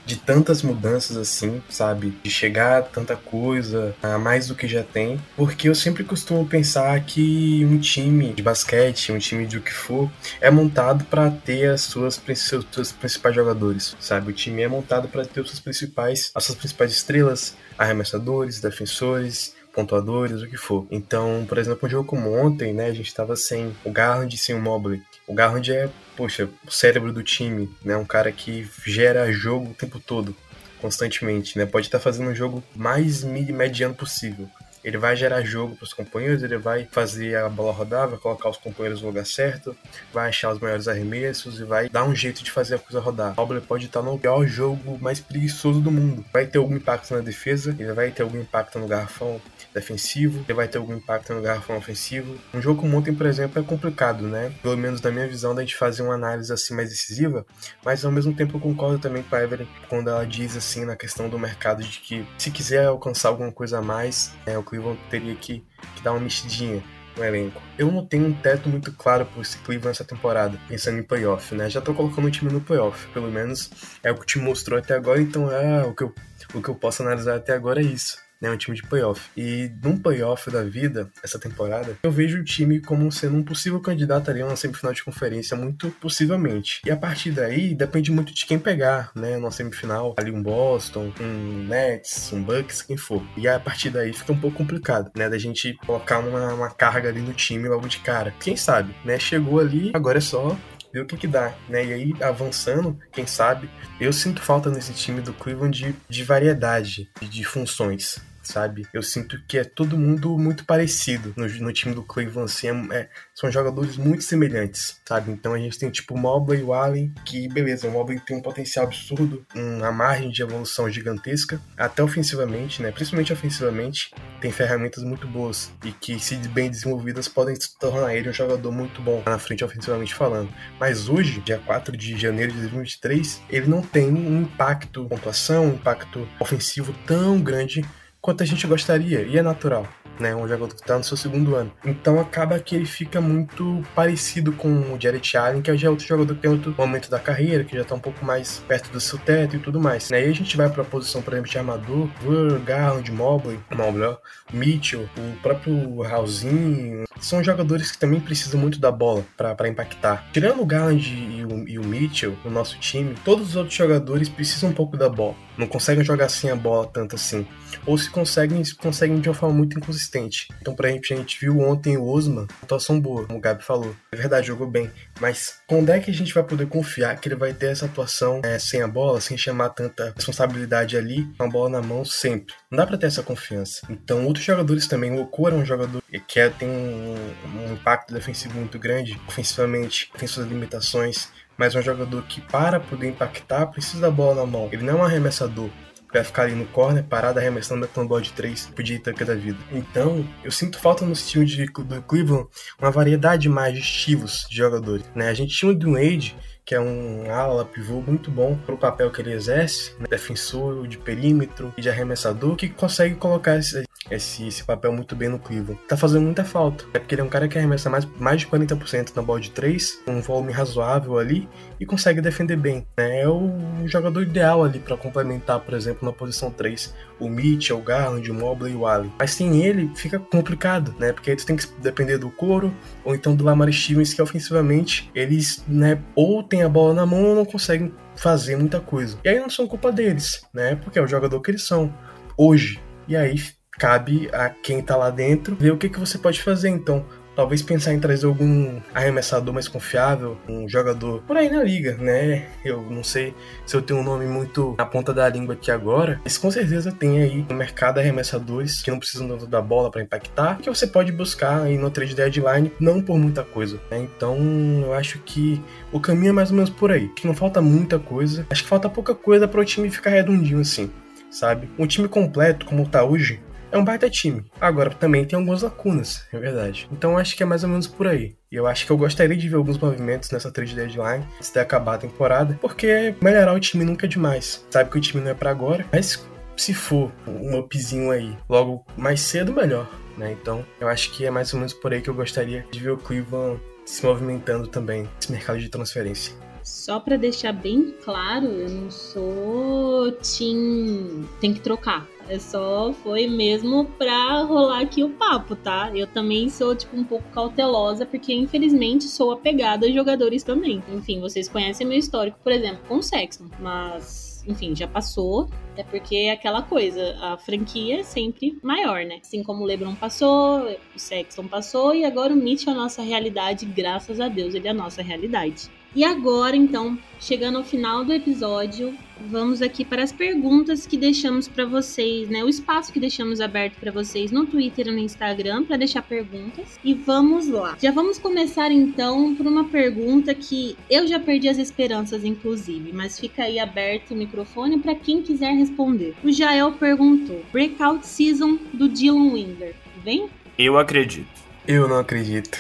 de 0.06 0.16
tantas 0.18 0.62
mudanças, 0.62 1.18
assim, 1.18 1.62
sabe? 1.70 2.18
De 2.24 2.30
chegar 2.30 2.80
a 2.80 2.82
tanta 2.82 3.16
coisa, 3.16 3.96
a 4.02 4.18
mais 4.18 4.48
do 4.48 4.56
que 4.56 4.68
já 4.68 4.84
tem. 4.84 5.20
Porque 5.36 5.70
eu 5.70 5.76
sempre 5.76 6.04
costumo 6.04 6.46
pensar 6.46 7.00
que 7.02 7.66
um 7.66 7.80
time 7.80 8.34
de 8.34 8.44
basquete, 8.44 9.12
um 9.12 9.20
time 9.20 9.46
de 9.46 9.58
o 9.58 9.62
que 9.62 9.74
for, 9.74 10.10
é 10.42 10.50
montado 10.50 11.06
para 11.06 11.30
ter 11.30 11.72
as 11.72 11.82
suas, 11.82 12.22
seus, 12.36 12.92
principais 12.92 13.36
jogadores, 13.36 13.96
sabe? 14.00 14.32
O 14.32 14.34
time 14.34 14.62
é 14.62 14.68
montado 14.68 15.08
para 15.08 15.26
ter 15.26 15.42
os 15.42 15.50
seus 15.50 15.60
principais, 15.60 16.32
as 16.34 16.44
suas 16.44 16.58
principais 16.58 16.92
estrelas, 16.92 17.56
arremessadores, 17.78 18.60
defensores, 18.60 19.56
pontuadores, 19.78 20.42
o 20.42 20.48
que 20.48 20.58
for. 20.58 20.88
Então, 20.90 21.46
por 21.48 21.60
exemplo, 21.60 21.88
um 21.88 21.92
jogo 21.92 22.10
como 22.10 22.34
ontem, 22.34 22.74
né, 22.74 22.88
a 22.88 22.94
gente 22.94 23.14
tava 23.14 23.36
sem 23.36 23.76
o 23.86 23.92
Garland 23.92 24.34
e 24.34 24.38
sem 24.38 24.56
o 24.56 24.60
Mobley. 24.60 25.04
O 25.28 25.36
Garland 25.36 25.72
é, 25.72 25.88
poxa, 26.16 26.50
o 26.66 26.72
cérebro 26.72 27.14
do 27.14 27.22
time, 27.22 27.70
né, 27.86 27.96
um 27.96 28.06
cara 28.06 28.32
que 28.32 28.68
gera 28.84 29.32
jogo 29.32 29.70
o 29.70 29.74
tempo 29.76 30.00
todo, 30.00 30.36
constantemente, 30.82 31.60
né, 31.60 31.68
pode 31.68 31.86
estar 31.86 32.00
tá 32.00 32.04
fazendo 32.04 32.32
um 32.32 32.36
jogo 32.36 32.64
mais 32.76 33.24
mediano 33.24 33.94
possível. 33.94 34.50
Ele 34.84 34.98
vai 34.98 35.16
gerar 35.16 35.42
jogo 35.42 35.76
para 35.76 35.84
os 35.84 35.94
companheiros, 35.94 36.42
ele 36.42 36.58
vai 36.58 36.88
fazer 36.90 37.36
a 37.36 37.50
bola 37.50 37.74
rodar, 37.74 38.08
vai 38.08 38.18
colocar 38.18 38.50
os 38.50 38.58
companheiros 38.58 39.02
no 39.02 39.10
lugar 39.10 39.26
certo, 39.26 39.76
vai 40.14 40.30
achar 40.30 40.52
os 40.52 40.60
maiores 40.60 40.88
arremessos 40.88 41.60
e 41.60 41.64
vai 41.64 41.90
dar 41.90 42.06
um 42.06 42.16
jeito 42.16 42.44
de 42.44 42.50
fazer 42.50 42.76
a 42.76 42.80
coisa 42.80 43.00
rodar. 43.00 43.34
O 43.38 43.62
pode 43.62 43.88
estar 43.88 44.02
no 44.02 44.18
pior 44.18 44.46
jogo 44.48 44.98
mais 45.02 45.20
preguiçoso 45.20 45.82
do 45.82 45.92
mundo. 45.92 46.24
Vai 46.32 46.46
ter 46.46 46.58
algum 46.58 46.78
impacto 46.78 47.14
na 47.14 47.20
defesa, 47.20 47.76
ele 47.78 47.92
vai 47.92 48.12
ter 48.12 48.24
algum 48.24 48.40
impacto 48.40 48.80
no 48.80 48.88
garrafão 48.88 49.42
defensivo, 49.74 50.44
ele 50.48 50.54
vai 50.54 50.68
ter 50.68 50.78
algum 50.78 50.96
impacto 50.96 51.34
no 51.34 51.42
garrafão 51.42 51.78
ofensivo. 51.78 52.38
Um 52.54 52.62
jogo 52.62 52.82
como 52.82 52.98
ontem, 52.98 53.14
por 53.14 53.26
exemplo, 53.26 53.62
é 53.62 53.66
complicado, 53.66 54.28
né? 54.28 54.52
Pelo 54.62 54.78
menos 54.78 55.02
da 55.02 55.12
minha 55.12 55.28
visão, 55.28 55.54
da 55.54 55.62
gente 55.62 55.76
fazer 55.76 56.04
uma 56.04 56.16
análise 56.16 56.52
assim 56.52 56.74
mais 56.74 56.90
decisiva, 56.90 57.46
mas 57.84 58.04
ao 58.04 58.12
mesmo 58.12 58.34
tempo 58.34 58.58
eu 58.58 58.62
concordo 58.62 59.00
também 59.00 59.24
com 59.24 59.36
a 59.36 59.44
Evelyn 59.44 59.68
quando 59.90 60.10
ela 60.10 60.26
diz 60.26 60.56
assim 60.56 60.86
na 60.86 60.96
questão 60.96 61.30
do 61.30 61.38
mercado 61.38 61.84
de 61.84 62.00
que 62.00 62.26
se 62.38 62.52
quiser 62.52 62.86
alcançar 62.86 63.30
alguma 63.30 63.52
coisa 63.52 63.80
a 63.80 63.82
mais, 63.82 64.34
é, 64.46 64.58
o 64.58 64.64
Cleveland 64.64 65.00
teria 65.10 65.36
que, 65.36 65.64
que 65.96 66.02
dar 66.04 66.12
uma 66.12 66.20
mexidinha 66.20 66.84
no 67.16 67.24
elenco. 67.24 67.62
Eu 67.78 67.92
não 67.92 68.06
tenho 68.06 68.28
um 68.28 68.34
teto 68.34 68.70
muito 68.70 68.92
claro 68.94 69.26
por 69.26 69.42
esse 69.42 69.58
Cleveland 69.60 69.96
essa 69.96 70.06
temporada, 70.06 70.60
pensando 70.68 71.00
em 71.00 71.04
playoff, 71.04 71.54
né? 71.56 71.70
Já 71.70 71.82
tô 71.82 71.94
colocando 71.94 72.26
o 72.26 72.32
time 72.32 72.52
no 72.52 72.62
playoff, 72.62 73.08
pelo 73.08 73.32
menos 73.32 73.72
é 74.04 74.12
o 74.12 74.16
que 74.16 74.26
time 74.26 74.46
mostrou 74.46 74.80
até 74.80 74.96
agora, 74.96 75.22
então 75.22 75.52
é 75.52 75.84
o 75.84 75.94
que 75.94 76.04
eu, 76.04 76.14
o 76.54 76.62
que 76.62 76.70
eu 76.70 76.76
posso 76.76 77.02
analisar 77.02 77.36
até 77.36 77.54
agora 77.54 77.82
é 77.82 77.86
isso 77.86 78.27
né, 78.42 78.52
um 78.52 78.58
time 78.58 78.76
de 78.76 78.84
playoff. 78.84 79.30
E 79.36 79.72
num 79.84 79.98
playoff 79.98 80.50
da 80.50 80.64
vida, 80.64 81.10
essa 81.24 81.40
temporada, 81.40 81.98
eu 82.04 82.12
vejo 82.12 82.40
o 82.40 82.44
time 82.44 82.80
como 82.80 83.12
sendo 83.12 83.38
um 83.38 83.44
possível 83.44 83.80
candidato 83.80 84.30
ali 84.30 84.42
a 84.42 84.46
uma 84.46 84.56
semifinal 84.56 84.94
de 84.94 85.04
conferência, 85.04 85.58
muito 85.58 85.90
possivelmente. 85.92 86.82
E 86.86 86.92
a 86.92 86.98
partir 86.98 87.32
daí, 87.32 87.74
depende 87.74 88.12
muito 88.12 88.34
de 88.34 88.46
quem 88.46 88.60
pegar, 88.60 89.12
né, 89.16 89.38
numa 89.38 89.52
semifinal, 89.52 90.16
ali 90.18 90.32
um 90.32 90.42
Boston, 90.42 91.12
um 91.20 91.64
Nets, 91.68 92.32
um 92.34 92.42
Bucks, 92.42 92.82
quem 92.82 92.98
for. 92.98 93.24
E 93.36 93.48
a 93.48 93.60
partir 93.60 93.90
daí 93.90 94.14
fica 94.14 94.32
um 94.32 94.40
pouco 94.40 94.58
complicado, 94.58 95.12
né, 95.16 95.30
da 95.30 95.38
gente 95.38 95.74
colocar 95.86 96.20
uma, 96.20 96.54
uma 96.54 96.70
carga 96.70 97.10
ali 97.10 97.22
no 97.22 97.34
time 97.34 97.68
logo 97.68 97.88
de 97.88 98.00
cara. 98.00 98.34
Quem 98.40 98.56
sabe, 98.56 98.96
né, 99.04 99.20
chegou 99.20 99.60
ali, 99.60 99.92
agora 99.94 100.18
é 100.18 100.22
só 100.22 100.58
ver 100.92 101.02
o 101.02 101.06
que 101.06 101.18
que 101.18 101.28
dá, 101.28 101.54
né? 101.70 101.86
E 101.86 101.94
aí, 101.94 102.14
avançando, 102.22 102.98
quem 103.12 103.28
sabe, 103.28 103.70
eu 104.00 104.12
sinto 104.14 104.42
falta 104.42 104.70
nesse 104.70 104.94
time 104.94 105.22
do 105.22 105.34
Cleveland 105.34 105.78
de, 105.78 105.96
de 106.10 106.24
variedade 106.24 107.10
de, 107.22 107.28
de 107.28 107.44
funções 107.44 108.20
sabe? 108.48 108.88
Eu 108.94 109.04
sinto 109.04 109.40
que 109.48 109.58
é 109.58 109.64
todo 109.64 109.98
mundo 109.98 110.38
muito 110.38 110.66
parecido 110.66 111.34
no, 111.36 111.48
no 111.48 111.74
time 111.74 111.94
do 111.94 112.04
Cleveland, 112.04 112.52
assim, 112.52 112.68
é, 112.68 112.98
é, 112.98 113.10
são 113.34 113.52
jogadores 113.52 113.98
muito 113.98 114.24
semelhantes, 114.24 115.00
sabe? 115.06 115.32
Então 115.32 115.54
a 115.54 115.60
gente 115.60 115.78
tem 115.78 115.90
tipo 115.90 116.16
o 116.16 116.18
Mobley 116.18 116.62
e 116.62 116.64
o 116.64 116.74
Allen, 116.74 117.14
que 117.26 117.48
beleza, 117.48 117.88
o 117.88 117.92
Mobley 117.92 118.20
tem 118.20 118.38
um 118.38 118.42
potencial 118.42 118.86
absurdo, 118.86 119.46
uma 119.54 119.92
margem 119.92 120.30
de 120.30 120.42
evolução 120.42 120.90
gigantesca, 120.90 121.62
até 121.78 122.02
ofensivamente, 122.02 122.82
né? 122.82 122.92
Principalmente 122.92 123.34
ofensivamente, 123.34 124.12
tem 124.40 124.52
ferramentas 124.52 125.04
muito 125.04 125.28
boas 125.28 125.72
e 125.84 125.92
que, 125.92 126.20
se 126.20 126.36
bem 126.50 126.70
desenvolvidas, 126.70 127.28
podem 127.28 127.56
tornar 127.80 128.16
ele 128.16 128.30
um 128.30 128.34
jogador 128.34 128.72
muito 128.72 129.02
bom 129.02 129.22
na 129.26 129.38
frente 129.38 129.64
ofensivamente 129.64 130.16
falando. 130.16 130.50
Mas 130.80 131.10
hoje, 131.10 131.42
dia 131.42 131.60
4 131.60 131.96
de 131.98 132.18
janeiro 132.18 132.52
de 132.52 132.60
2023, 132.60 133.42
ele 133.50 133.68
não 133.68 133.82
tem 133.82 134.08
um 134.08 134.42
impacto 134.42 135.06
pontuação, 135.06 135.66
um 135.66 135.74
impacto 135.74 136.28
ofensivo 136.40 136.94
tão 137.06 137.40
grande 137.40 137.84
quanto 138.28 138.44
a 138.44 138.46
gente 138.46 138.68
gostaria, 138.68 139.22
e 139.22 139.38
é 139.38 139.42
natural 139.42 139.88
né? 140.22 140.36
Um 140.36 140.48
jogador 140.48 140.74
que 140.74 140.82
está 140.82 140.98
no 140.98 141.04
seu 141.04 141.18
segundo 141.18 141.56
ano. 141.56 141.72
Então 141.86 142.20
acaba 142.20 142.60
que 142.60 142.76
ele 142.76 142.86
fica 142.86 143.20
muito 143.22 143.84
parecido 143.96 144.52
com 144.52 144.70
o 144.94 144.98
Jared 145.00 145.38
Allen, 145.38 145.62
que 145.62 145.72
é 145.72 145.78
já 145.78 145.90
outro 145.90 146.06
jogador 146.06 146.36
que 146.36 146.42
tem 146.42 146.52
outro 146.52 146.74
momento 146.78 147.10
da 147.10 147.20
carreira, 147.20 147.64
que 147.64 147.76
já 147.76 147.82
está 147.82 147.96
um 147.96 148.00
pouco 148.00 148.24
mais 148.26 148.64
perto 148.68 148.92
do 148.92 149.00
seu 149.00 149.18
teto 149.20 149.56
e 149.56 149.60
tudo 149.60 149.80
mais. 149.80 150.10
Né? 150.10 150.22
E 150.22 150.24
aí 150.26 150.30
a 150.30 150.34
gente 150.34 150.56
vai 150.56 150.70
para 150.70 150.82
a 150.82 150.86
posição, 150.86 151.22
por 151.22 151.34
exemplo, 151.34 151.50
de 151.50 151.58
armador, 151.58 152.08
Burr, 152.22 152.60
Garland, 152.66 153.12
Mobley, 153.12 153.60
Mobley, 153.76 154.18
Mitchell, 154.54 155.10
o 155.18 155.42
próprio 155.42 156.02
Raulzinho. 156.02 157.06
São 157.20 157.44
jogadores 157.44 157.92
que 157.92 157.98
também 157.98 158.20
precisam 158.20 158.60
muito 158.60 158.80
da 158.80 158.92
bola 158.92 159.24
para 159.36 159.68
impactar. 159.68 160.26
Tirando 160.32 160.62
o 160.62 160.66
Garland 160.66 161.08
e 161.08 161.44
o, 161.44 161.68
e 161.68 161.80
o 161.80 161.84
Mitchell 161.84 162.36
no 162.46 162.52
nosso 162.52 162.78
time, 162.80 163.16
todos 163.26 163.50
os 163.50 163.56
outros 163.56 163.76
jogadores 163.76 164.30
precisam 164.30 164.70
um 164.70 164.74
pouco 164.74 164.96
da 164.96 165.10
bola. 165.10 165.36
Não 165.58 165.68
conseguem 165.68 166.04
jogar 166.04 166.30
sem 166.30 166.52
a 166.52 166.56
bola 166.56 166.88
tanto 166.88 167.16
assim. 167.16 167.46
Ou 167.86 167.98
se 167.98 168.10
conseguem, 168.10 168.62
conseguem 168.78 169.20
de 169.20 169.28
uma 169.28 169.36
forma 169.36 169.56
muito 169.56 169.78
inconsistente 169.78 170.07
consistente. 170.08 170.48
Então, 170.62 170.74
pra 170.74 170.90
gente, 170.90 171.14
a 171.14 171.18
gente 171.18 171.40
viu 171.40 171.60
ontem 171.60 171.98
o 171.98 172.08
Osman, 172.08 172.48
atuação 172.64 173.00
boa, 173.00 173.26
como 173.26 173.38
o 173.38 173.42
Gabi 173.42 173.64
falou. 173.64 173.96
É 174.12 174.16
verdade, 174.16 174.48
jogou 174.48 174.68
bem. 174.68 174.90
Mas 175.20 175.60
quando 175.68 175.90
é 175.90 176.00
que 176.00 176.10
a 176.10 176.14
gente 176.14 176.34
vai 176.34 176.44
poder 176.44 176.68
confiar 176.68 177.20
que 177.20 177.28
ele 177.28 177.36
vai 177.36 177.54
ter 177.54 177.68
essa 177.68 177.86
atuação 177.86 178.42
é, 178.44 178.58
sem 178.58 178.82
a 178.82 178.88
bola, 178.88 179.22
sem 179.22 179.38
chamar 179.38 179.70
tanta 179.70 180.14
responsabilidade 180.16 180.98
ali, 180.98 181.28
com 181.38 181.44
a 181.44 181.50
bola 181.50 181.70
na 181.70 181.82
mão 181.82 182.06
sempre? 182.06 182.54
Não 182.72 182.78
dá 182.78 182.88
pra 182.88 182.98
ter 182.98 183.08
essa 183.08 183.24
confiança. 183.24 183.86
Então, 183.90 184.26
outros 184.26 184.46
jogadores 184.46 184.88
também. 184.88 185.12
O 185.12 185.22
Okura 185.22 185.56
é 185.56 185.58
um 185.58 185.66
jogador 185.66 186.02
que 186.28 186.40
é, 186.40 186.50
tem 186.50 186.68
um, 186.68 187.16
um 187.56 187.74
impacto 187.74 188.14
defensivo 188.14 188.58
muito 188.58 188.80
grande, 188.80 189.20
ofensivamente, 189.28 190.12
tem 190.18 190.28
suas 190.28 190.48
limitações 190.48 191.30
mas 191.58 191.74
um 191.74 191.82
jogador 191.82 192.22
que 192.28 192.40
para 192.40 192.80
poder 192.80 193.10
impactar 193.10 193.66
precisa 193.66 194.00
da 194.00 194.12
bola 194.12 194.36
na 194.36 194.46
mão. 194.46 194.70
Ele 194.72 194.84
não 194.84 194.94
é 194.94 194.96
um 194.98 195.04
arremessador 195.04 195.72
vai 196.12 196.24
ficar 196.24 196.44
ali 196.44 196.56
no 196.56 196.66
corner, 196.68 197.04
parado, 197.04 197.40
arremessando, 197.40 197.82
metendo 197.82 198.08
bola 198.08 198.22
de 198.22 198.34
três, 198.34 198.70
pedir 198.76 199.00
tanque 199.00 199.24
da 199.24 199.36
vida. 199.36 199.58
Então, 199.72 200.28
eu 200.44 200.52
sinto 200.52 200.80
falta 200.80 201.06
no 201.06 201.14
time 201.14 201.46
de, 201.46 201.66
do 201.66 202.02
Cleveland 202.04 202.48
uma 202.80 202.92
variedade 202.92 203.50
mais 203.50 203.74
de 203.74 203.82
estilos 203.82 204.46
de 204.50 204.58
jogadores. 204.58 205.06
Né? 205.16 205.30
A 205.30 205.34
gente 205.34 205.56
tinha 205.56 205.72
o 205.72 205.76
Dunade, 205.76 206.36
que 206.66 206.76
é 206.76 206.80
um 206.82 207.32
ala 207.32 207.64
pivô 207.64 208.02
muito 208.02 208.30
bom 208.30 208.58
para 208.58 208.76
o 208.76 208.78
papel 208.78 209.10
que 209.10 209.22
ele 209.22 209.32
exerce, 209.32 209.94
né? 210.00 210.06
defensor 210.10 210.86
de 210.88 210.98
perímetro 210.98 211.74
e 211.78 211.82
de 211.82 211.90
arremessador, 211.90 212.58
que 212.58 212.68
consegue 212.68 213.16
colocar 213.16 213.58
esse, 213.58 213.86
esse, 214.12 214.48
esse, 214.48 214.64
papel 214.64 214.92
muito 214.92 215.16
bem 215.16 215.30
no 215.30 215.40
Cleveland. 215.40 215.80
Tá 215.88 215.96
fazendo 215.96 216.24
muita 216.24 216.44
falta. 216.44 216.86
É 216.94 217.00
porque 217.00 217.16
ele 217.16 217.22
é 217.22 217.24
um 217.24 217.30
cara 217.30 217.48
que 217.48 217.58
arremessa 217.58 217.90
mais, 217.90 218.06
mais 218.20 218.42
de 218.42 218.48
40% 218.48 219.16
na 219.16 219.22
bola 219.22 219.40
de 219.40 219.52
3, 219.52 220.04
um 220.08 220.22
volume 220.22 220.52
razoável 220.52 221.18
ali 221.18 221.48
e 221.80 221.86
consegue 221.86 222.22
defender 222.22 222.56
bem. 222.56 222.86
Né? 222.98 223.22
É 223.22 223.28
o 223.28 223.52
jogador 223.86 224.22
ideal 224.22 224.64
ali 224.64 224.80
para 224.80 224.98
complementar, 224.98 225.60
por 225.60 225.74
exemplo, 225.74 226.06
na 226.06 226.14
posição 226.14 226.52
3, 226.52 226.94
o 227.20 227.30
Mitchell, 227.30 227.78
o 227.78 227.82
Garland, 227.82 228.30
o 228.30 228.34
Mobley 228.34 228.74
e 228.74 228.76
o 228.76 228.86
Allen. 228.86 229.12
Mas 229.18 229.32
sem 229.32 229.64
ele 229.64 229.92
fica 229.96 230.20
complicado, 230.20 230.96
né? 231.00 231.14
Porque 231.14 231.32
aí 231.32 231.36
tu 231.36 231.46
tem 231.46 231.56
que 231.56 231.68
depender 231.82 232.18
do 232.18 232.30
Coro 232.30 232.74
ou 233.04 233.16
então 233.16 233.36
do 233.36 233.44
Lamar 233.44 233.72
Stevens, 233.72 234.14
que 234.14 234.22
ofensivamente 234.22 235.10
eles, 235.14 235.64
né, 235.68 236.00
ou 236.16 236.44
tem 236.44 236.64
a 236.64 236.70
bola 236.70 236.94
na 236.94 237.06
mão 237.06 237.24
ou 237.24 237.36
não 237.36 237.46
conseguem 237.46 237.94
fazer 238.16 238.56
muita 238.56 238.80
coisa. 238.80 239.18
E 239.24 239.30
aí 239.30 239.40
não 239.40 239.50
são 239.50 239.68
culpa 239.68 239.92
deles, 239.92 240.42
né? 240.54 240.76
Porque 240.76 241.00
é 241.00 241.02
o 241.02 241.08
jogador 241.08 241.40
que 241.42 241.52
eles 241.52 241.64
são 241.64 241.94
hoje. 242.38 242.82
E 243.08 243.16
aí 243.16 243.38
cabe 243.78 244.28
a 244.34 244.50
quem 244.50 244.82
tá 244.82 244.96
lá 244.96 245.10
dentro 245.10 245.56
ver 245.56 245.72
o 245.72 245.78
que, 245.78 245.90
que 245.90 246.00
você 246.00 246.18
pode 246.18 246.42
fazer. 246.42 246.70
Então, 246.70 247.06
talvez 247.38 247.62
pensar 247.62 247.94
em 247.94 248.00
trazer 248.00 248.26
algum 248.26 248.82
arremessador 248.96 249.54
mais 249.54 249.68
confiável, 249.68 250.40
um 250.50 250.68
jogador 250.68 251.22
por 251.22 251.38
aí 251.38 251.52
na 251.52 251.64
liga, 251.64 251.96
né? 251.96 252.48
Eu 252.66 252.82
não 252.82 253.04
sei 253.04 253.36
se 253.64 253.76
eu 253.76 253.82
tenho 253.82 254.00
um 254.00 254.04
nome 254.04 254.26
muito 254.26 254.74
na 254.76 254.86
ponta 254.88 255.14
da 255.14 255.30
língua 255.30 255.54
aqui 255.54 255.70
agora, 255.70 256.20
mas 256.24 256.36
com 256.36 256.50
certeza 256.50 256.92
tem 256.92 257.22
aí 257.22 257.46
no 257.48 257.56
mercado 257.56 258.00
arremessadores 258.00 258.82
que 258.82 258.90
não 258.90 258.98
precisam 258.98 259.38
da 259.38 259.62
bola 259.62 259.92
para 259.92 260.02
impactar, 260.02 260.58
que 260.58 260.68
você 260.68 260.88
pode 260.88 261.12
buscar 261.12 261.62
aí 261.62 261.78
no 261.78 261.92
trade 261.92 262.16
deadline, 262.16 262.72
não 262.80 263.04
por 263.04 263.20
muita 263.20 263.44
coisa. 263.44 263.80
Né? 263.92 264.00
Então, 264.00 264.36
eu 264.82 264.94
acho 264.96 265.20
que 265.20 265.62
o 265.92 266.00
caminho 266.00 266.30
é 266.30 266.34
mais 266.34 266.50
ou 266.50 266.56
menos 266.56 266.72
por 266.72 266.92
aí. 266.92 267.08
Que 267.10 267.28
não 267.28 267.36
falta 267.36 267.62
muita 267.62 268.00
coisa, 268.00 268.48
acho 268.50 268.64
que 268.64 268.70
falta 268.70 268.90
pouca 268.90 269.14
coisa 269.14 269.48
para 269.48 269.62
o 269.62 269.66
time 269.66 269.92
ficar 269.92 270.10
redondinho 270.10 270.62
assim, 270.62 270.90
sabe? 271.30 271.70
Um 271.78 271.86
time 271.86 272.08
completo 272.08 272.66
como 272.66 272.88
tá 272.88 273.04
hoje, 273.04 273.40
é 273.72 273.78
um 273.78 273.84
baita 273.84 274.10
time. 274.10 274.46
Agora 274.60 274.90
também 274.90 275.26
tem 275.26 275.38
algumas 275.38 275.62
lacunas, 275.62 276.26
é 276.32 276.38
verdade. 276.38 276.88
Então 276.92 277.18
acho 277.18 277.36
que 277.36 277.44
é 277.44 277.46
mais 277.46 277.64
ou 277.64 277.70
menos 277.70 277.88
por 277.88 278.08
aí. 278.08 278.36
E 278.52 278.56
eu 278.56 278.66
acho 278.66 278.86
que 278.86 278.92
eu 278.92 278.98
gostaria 278.98 279.36
de 279.36 279.50
ver 279.50 279.56
alguns 279.56 279.78
movimentos 279.78 280.32
nessa 280.32 280.52
trade 280.52 280.76
deadline 280.76 281.26
antes 281.36 281.52
de 281.52 281.60
acabar 281.60 281.96
a 281.96 282.00
temporada, 282.00 282.58
porque 282.62 283.14
melhorar 283.22 283.54
o 283.54 283.60
time 283.60 283.84
nunca 283.84 284.06
é 284.06 284.10
demais. 284.10 284.66
Sabe 284.70 284.90
que 284.90 284.98
o 284.98 285.02
time 285.02 285.24
não 285.24 285.32
é 285.32 285.34
para 285.34 285.52
agora, 285.52 285.86
mas 285.92 286.24
se 286.56 286.74
for 286.74 287.12
um 287.28 287.58
upzinho 287.58 288.12
aí 288.12 288.36
logo 288.50 288.86
mais 288.96 289.22
cedo, 289.22 289.54
melhor. 289.54 289.90
Né? 290.18 290.32
Então 290.32 290.66
eu 290.80 290.88
acho 290.88 291.12
que 291.12 291.26
é 291.26 291.32
mais 291.32 291.54
ou 291.54 291.60
menos 291.60 291.74
por 291.74 291.94
aí 291.94 292.02
que 292.02 292.10
eu 292.10 292.14
gostaria 292.14 292.66
de 292.72 292.80
ver 292.80 292.92
o 292.92 292.98
Cleveland 292.98 293.62
se 293.86 294.06
movimentando 294.06 294.68
também 294.68 295.08
nesse 295.16 295.32
mercado 295.32 295.60
de 295.60 295.70
transferência. 295.70 296.34
Só 296.64 297.00
para 297.00 297.16
deixar 297.16 297.54
bem 297.54 297.94
claro, 298.04 298.46
eu 298.46 298.70
não 298.70 298.92
sou 298.92 300.12
team 300.14 301.26
tem 301.40 301.54
que 301.54 301.62
trocar. 301.62 302.06
É 302.30 302.40
só 302.40 302.92
foi 302.92 303.26
mesmo 303.28 303.86
pra 303.98 304.42
rolar 304.42 304.82
aqui 304.82 305.04
o 305.04 305.10
papo, 305.10 305.56
tá? 305.56 305.92
Eu 305.96 306.08
também 306.08 306.50
sou, 306.50 306.76
tipo, 306.76 306.96
um 306.98 307.04
pouco 307.04 307.28
cautelosa, 307.30 308.06
porque 308.06 308.34
infelizmente 308.34 309.06
sou 309.06 309.32
apegada 309.32 309.88
a 309.88 309.92
jogadores 309.92 310.44
também. 310.44 310.84
Enfim, 310.90 311.22
vocês 311.22 311.48
conhecem 311.48 311.88
meu 311.88 311.98
histórico, 311.98 312.38
por 312.44 312.52
exemplo, 312.52 312.80
com 312.88 312.98
o 312.98 313.04
Sexton, 313.04 313.46
mas 313.60 314.28
enfim, 314.48 314.76
já 314.76 314.88
passou. 314.88 315.50
É 315.76 315.84
porque 315.84 316.16
é 316.16 316.32
aquela 316.32 316.62
coisa, 316.62 317.16
a 317.22 317.38
franquia 317.38 318.00
é 318.00 318.04
sempre 318.04 318.58
maior, 318.64 319.06
né? 319.06 319.20
Assim 319.22 319.44
como 319.44 319.64
o 319.64 319.66
LeBron 319.66 319.94
passou, 319.94 320.64
o 320.96 321.00
Sexton 321.00 321.48
passou 321.48 321.94
e 321.94 322.04
agora 322.04 322.34
o 322.34 322.38
Mitch 322.38 322.68
é 322.68 322.72
a 322.72 322.74
nossa 322.74 323.02
realidade, 323.02 323.66
graças 323.66 324.20
a 324.20 324.28
Deus, 324.28 324.56
ele 324.56 324.68
é 324.68 324.72
a 324.72 324.74
nossa 324.74 325.04
realidade. 325.04 325.70
E 325.96 326.04
agora, 326.04 326.56
então, 326.56 326.98
chegando 327.20 327.58
ao 327.58 327.64
final 327.64 328.06
do 328.06 328.14
episódio, 328.14 328.94
vamos 329.30 329.62
aqui 329.62 329.84
para 329.84 330.04
as 330.04 330.12
perguntas 330.12 330.86
que 330.86 330.98
deixamos 330.98 331.48
para 331.48 331.66
vocês, 331.66 332.30
né? 332.30 332.44
O 332.44 332.50
espaço 332.50 332.94
que 332.94 333.00
deixamos 333.00 333.42
aberto 333.42 333.80
para 333.80 333.92
vocês 333.92 334.32
no 334.32 334.46
Twitter 334.46 334.88
e 334.88 334.92
no 334.92 335.00
Instagram 335.00 335.64
para 335.64 335.78
deixar 335.78 336.02
perguntas. 336.02 336.80
E 336.84 336.94
vamos 336.94 337.48
lá. 337.48 337.78
Já 337.82 337.92
vamos 337.92 338.20
começar 338.20 338.72
então 338.72 339.34
por 339.36 339.48
uma 339.48 339.66
pergunta 339.66 340.34
que 340.36 340.78
eu 340.90 341.08
já 341.08 341.20
perdi 341.20 341.50
as 341.50 341.58
esperanças, 341.58 342.24
inclusive, 342.24 342.92
mas 342.94 343.20
fica 343.20 343.44
aí 343.44 343.60
aberto 343.60 344.12
o 344.12 344.16
microfone 344.16 344.80
para 344.80 344.94
quem 344.96 345.22
quiser 345.22 345.54
responder. 345.54 346.14
O 346.24 346.32
Jael 346.32 346.74
perguntou: 346.74 347.44
Breakout 347.52 348.06
Season 348.06 348.60
do 348.74 348.88
Dylan 348.88 349.34
Winder. 349.34 349.76
Vem? 350.04 350.30
Eu 350.58 350.78
acredito. 350.78 351.28
Eu 351.68 351.88
não 351.88 352.00
acredito. 352.00 352.58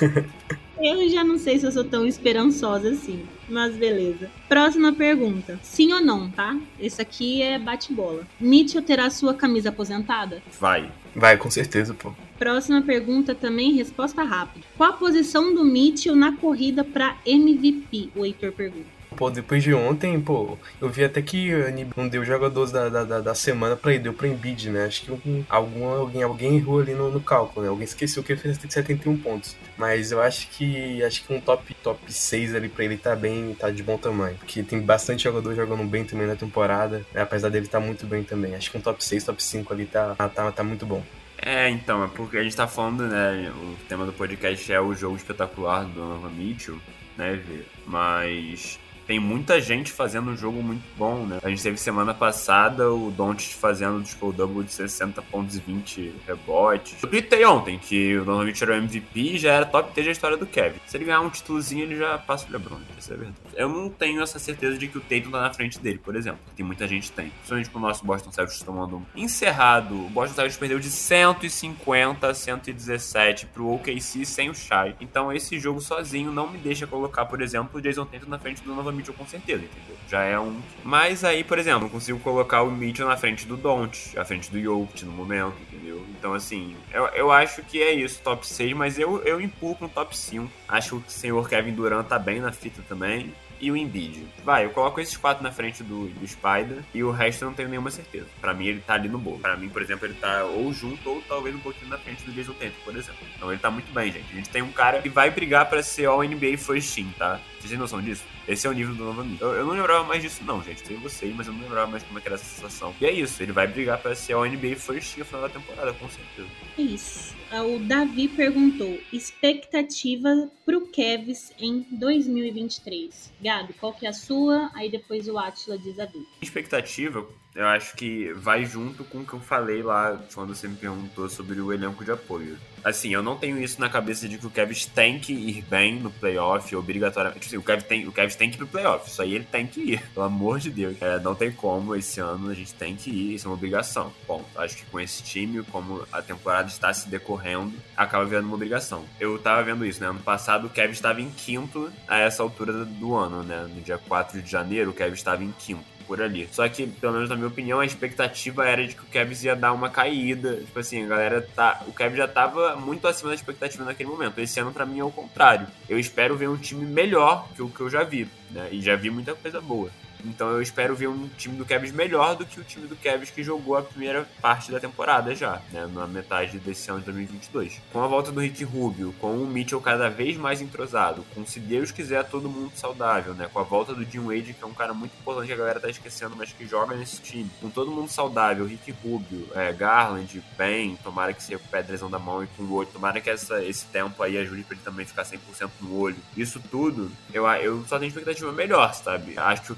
Eu 0.78 1.08
já 1.08 1.24
não 1.24 1.38
sei 1.38 1.58
se 1.58 1.66
eu 1.66 1.72
sou 1.72 1.84
tão 1.84 2.06
esperançosa 2.06 2.90
assim, 2.90 3.24
mas 3.48 3.74
beleza. 3.74 4.30
Próxima 4.48 4.92
pergunta. 4.92 5.58
Sim 5.62 5.92
ou 5.92 6.00
não, 6.02 6.30
tá? 6.30 6.58
Esse 6.78 7.00
aqui 7.00 7.40
é 7.40 7.58
bate-bola. 7.58 8.26
Mitchell 8.38 8.82
terá 8.82 9.08
sua 9.08 9.32
camisa 9.32 9.70
aposentada? 9.70 10.42
Vai. 10.60 10.90
Vai, 11.14 11.38
com 11.38 11.50
certeza, 11.50 11.94
pô. 11.94 12.12
Próxima 12.38 12.82
pergunta 12.82 13.34
também, 13.34 13.72
resposta 13.72 14.22
rápida. 14.22 14.66
Qual 14.76 14.90
a 14.90 14.92
posição 14.92 15.54
do 15.54 15.64
Mitchell 15.64 16.14
na 16.14 16.36
corrida 16.36 16.84
para 16.84 17.16
MVP? 17.24 18.10
O 18.14 18.24
Heitor 18.26 18.52
pergunta. 18.52 18.95
Pô, 19.14 19.30
depois 19.30 19.62
de 19.62 19.72
ontem, 19.72 20.20
pô, 20.20 20.58
eu 20.80 20.88
vi 20.88 21.04
até 21.04 21.22
que 21.22 21.50
não 21.96 22.08
deu 22.08 22.24
jogadores 22.24 22.72
da, 22.72 22.88
da, 22.88 23.20
da 23.20 23.34
semana 23.34 23.76
pra 23.76 23.92
ele, 23.92 24.02
deu 24.02 24.12
pra 24.12 24.28
Embiid, 24.28 24.70
né? 24.70 24.84
Acho 24.84 25.02
que 25.02 25.12
um, 25.12 25.44
algum, 25.48 25.86
alguém, 25.86 26.22
alguém 26.22 26.56
errou 26.56 26.80
ali 26.80 26.94
no, 26.94 27.10
no 27.10 27.20
cálculo, 27.20 27.64
né? 27.64 27.70
Alguém 27.70 27.84
esqueceu 27.84 28.22
que 28.22 28.32
ele 28.32 28.40
fez 28.40 28.58
71 28.58 29.16
pontos. 29.18 29.56
Mas 29.76 30.12
eu 30.12 30.20
acho 30.20 30.48
que 30.48 31.02
acho 31.02 31.24
que 31.24 31.32
um 31.32 31.40
top, 31.40 31.74
top 31.82 32.12
6 32.12 32.54
ali 32.54 32.68
pra 32.68 32.84
ele 32.84 32.96
tá 32.96 33.14
bem, 33.14 33.54
tá 33.54 33.70
de 33.70 33.82
bom 33.82 33.96
tamanho. 33.96 34.36
Porque 34.36 34.62
tem 34.62 34.80
bastante 34.80 35.24
jogador 35.24 35.54
jogando 35.54 35.84
bem 35.84 36.04
também 36.04 36.26
na 36.26 36.36
temporada, 36.36 37.04
né? 37.12 37.22
apesar 37.22 37.48
dele 37.48 37.68
tá 37.68 37.80
muito 37.80 38.06
bem 38.06 38.22
também. 38.22 38.54
Acho 38.54 38.70
que 38.70 38.78
um 38.78 38.80
top 38.80 39.02
6, 39.04 39.24
top 39.24 39.42
5 39.42 39.72
ali 39.72 39.86
tá, 39.86 40.14
tá, 40.14 40.52
tá 40.52 40.64
muito 40.64 40.84
bom. 40.84 41.02
É, 41.38 41.68
então, 41.68 42.02
é 42.02 42.08
porque 42.08 42.38
a 42.38 42.42
gente 42.42 42.56
tá 42.56 42.66
falando, 42.66 43.06
né? 43.06 43.52
O 43.54 43.76
tema 43.88 44.06
do 44.06 44.12
podcast 44.12 44.72
é 44.72 44.80
o 44.80 44.94
jogo 44.94 45.16
espetacular 45.16 45.84
do 45.84 45.92
Donovan 45.92 46.30
Mitchell, 46.30 46.78
né, 47.16 47.40
Mas 47.86 48.78
tem 49.06 49.20
muita 49.20 49.60
gente 49.60 49.92
fazendo 49.92 50.30
um 50.30 50.36
jogo 50.36 50.62
muito 50.62 50.82
bom, 50.96 51.24
né? 51.24 51.38
A 51.42 51.48
gente 51.48 51.62
teve 51.62 51.76
semana 51.76 52.12
passada 52.12 52.90
o 52.90 53.10
Doncic 53.10 53.54
fazendo 53.54 54.02
tipo, 54.02 54.28
o 54.28 54.32
double 54.32 54.64
de 54.64 54.72
60 54.72 55.22
pontos 55.22 55.56
e 55.56 55.60
20 55.60 56.14
rebotes. 56.26 57.02
Eu 57.02 57.08
tweetei 57.08 57.44
ontem 57.44 57.78
que 57.78 58.16
o 58.16 58.24
Donovan 58.24 58.52
era 58.60 58.72
o 58.72 58.74
MVP 58.74 59.20
e 59.20 59.38
já 59.38 59.52
era 59.52 59.66
top 59.66 59.92
3 59.92 60.06
da 60.06 60.12
história 60.12 60.36
do 60.36 60.46
Kevin. 60.46 60.80
Se 60.86 60.96
ele 60.96 61.04
ganhar 61.04 61.20
um 61.20 61.30
títulozinho, 61.30 61.84
ele 61.84 61.96
já 61.96 62.18
passa 62.18 62.46
o 62.48 62.52
LeBron, 62.52 62.78
isso 62.98 63.12
é 63.12 63.16
verdade. 63.16 63.36
Eu 63.54 63.68
não 63.68 63.88
tenho 63.88 64.22
essa 64.22 64.38
certeza 64.38 64.76
de 64.76 64.88
que 64.88 64.98
o 64.98 65.00
Tatum 65.00 65.30
tá 65.30 65.40
na 65.40 65.52
frente 65.52 65.78
dele, 65.78 65.98
por 65.98 66.16
exemplo. 66.16 66.40
Que 66.56 66.62
muita 66.62 66.86
gente 66.88 67.12
tem. 67.12 67.30
Principalmente 67.30 67.70
com 67.70 67.78
o 67.78 67.82
nosso 67.82 68.04
Boston 68.04 68.32
Celtics 68.32 68.62
tomando 68.62 69.02
encerrado. 69.14 69.94
O 69.94 70.10
Boston 70.10 70.34
Celtics 70.34 70.58
perdeu 70.58 70.78
de 70.78 70.90
150 70.90 72.26
a 72.26 72.34
117 72.34 73.46
pro 73.46 73.72
OKC 73.74 74.24
sem 74.24 74.50
o 74.50 74.54
Shai. 74.54 74.96
Então 75.00 75.32
esse 75.32 75.58
jogo 75.58 75.80
sozinho 75.80 76.32
não 76.32 76.50
me 76.50 76.58
deixa 76.58 76.86
colocar, 76.86 77.26
por 77.26 77.40
exemplo, 77.40 77.78
o 77.78 77.82
Jason 77.82 78.04
Tatum 78.04 78.28
na 78.28 78.38
frente 78.38 78.62
do 78.62 78.70
Donovan 78.70 78.95
Mitchell 78.96 79.14
com 79.14 79.26
certeza, 79.26 79.64
entendeu? 79.64 79.96
Já 80.08 80.22
é 80.22 80.38
um. 80.38 80.60
Mas 80.84 81.24
aí, 81.24 81.42
por 81.42 81.58
exemplo, 81.58 81.82
não 81.82 81.88
consigo 81.88 82.18
colocar 82.20 82.62
o 82.62 82.70
Mitchell 82.70 83.08
na 83.08 83.16
frente 83.16 83.46
do 83.46 83.56
Don't, 83.56 84.14
na 84.14 84.24
frente 84.24 84.50
do 84.50 84.60
Jokic 84.60 85.04
no 85.04 85.12
momento, 85.12 85.56
entendeu? 85.60 86.04
Então, 86.18 86.32
assim, 86.34 86.76
eu, 86.92 87.06
eu 87.08 87.32
acho 87.32 87.62
que 87.62 87.82
é 87.82 87.92
isso, 87.92 88.20
top 88.22 88.46
6, 88.46 88.72
mas 88.74 88.98
eu, 88.98 89.22
eu 89.22 89.40
empurro 89.40 89.86
um 89.86 89.88
top 89.88 90.16
5. 90.16 90.50
Acho 90.68 91.00
que 91.00 91.08
o 91.08 91.10
senhor 91.10 91.48
Kevin 91.48 91.72
Durant 91.72 92.06
tá 92.06 92.18
bem 92.18 92.40
na 92.40 92.52
fita 92.52 92.82
também 92.88 93.32
e 93.60 93.70
o 93.70 93.76
Embiid. 93.76 94.26
Vai, 94.44 94.64
eu 94.64 94.70
coloco 94.70 95.00
esses 95.00 95.16
quatro 95.16 95.42
na 95.42 95.52
frente 95.52 95.82
do, 95.82 96.08
do 96.08 96.26
Spider 96.26 96.82
e 96.94 97.02
o 97.02 97.10
resto 97.10 97.44
eu 97.44 97.48
não 97.48 97.54
tenho 97.54 97.68
nenhuma 97.68 97.90
certeza. 97.90 98.26
Para 98.40 98.54
mim 98.54 98.66
ele 98.66 98.80
tá 98.80 98.94
ali 98.94 99.08
no 99.08 99.18
bolo. 99.18 99.38
Para 99.38 99.56
mim, 99.56 99.68
por 99.68 99.82
exemplo, 99.82 100.06
ele 100.06 100.14
tá 100.14 100.44
ou 100.44 100.72
junto 100.72 101.08
ou 101.08 101.22
talvez 101.22 101.54
um 101.54 101.60
pouquinho 101.60 101.90
na 101.90 101.98
frente 101.98 102.24
do 102.24 102.32
Jason 102.32 102.52
Tatum, 102.52 102.74
por 102.84 102.96
exemplo. 102.96 103.26
Então 103.36 103.50
ele 103.50 103.60
tá 103.60 103.70
muito 103.70 103.92
bem, 103.92 104.12
gente. 104.12 104.26
A 104.30 104.36
gente 104.36 104.50
tem 104.50 104.62
um 104.62 104.72
cara 104.72 105.00
que 105.00 105.08
vai 105.08 105.30
brigar 105.30 105.68
para 105.68 105.82
ser 105.82 106.06
All 106.06 106.22
NBA 106.22 106.58
First 106.58 106.94
Team, 106.94 107.08
tá? 107.18 107.40
Vocês 107.58 107.70
têm 107.70 107.78
noção 107.78 108.00
disso? 108.00 108.24
Esse 108.46 108.66
é 108.66 108.70
o 108.70 108.72
nível 108.72 108.94
do 108.94 109.04
Nova 109.04 109.26
eu, 109.40 109.54
eu 109.54 109.66
não 109.66 109.72
lembrava 109.72 110.04
mais 110.04 110.22
disso 110.22 110.44
não, 110.44 110.62
gente. 110.62 110.86
Sei 110.86 110.96
vocês, 110.96 111.34
mas 111.34 111.46
eu 111.46 111.52
não 111.52 111.62
lembrava 111.62 111.90
mais 111.90 112.02
como 112.02 112.18
é 112.18 112.22
era 112.26 112.34
essa 112.34 112.44
sensação. 112.44 112.94
E 113.00 113.06
é 113.06 113.12
isso, 113.12 113.40
ele 113.42 113.52
vai 113.52 113.66
brigar 113.66 113.98
para 113.98 114.14
ser 114.14 114.32
All 114.32 114.44
NBA 114.44 114.76
First 114.76 115.14
Team 115.14 115.18
no 115.20 115.24
final 115.24 115.42
da 115.42 115.48
temporada, 115.48 115.92
com 115.92 116.08
certeza. 116.08 116.48
Isso. 116.76 117.35
Ah, 117.50 117.62
o 117.62 117.78
Davi 117.78 118.28
perguntou: 118.28 118.98
expectativa 119.12 120.50
pro 120.64 120.86
Kevs 120.88 121.52
em 121.58 121.86
2023. 121.92 123.32
Gabi, 123.40 123.72
qual 123.74 123.92
que 123.92 124.06
é 124.06 124.08
a 124.08 124.12
sua? 124.12 124.70
Aí 124.74 124.90
depois 124.90 125.28
o 125.28 125.38
Atila 125.38 125.78
diz 125.78 125.98
a 125.98 126.06
dele. 126.06 126.26
Expectativa, 126.42 127.26
eu 127.56 127.66
acho 127.66 127.96
que 127.96 128.32
vai 128.34 128.66
junto 128.66 129.02
com 129.02 129.18
o 129.18 129.26
que 129.26 129.32
eu 129.32 129.40
falei 129.40 129.82
lá 129.82 130.20
quando 130.34 130.54
você 130.54 130.68
me 130.68 130.76
perguntou 130.76 131.28
sobre 131.28 131.58
o 131.58 131.72
elenco 131.72 132.04
de 132.04 132.12
apoio. 132.12 132.58
Assim, 132.84 133.14
eu 133.14 133.22
não 133.22 133.36
tenho 133.36 133.58
isso 133.60 133.80
na 133.80 133.88
cabeça 133.88 134.28
de 134.28 134.36
que 134.36 134.46
o 134.46 134.50
Kevs 134.50 134.84
tem 134.84 135.18
que 135.18 135.32
ir 135.32 135.62
bem 135.62 135.98
no 135.98 136.10
playoff, 136.10 136.76
obrigatoriamente. 136.76 137.40
Tipo 137.40 137.48
assim, 137.48 137.56
o 137.56 137.62
Kevs 137.62 137.84
tem, 137.84 138.06
o 138.06 138.12
Kevs 138.12 138.36
tem 138.36 138.50
que 138.50 138.56
ir 138.56 138.58
pro 138.58 138.66
playoff, 138.66 139.10
isso 139.10 139.22
aí 139.22 139.34
ele 139.34 139.44
tem 139.44 139.66
que 139.66 139.80
ir, 139.80 140.02
pelo 140.12 140.26
amor 140.26 140.60
de 140.60 140.70
Deus. 140.70 140.96
É, 141.00 141.18
não 141.18 141.34
tem 141.34 141.50
como, 141.50 141.96
esse 141.96 142.20
ano 142.20 142.50
a 142.50 142.54
gente 142.54 142.74
tem 142.74 142.94
que 142.94 143.10
ir, 143.10 143.34
isso 143.34 143.46
é 143.46 143.48
uma 143.48 143.56
obrigação. 143.56 144.12
Bom, 144.28 144.44
acho 144.56 144.76
que 144.76 144.84
com 144.84 145.00
esse 145.00 145.22
time, 145.22 145.64
como 145.64 146.06
a 146.12 146.20
temporada 146.20 146.68
está 146.68 146.92
se 146.92 147.08
decorrendo, 147.08 147.72
acaba 147.96 148.24
virando 148.26 148.46
uma 148.46 148.54
obrigação. 148.54 149.04
Eu 149.18 149.38
tava 149.38 149.62
vendo 149.62 149.84
isso, 149.84 150.00
né? 150.00 150.08
Ano 150.08 150.20
passado 150.20 150.66
o 150.66 150.70
Kevin 150.70 150.92
estava 150.92 151.22
em 151.22 151.30
quinto 151.30 151.90
a 152.06 152.18
essa 152.18 152.42
altura 152.42 152.84
do 152.84 153.14
ano, 153.14 153.42
né? 153.42 153.66
No 153.74 153.80
dia 153.80 153.98
4 153.98 154.42
de 154.42 154.50
janeiro, 154.50 154.90
o 154.90 154.94
Kevin 154.94 155.14
estava 155.14 155.42
em 155.42 155.52
quinto 155.58 155.95
por 156.06 156.22
ali. 156.22 156.48
Só 156.52 156.68
que, 156.68 156.86
pelo 156.86 157.12
menos 157.12 157.28
na 157.28 157.36
minha 157.36 157.48
opinião, 157.48 157.80
a 157.80 157.86
expectativa 157.86 158.66
era 158.66 158.86
de 158.86 158.94
que 158.94 159.02
o 159.02 159.06
Kevin 159.06 159.46
ia 159.46 159.56
dar 159.56 159.72
uma 159.72 159.90
caída. 159.90 160.56
Tipo 160.56 160.78
assim, 160.78 161.04
a 161.04 161.08
galera 161.08 161.48
tá. 161.54 161.82
O 161.86 161.92
Kevin 161.92 162.16
já 162.16 162.28
tava 162.28 162.76
muito 162.76 163.06
acima 163.06 163.30
da 163.30 163.34
expectativa 163.34 163.84
naquele 163.84 164.08
momento. 164.08 164.40
Esse 164.40 164.60
ano, 164.60 164.72
para 164.72 164.86
mim, 164.86 165.00
é 165.00 165.04
o 165.04 165.10
contrário. 165.10 165.66
Eu 165.88 165.98
espero 165.98 166.36
ver 166.36 166.48
um 166.48 166.56
time 166.56 166.86
melhor 166.86 167.48
que 167.54 167.62
o 167.62 167.68
que 167.68 167.80
eu 167.80 167.90
já 167.90 168.04
vi, 168.04 168.28
né? 168.50 168.68
E 168.70 168.80
já 168.80 168.96
vi 168.96 169.10
muita 169.10 169.34
coisa 169.34 169.60
boa. 169.60 169.90
Então 170.24 170.50
eu 170.50 170.62
espero 170.62 170.94
ver 170.94 171.08
um 171.08 171.28
time 171.36 171.56
do 171.56 171.64
Cavs 171.64 171.92
melhor 171.92 172.36
do 172.36 172.46
que 172.46 172.60
o 172.60 172.64
time 172.64 172.86
do 172.86 172.96
Cavs 172.96 173.30
que 173.30 173.42
jogou 173.42 173.76
a 173.76 173.82
primeira 173.82 174.26
parte 174.40 174.70
da 174.70 174.80
temporada 174.80 175.34
já, 175.34 175.60
né, 175.72 175.88
na 175.92 176.06
metade 176.06 176.58
desse 176.58 176.90
ano 176.90 177.00
de 177.00 177.06
2022. 177.06 177.80
Com 177.92 178.02
a 178.02 178.06
volta 178.06 178.32
do 178.32 178.40
Rick 178.40 178.64
Rubio, 178.64 179.14
com 179.20 179.36
o 179.36 179.46
Mitchell 179.46 179.80
cada 179.80 180.08
vez 180.08 180.36
mais 180.36 180.60
entrosado, 180.60 181.24
com 181.34 181.44
se 181.46 181.60
Deus 181.60 181.90
quiser 181.90 182.24
todo 182.24 182.48
mundo 182.48 182.72
saudável, 182.74 183.34
né, 183.34 183.48
com 183.52 183.58
a 183.58 183.62
volta 183.62 183.94
do 183.94 184.04
Jim 184.04 184.20
Wade, 184.20 184.54
que 184.54 184.62
é 184.62 184.66
um 184.66 184.74
cara 184.74 184.92
muito 184.94 185.12
importante 185.18 185.52
a 185.52 185.56
galera 185.56 185.80
tá 185.80 185.88
esquecendo, 185.88 186.36
mas 186.36 186.52
que 186.52 186.66
joga 186.66 186.96
nesse 186.96 187.20
time, 187.20 187.50
com 187.60 187.70
todo 187.70 187.90
mundo 187.90 188.10
saudável, 188.10 188.66
Rick 188.66 188.92
Rubio, 189.02 189.48
é, 189.54 189.72
Garland, 189.72 190.42
Ben, 190.56 190.96
tomara 190.96 191.32
que 191.32 191.42
se 191.42 191.52
recupere 191.52 191.88
a 191.88 191.90
lesão 191.92 192.10
da 192.10 192.18
mão 192.18 192.42
e 192.42 192.46
com 192.48 192.62
o 192.62 192.72
olho, 192.72 192.88
tomara 192.92 193.20
que 193.20 193.30
essa, 193.30 193.62
esse 193.64 193.86
tempo 193.86 194.22
aí 194.22 194.38
ajude 194.38 194.62
pra 194.62 194.74
ele 194.74 194.84
também 194.84 195.06
ficar 195.06 195.24
100% 195.24 195.70
no 195.80 195.98
olho. 195.98 196.16
Isso 196.36 196.60
tudo, 196.70 197.10
eu, 197.32 197.46
eu 197.46 197.84
só 197.86 197.98
tenho 197.98 198.08
expectativa 198.08 198.52
melhor, 198.52 198.92
sabe? 198.94 199.38
Acho 199.38 199.62
que 199.62 199.72
o 199.72 199.76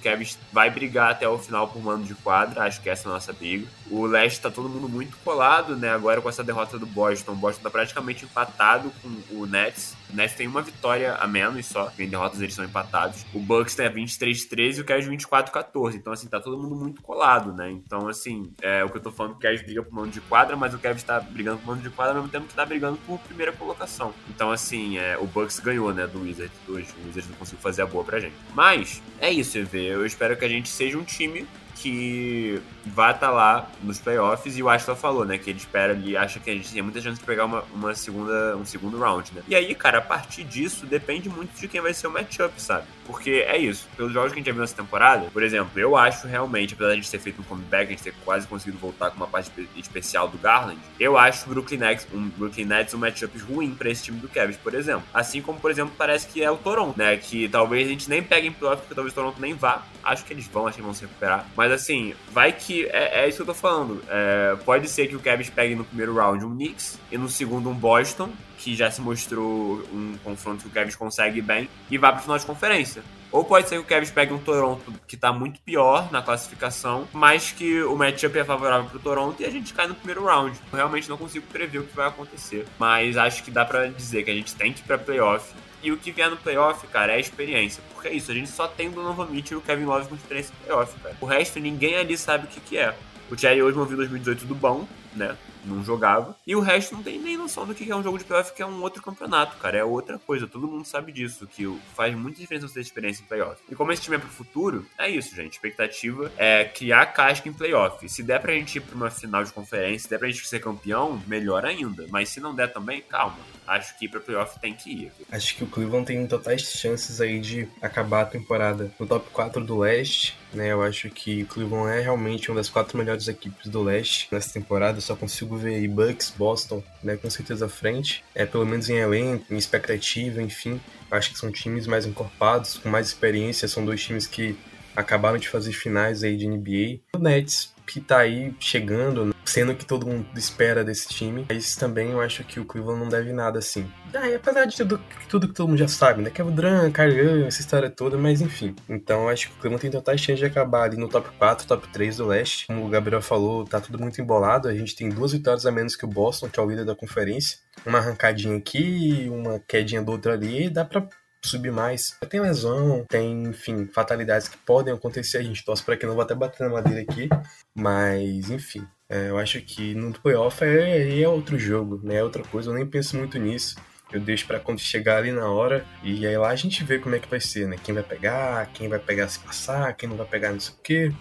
Vai 0.53 0.71
brigar 0.71 1.13
até 1.13 1.29
o 1.29 1.39
final 1.39 1.69
por 1.69 1.83
mando 1.83 2.05
de 2.05 2.15
quadra, 2.15 2.65
acho 2.65 2.81
que 2.81 2.91
essa 2.91 3.09
é 3.09 3.11
a 3.11 3.15
nossa 3.15 3.33
briga. 3.33 3.67
O 3.91 4.05
leste 4.05 4.41
tá 4.41 4.51
todo 4.51 4.69
mundo 4.69 4.89
muito 4.89 5.17
colado, 5.25 5.77
né? 5.77 5.91
Agora 5.91 6.21
com 6.21 6.29
essa 6.29 6.45
derrota 6.45 6.79
do 6.79 6.87
Boston, 6.87 7.33
o 7.33 7.37
Boston 7.37 7.63
tá 7.63 7.71
praticamente 7.71 8.25
empatado 8.25 8.93
com 9.03 9.37
o 9.37 9.47
Nets. 9.47 9.97
O 10.11 10.17
Nets 10.17 10.35
tem 10.35 10.47
uma 10.47 10.63
vitória 10.63 11.15
a 11.15 11.27
menos 11.27 11.67
só, 11.67 11.93
em 11.99 12.09
derrotas 12.09 12.41
eles 12.41 12.55
são 12.55 12.65
empatados. 12.65 13.25
O 13.35 13.39
Bucks 13.39 13.75
tem 13.75 13.87
a 13.87 13.93
23-13 13.93 14.79
e 14.79 14.81
o 14.81 14.85
Cavs 14.85 15.07
24-14. 15.07 15.95
Então, 15.95 16.13
assim, 16.13 16.29
tá 16.29 16.41
todo 16.41 16.59
mundo 16.59 16.75
muito 16.75 17.03
colado, 17.03 17.53
né? 17.53 17.71
Então, 17.71 18.09
assim, 18.09 18.53
é 18.63 18.85
o 18.85 18.91
que 18.91 18.97
eu 18.97 19.03
tô 19.03 19.11
falando, 19.11 19.33
o 19.33 19.39
Cavs 19.39 19.63
briga 19.63 19.83
por 19.83 19.93
mando 19.93 20.11
de 20.11 20.21
quadra, 20.23 20.57
mas 20.57 20.75
o 20.75 20.79
Cavs 20.79 21.03
tá 21.03 21.21
brigando 21.21 21.59
por 21.59 21.67
mando 21.69 21.83
de 21.83 21.91
quadra 21.91 22.15
ao 22.15 22.23
mesmo 22.23 22.31
tempo 22.31 22.47
que 22.47 22.55
tá 22.55 22.65
brigando 22.65 22.99
por 23.07 23.19
primeira 23.21 23.53
colocação. 23.53 24.15
Então, 24.29 24.51
assim, 24.51 24.99
é, 24.99 25.19
o 25.19 25.27
Bucks 25.27 25.59
ganhou, 25.61 25.93
né, 25.93 26.07
do 26.07 26.23
Wizards 26.23 26.57
hoje. 26.69 26.89
O 27.03 27.07
Wizards 27.07 27.29
não 27.29 27.37
conseguiu 27.37 27.61
fazer 27.61 27.83
a 27.83 27.87
boa 27.87 28.05
pra 28.05 28.21
gente. 28.21 28.35
Mas, 28.55 29.03
é 29.21 29.31
isso, 29.31 29.59
EV. 29.59 29.77
Eu 29.87 30.07
espero 30.07 30.37
que 30.37 30.45
a 30.45 30.49
gente 30.49 30.69
seja 30.69 30.97
um 30.97 31.05
time 31.05 31.47
que 31.81 32.61
vai 32.85 33.13
estar 33.13 33.29
tá 33.29 33.33
lá 33.33 33.71
nos 33.83 33.99
playoffs 33.99 34.57
e 34.57 34.63
o 34.63 34.69
Ashton 34.69 34.97
falou, 34.97 35.25
né, 35.25 35.39
que 35.39 35.51
ele 35.51 35.59
espera, 35.59 35.93
ele 35.93 36.17
acha 36.17 36.41
que 36.41 36.51
a 36.51 36.55
gente 36.55 36.73
tem 36.73 36.83
muita 36.83 37.01
chance 37.01 37.21
de 37.21 37.25
pegar 37.25 37.45
uma, 37.45 37.63
uma 37.75 37.95
segunda, 37.95 38.57
um 38.57 38.65
segundo 38.65 38.99
round, 38.99 39.33
né? 39.35 39.43
E 39.47 39.55
aí, 39.55 39.75
cara, 39.75 39.99
a 39.99 40.03
partir 40.03 40.45
disso 40.45 40.87
depende 40.87 41.29
muito 41.29 41.59
de 41.59 41.69
quem 41.69 41.81
vai 41.81 41.95
ser 41.95 42.07
o 42.07 42.11
matchup, 42.11 42.61
sabe? 42.61 42.87
Porque 43.07 43.45
é 43.47 43.57
isso, 43.57 43.89
pelos 43.97 44.13
jogos 44.13 44.33
que 44.33 44.39
a 44.39 44.41
gente 44.41 44.47
já 44.47 44.53
viu 44.53 44.61
nessa 44.61 44.77
temporada, 44.77 45.29
por 45.33 45.43
exemplo, 45.43 45.79
eu 45.79 45.97
acho 45.97 46.27
realmente, 46.27 46.75
apesar 46.75 46.89
de 46.89 46.93
a 46.95 46.97
gente 46.97 47.11
ter 47.11 47.19
feito 47.19 47.41
um 47.41 47.45
comeback, 47.45 47.87
a 47.87 47.91
gente 47.91 48.03
ter 48.03 48.15
quase 48.25 48.47
conseguido 48.47 48.79
voltar 48.79 49.11
com 49.11 49.17
uma 49.17 49.27
parte 49.27 49.51
especial 49.77 50.29
do 50.29 50.39
Garland, 50.39 50.79
eu 50.99 51.17
acho 51.17 51.47
o 51.47 51.49
Brooklyn 51.49 51.79
Nets 51.79 52.07
um, 52.13 52.29
Brooklyn 52.29 52.65
Nets 52.65 52.95
um 52.95 52.99
matchup 52.99 53.39
ruim 53.39 53.75
para 53.75 53.91
esse 53.91 54.05
time 54.05 54.19
do 54.19 54.29
Cavs, 54.29 54.57
por 54.57 54.75
exemplo. 54.75 55.05
Assim 55.13 55.41
como, 55.41 55.59
por 55.61 55.71
exemplo, 55.71 55.95
parece 55.97 56.27
que 56.29 56.43
é 56.43 56.51
o 56.51 56.57
Toronto, 56.57 56.99
né, 56.99 57.17
que 57.17 57.49
talvez 57.49 57.87
a 57.87 57.91
gente 57.91 58.09
nem 58.09 58.23
pegue 58.23 58.49
em 58.49 58.53
playoff, 58.53 58.83
porque 58.83 58.95
talvez 58.95 59.13
o 59.13 59.15
Toronto 59.15 59.41
nem 59.41 59.55
vá, 59.55 59.83
Acho 60.03 60.25
que 60.25 60.33
eles 60.33 60.47
vão, 60.47 60.67
acho 60.67 60.77
que 60.77 60.83
vão 60.83 60.95
se 60.95 61.03
recuperar. 61.03 61.47
Mas 61.57 61.73
assim, 61.73 62.15
vai 62.31 62.53
que. 62.53 62.87
É, 62.87 63.25
é 63.25 63.29
isso 63.29 63.37
que 63.37 63.43
eu 63.43 63.47
tô 63.47 63.55
falando. 63.55 64.03
É, 64.09 64.57
pode 64.65 64.89
ser 64.89 65.07
que 65.09 65.17
o 65.17 65.21
Cavs 65.21 65.51
pegue 65.51 65.75
no 65.75 65.85
primeiro 65.85 66.15
round 66.15 66.45
um 66.45 66.51
Knicks 66.51 66.99
e 67.11 67.19
no 67.19 67.29
segundo 67.29 67.69
um 67.69 67.75
Boston, 67.75 68.31
que 68.59 68.75
já 68.75 68.91
se 68.91 69.01
mostrou 69.01 69.83
um 69.93 70.17
confronto 70.25 70.63
que 70.63 70.69
o 70.69 70.71
Cavs 70.71 70.97
consegue 70.97 71.41
bem, 71.41 71.69
e 71.91 71.99
vá 71.99 72.13
pro 72.13 72.23
final 72.23 72.39
de 72.39 72.47
conferência. 72.47 73.03
Ou 73.31 73.45
pode 73.45 73.69
ser 73.69 73.77
que 73.77 73.83
o 73.83 73.85
Cavs 73.85 74.11
pegue 74.11 74.33
um 74.33 74.39
Toronto 74.39 74.93
que 75.07 75.17
tá 75.17 75.33
muito 75.33 75.61
pior 75.61 76.11
na 76.11 76.23
classificação, 76.23 77.07
mas 77.13 77.53
que 77.53 77.83
o 77.83 77.95
matchup 77.95 78.39
é 78.39 78.45
favorável 78.45 78.89
pro 78.89 78.99
Toronto 78.99 79.43
e 79.43 79.45
a 79.45 79.51
gente 79.51 79.75
cai 79.75 79.87
no 79.87 79.95
primeiro 79.95 80.25
round. 80.25 80.59
Eu 80.73 80.77
realmente 80.77 81.09
não 81.11 81.19
consigo 81.19 81.47
prever 81.47 81.81
o 81.81 81.85
que 81.85 81.95
vai 81.95 82.09
acontecer, 82.09 82.67
mas 82.79 83.17
acho 83.19 83.43
que 83.43 83.51
dá 83.51 83.65
para 83.65 83.89
dizer 83.89 84.23
que 84.25 84.31
a 84.31 84.35
gente 84.35 84.55
tem 84.55 84.73
que 84.73 84.81
ir 84.81 84.85
pra 84.85 84.97
playoff. 84.97 85.53
E 85.83 85.93
o 85.93 85.97
que 85.97 86.11
vier 86.11 86.29
no 86.29 86.37
playoff, 86.37 86.87
cara, 86.89 87.13
é 87.13 87.17
a 87.17 87.21
experiência. 87.21 87.83
Porque 87.93 88.09
é 88.09 88.13
isso, 88.13 88.31
a 88.31 88.35
gente 88.35 88.51
só 88.51 88.67
tem 88.67 88.89
o 88.89 88.93
Donovan 88.93 89.27
Mitchell 89.27 89.59
e 89.59 89.61
o 89.61 89.65
Kevin 89.65 89.85
Love 89.85 90.09
com 90.09 90.15
experiência 90.15 90.53
no 90.59 90.67
playoff, 90.67 90.99
cara. 91.01 91.17
O 91.21 91.27
resto, 91.27 91.61
ninguém 91.61 91.97
ali 91.97 92.17
sabe 92.17 92.45
o 92.45 92.49
que, 92.49 92.61
que 92.61 92.79
é. 92.79 92.97
O 93.31 93.37
Thierry 93.37 93.63
hoje 93.63 93.75
viu 93.75 93.97
2018 93.97 94.45
do 94.47 94.55
bom, 94.55 94.89
né? 95.15 95.37
Não 95.69 95.85
jogava. 95.85 96.37
E 96.47 96.57
o 96.57 96.61
resto 96.61 96.95
não 96.95 97.03
tem 97.03 97.19
nem 97.19 97.37
noção 97.37 97.67
do 97.67 97.75
que 97.75 97.91
é 97.91 97.95
um 97.95 98.03
jogo 98.03 98.19
de 98.19 98.25
playoff, 98.25 98.53
que 98.53 98.63
é 98.63 98.67
um 98.67 98.83
outro 98.83 99.03
campeonato, 99.03 99.57
cara. 99.59 99.79
É 99.79 99.85
outra 99.85 100.19
coisa. 100.19 100.47
Todo 100.47 100.67
mundo 100.67 100.85
sabe 100.85 101.13
disso, 101.13 101.47
que 101.47 101.67
faz 101.95 102.15
muita 102.15 102.41
diferença 102.41 102.67
você 102.67 102.75
ter 102.75 102.81
experiência 102.81 103.23
em 103.23 103.27
playoff. 103.27 103.61
E 103.71 103.75
como 103.75 103.93
esse 103.93 104.03
time 104.03 104.17
é 104.17 104.19
pro 104.19 104.29
futuro, 104.29 104.87
é 104.99 105.09
isso, 105.09 105.35
gente. 105.35 105.53
Expectativa 105.53 106.33
é 106.37 106.65
criar 106.65 107.07
casca 107.07 107.49
em 107.49 107.53
playoff. 107.53 108.09
Se 108.09 108.23
der 108.23 108.41
pra 108.41 108.53
gente 108.53 108.77
ir 108.77 108.81
pra 108.81 108.97
uma 108.97 109.11
final 109.11 109.45
de 109.45 109.53
conferência, 109.53 110.01
se 110.01 110.11
der 110.11 110.19
pra 110.19 110.29
gente 110.29 110.47
ser 110.47 110.61
campeão, 110.61 111.23
melhor 111.27 111.65
ainda. 111.65 112.07
Mas 112.11 112.31
se 112.31 112.41
não 112.41 112.55
der 112.55 112.73
também, 112.73 113.03
calma. 113.03 113.37
Acho 113.67 113.99
que 113.99 114.07
ir 114.07 114.09
pra 114.09 114.21
playoff 114.21 114.59
tem 114.61 114.75
que 114.75 114.91
ir. 114.91 115.13
Acho 115.31 115.55
que 115.57 115.65
o 115.65 115.67
Cleveland 115.67 116.07
tem 116.07 116.27
totais 116.27 116.63
chances 116.63 117.21
aí 117.21 117.39
de 117.39 117.69
acabar 117.83 118.23
a 118.23 118.27
temporada 118.27 118.91
no 118.99 119.07
top 119.07 119.29
4 119.31 119.63
do 119.63 119.79
leste 119.79 120.39
né? 120.53 120.73
Eu 120.73 120.83
acho 120.83 121.11
que 121.11 121.45
Cleveland 121.45 121.99
é 121.99 122.01
realmente 122.01 122.51
uma 122.51 122.57
das 122.57 122.69
quatro 122.69 122.97
melhores 122.97 123.29
equipes 123.29 123.69
do 123.69 123.83
leste 123.83 124.29
nessa 124.31 124.53
temporada. 124.53 124.99
Eu 124.99 125.03
só 125.03 125.15
consigo 125.15 125.57
ver 125.59 125.75
aí 125.75 125.89
Bucks, 125.89 126.33
Boston, 126.37 126.83
né? 127.03 127.17
Com 127.17 127.29
certeza 127.29 127.67
à 127.67 127.69
frente. 127.69 128.25
É 128.35 128.47
pelo 128.47 128.65
menos 128.65 128.89
em 128.89 128.97
elenco, 128.97 129.53
em 129.53 129.57
expectativa, 129.57 130.41
enfim. 130.41 130.81
Acho 131.11 131.33
que 131.33 131.39
são 131.39 131.51
times 131.51 131.87
mais 131.87 132.07
encorpados, 132.07 132.79
com 132.79 132.89
mais 132.89 133.09
experiência. 133.09 133.69
São 133.69 133.85
dois 133.85 134.03
times 134.03 134.27
que 134.27 134.57
acabaram 134.97 135.39
de 135.39 135.49
fazer 135.49 135.73
finais 135.73 136.25
aí 136.25 136.37
de 136.37 136.47
NBA. 136.47 137.01
O 137.15 137.19
Nets 137.19 137.73
que 137.89 138.01
tá 138.01 138.19
aí 138.19 138.55
chegando, 138.61 139.35
sendo 139.45 139.75
que 139.75 139.87
todo 139.87 140.07
mundo 140.07 140.27
espera 140.37 140.85
desse 140.85 141.09
time. 141.09 141.47
Mas 141.49 141.75
também 141.75 142.11
eu 142.11 142.21
acho 142.21 142.45
que 142.45 142.61
o 142.61 142.67
Cleveland 142.67 143.01
não 143.01 143.09
deve 143.09 143.33
nada 143.33 143.59
assim. 143.59 143.91
Ah, 144.15 144.35
apesar 144.37 144.67
de 144.67 144.77
tudo, 144.77 145.01
tudo 145.29 145.49
que 145.49 145.55
todo 145.55 145.69
mundo 145.69 145.79
já 145.79 145.89
sabe, 145.89 146.23
né? 146.23 146.31
Kevin 146.31 146.51
Durant, 146.51 146.93
Kyrie 146.93 147.45
essa 147.45 147.61
história 147.61 147.89
toda, 147.89 148.19
mas 148.19 148.43
enfim. 148.43 148.77
Então 148.89 149.23
eu 149.23 149.29
acho 149.31 149.49
que 149.49 149.55
o 149.55 149.57
Cleveland 149.57 149.81
tem 149.81 149.91
totais 149.91 150.21
chances 150.21 150.41
de 150.41 150.47
acabar 150.47 150.83
ali 150.83 150.99
no 150.99 151.09
top 151.09 151.31
4, 151.39 151.67
top 151.67 151.89
3 151.89 152.19
do 152.19 152.27
leste. 152.27 152.67
Como 152.67 152.85
o 152.85 152.89
Gabriel 152.91 153.23
falou, 153.23 153.65
tá 153.65 153.81
tudo 153.81 153.99
muito 153.99 154.21
embolado. 154.21 154.69
A 154.69 154.75
gente 154.75 154.95
tem 154.95 155.09
duas 155.09 155.33
vitórias 155.33 155.65
a 155.65 155.73
menos 155.73 155.97
que 155.97 156.05
o 156.05 156.09
Boston, 156.09 156.49
que 156.49 156.61
é 156.61 156.63
o 156.63 156.69
líder 156.69 156.85
da 156.85 156.95
conferência. 156.95 157.59
Uma 157.87 157.99
arrancadinha 157.99 158.57
aqui, 158.57 159.29
uma 159.31 159.59
quedinha 159.67 160.03
do 160.03 160.13
outro 160.13 160.31
ali, 160.31 160.69
dá 160.69 160.85
pra 160.85 161.09
subir 161.49 161.73
mais. 161.73 162.17
Tem 162.29 162.41
lesão, 162.41 163.05
tem, 163.09 163.45
enfim, 163.45 163.87
fatalidades 163.87 164.49
que 164.49 164.57
podem 164.59 164.93
acontecer. 164.93 165.39
A 165.39 165.43
gente 165.43 165.65
torce 165.65 165.83
para 165.83 165.97
que 165.97 166.07
não 166.07 166.15
vá 166.17 166.23
até 166.23 166.35
bater 166.35 166.65
na 166.65 166.75
madeira 166.75 167.01
aqui. 167.01 167.29
Mas, 167.75 168.51
enfim, 168.51 168.87
é, 169.09 169.31
eu 169.31 169.39
acho 169.39 169.61
que 169.63 169.95
no 169.95 170.13
playoff 170.13 170.63
é, 170.65 171.21
é 171.21 171.29
outro 171.29 171.59
jogo, 171.59 172.01
né? 172.03 172.17
É 172.17 172.25
outra 172.25 172.43
coisa. 172.43 172.71
Eu 172.71 172.75
nem 172.75 172.87
penso 172.87 173.17
muito 173.17 173.39
nisso. 173.39 173.77
Eu 174.13 174.21
deixo 174.21 174.47
para 174.47 174.59
quando 174.59 174.79
chegar 174.79 175.19
ali 175.19 175.33
na 175.33 175.51
hora 175.51 175.85
e 176.03 176.27
aí 176.27 176.37
lá 176.39 176.49
a 176.49 176.57
gente 176.57 176.83
vê 176.83 176.99
como 176.99 177.15
é 177.15 177.19
que 177.19 177.29
vai 177.29 177.41
ser, 177.41 177.69
né? 177.69 177.77
Quem 177.83 177.95
vai 177.95 178.03
pegar, 178.03 178.67
quem 178.73 178.89
vai 178.89 178.99
pegar 178.99 179.29
se 179.29 179.39
passar, 179.39 179.93
quem 179.95 180.09
não 180.09 180.17
vai 180.17 180.27
pegar 180.27 180.51
não 180.51 180.61
sei 180.61 180.75
o 180.75 180.79
quê 180.83 181.13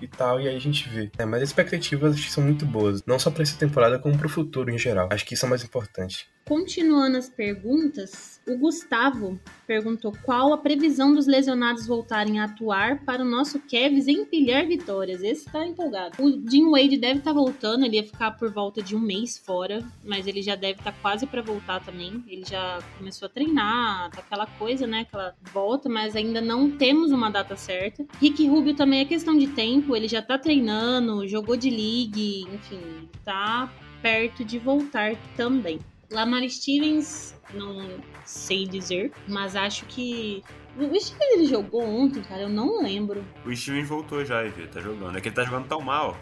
e 0.00 0.06
tal, 0.06 0.40
e 0.40 0.48
aí 0.48 0.56
a 0.56 0.60
gente 0.60 0.88
vê. 0.88 1.10
É, 1.18 1.24
mas 1.24 1.42
as 1.42 1.48
expectativas 1.48 2.14
acho 2.14 2.26
que 2.26 2.32
são 2.32 2.44
muito 2.44 2.66
boas, 2.66 3.02
não 3.06 3.18
só 3.18 3.30
para 3.30 3.42
essa 3.42 3.58
temporada, 3.58 3.98
como 3.98 4.16
para 4.16 4.26
o 4.26 4.30
futuro 4.30 4.70
em 4.70 4.78
geral. 4.78 5.08
Acho 5.10 5.24
que 5.24 5.34
isso 5.34 5.46
é 5.46 5.48
mais 5.48 5.64
importante. 5.64 6.28
Continuando 6.46 7.16
as 7.16 7.30
perguntas, 7.30 8.38
o 8.46 8.58
Gustavo 8.58 9.40
perguntou 9.66 10.12
qual 10.22 10.52
a 10.52 10.58
previsão 10.58 11.14
dos 11.14 11.26
lesionados 11.26 11.86
voltarem 11.86 12.38
a 12.38 12.44
atuar 12.44 13.02
para 13.02 13.22
o 13.22 13.24
nosso 13.24 13.58
Kevs 13.60 14.08
empilhar 14.08 14.66
vitórias. 14.66 15.22
Esse 15.22 15.50
tá 15.50 15.66
empolgado. 15.66 16.22
O 16.22 16.30
Jim 16.50 16.70
Wade 16.70 16.98
deve 16.98 17.20
estar 17.20 17.30
tá 17.30 17.34
voltando, 17.34 17.86
ele 17.86 17.96
ia 17.96 18.04
ficar 18.04 18.32
por 18.32 18.52
volta 18.52 18.82
de 18.82 18.94
um 18.94 19.00
mês 19.00 19.38
fora, 19.38 19.82
mas 20.04 20.26
ele 20.26 20.42
já 20.42 20.54
deve 20.54 20.80
estar 20.80 20.92
tá 20.92 20.98
quase 21.00 21.26
para 21.26 21.40
voltar 21.40 21.82
também. 21.82 22.22
Ele 22.28 22.44
já 22.44 22.78
começou 22.98 23.24
a 23.24 23.30
treinar, 23.30 24.10
tá 24.10 24.20
aquela 24.20 24.46
coisa, 24.46 24.86
né? 24.86 25.00
Aquela 25.00 25.34
volta, 25.50 25.88
mas 25.88 26.14
ainda 26.14 26.42
não 26.42 26.70
temos 26.70 27.10
uma 27.10 27.30
data 27.30 27.56
certa. 27.56 28.04
Rick 28.20 28.46
Rubio 28.46 28.74
também 28.74 29.00
é 29.00 29.04
questão 29.06 29.34
de 29.34 29.46
tempo, 29.46 29.96
ele 29.96 30.08
já 30.08 30.20
tá 30.20 30.38
treinando, 30.38 31.26
jogou 31.26 31.56
de 31.56 31.70
league, 31.70 32.42
enfim, 32.52 33.08
tá 33.24 33.72
perto 34.02 34.44
de 34.44 34.58
voltar 34.58 35.16
também. 35.34 35.78
Lamar 36.10 36.48
Stevens, 36.48 37.34
não 37.52 38.00
sei 38.24 38.66
dizer, 38.66 39.12
mas 39.28 39.56
acho 39.56 39.84
que. 39.86 40.42
O 40.76 41.00
Stevens 41.00 41.30
ele 41.32 41.46
jogou 41.46 41.84
ontem, 41.84 42.22
cara, 42.22 42.42
eu 42.42 42.48
não 42.48 42.82
lembro. 42.82 43.24
O 43.46 43.54
Stevens 43.54 43.88
voltou 43.88 44.24
já, 44.24 44.42
Ivy, 44.42 44.66
tá 44.68 44.80
jogando. 44.80 45.16
É 45.16 45.20
que 45.20 45.28
ele 45.28 45.36
tá 45.36 45.44
jogando 45.44 45.68
tão 45.68 45.80
mal. 45.80 46.16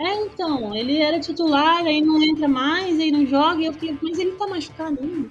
É, 0.00 0.14
então, 0.24 0.74
ele 0.74 0.98
era 0.98 1.18
titular, 1.18 1.84
aí 1.84 2.00
não 2.00 2.22
entra 2.22 2.46
mais, 2.46 2.98
aí 3.00 3.10
não 3.10 3.26
joga, 3.26 3.60
e 3.60 3.66
eu 3.66 3.72
fiquei, 3.72 3.98
mas 4.00 4.18
ele 4.18 4.32
tá 4.32 4.46
machucado 4.46 4.98
ainda. 5.02 5.30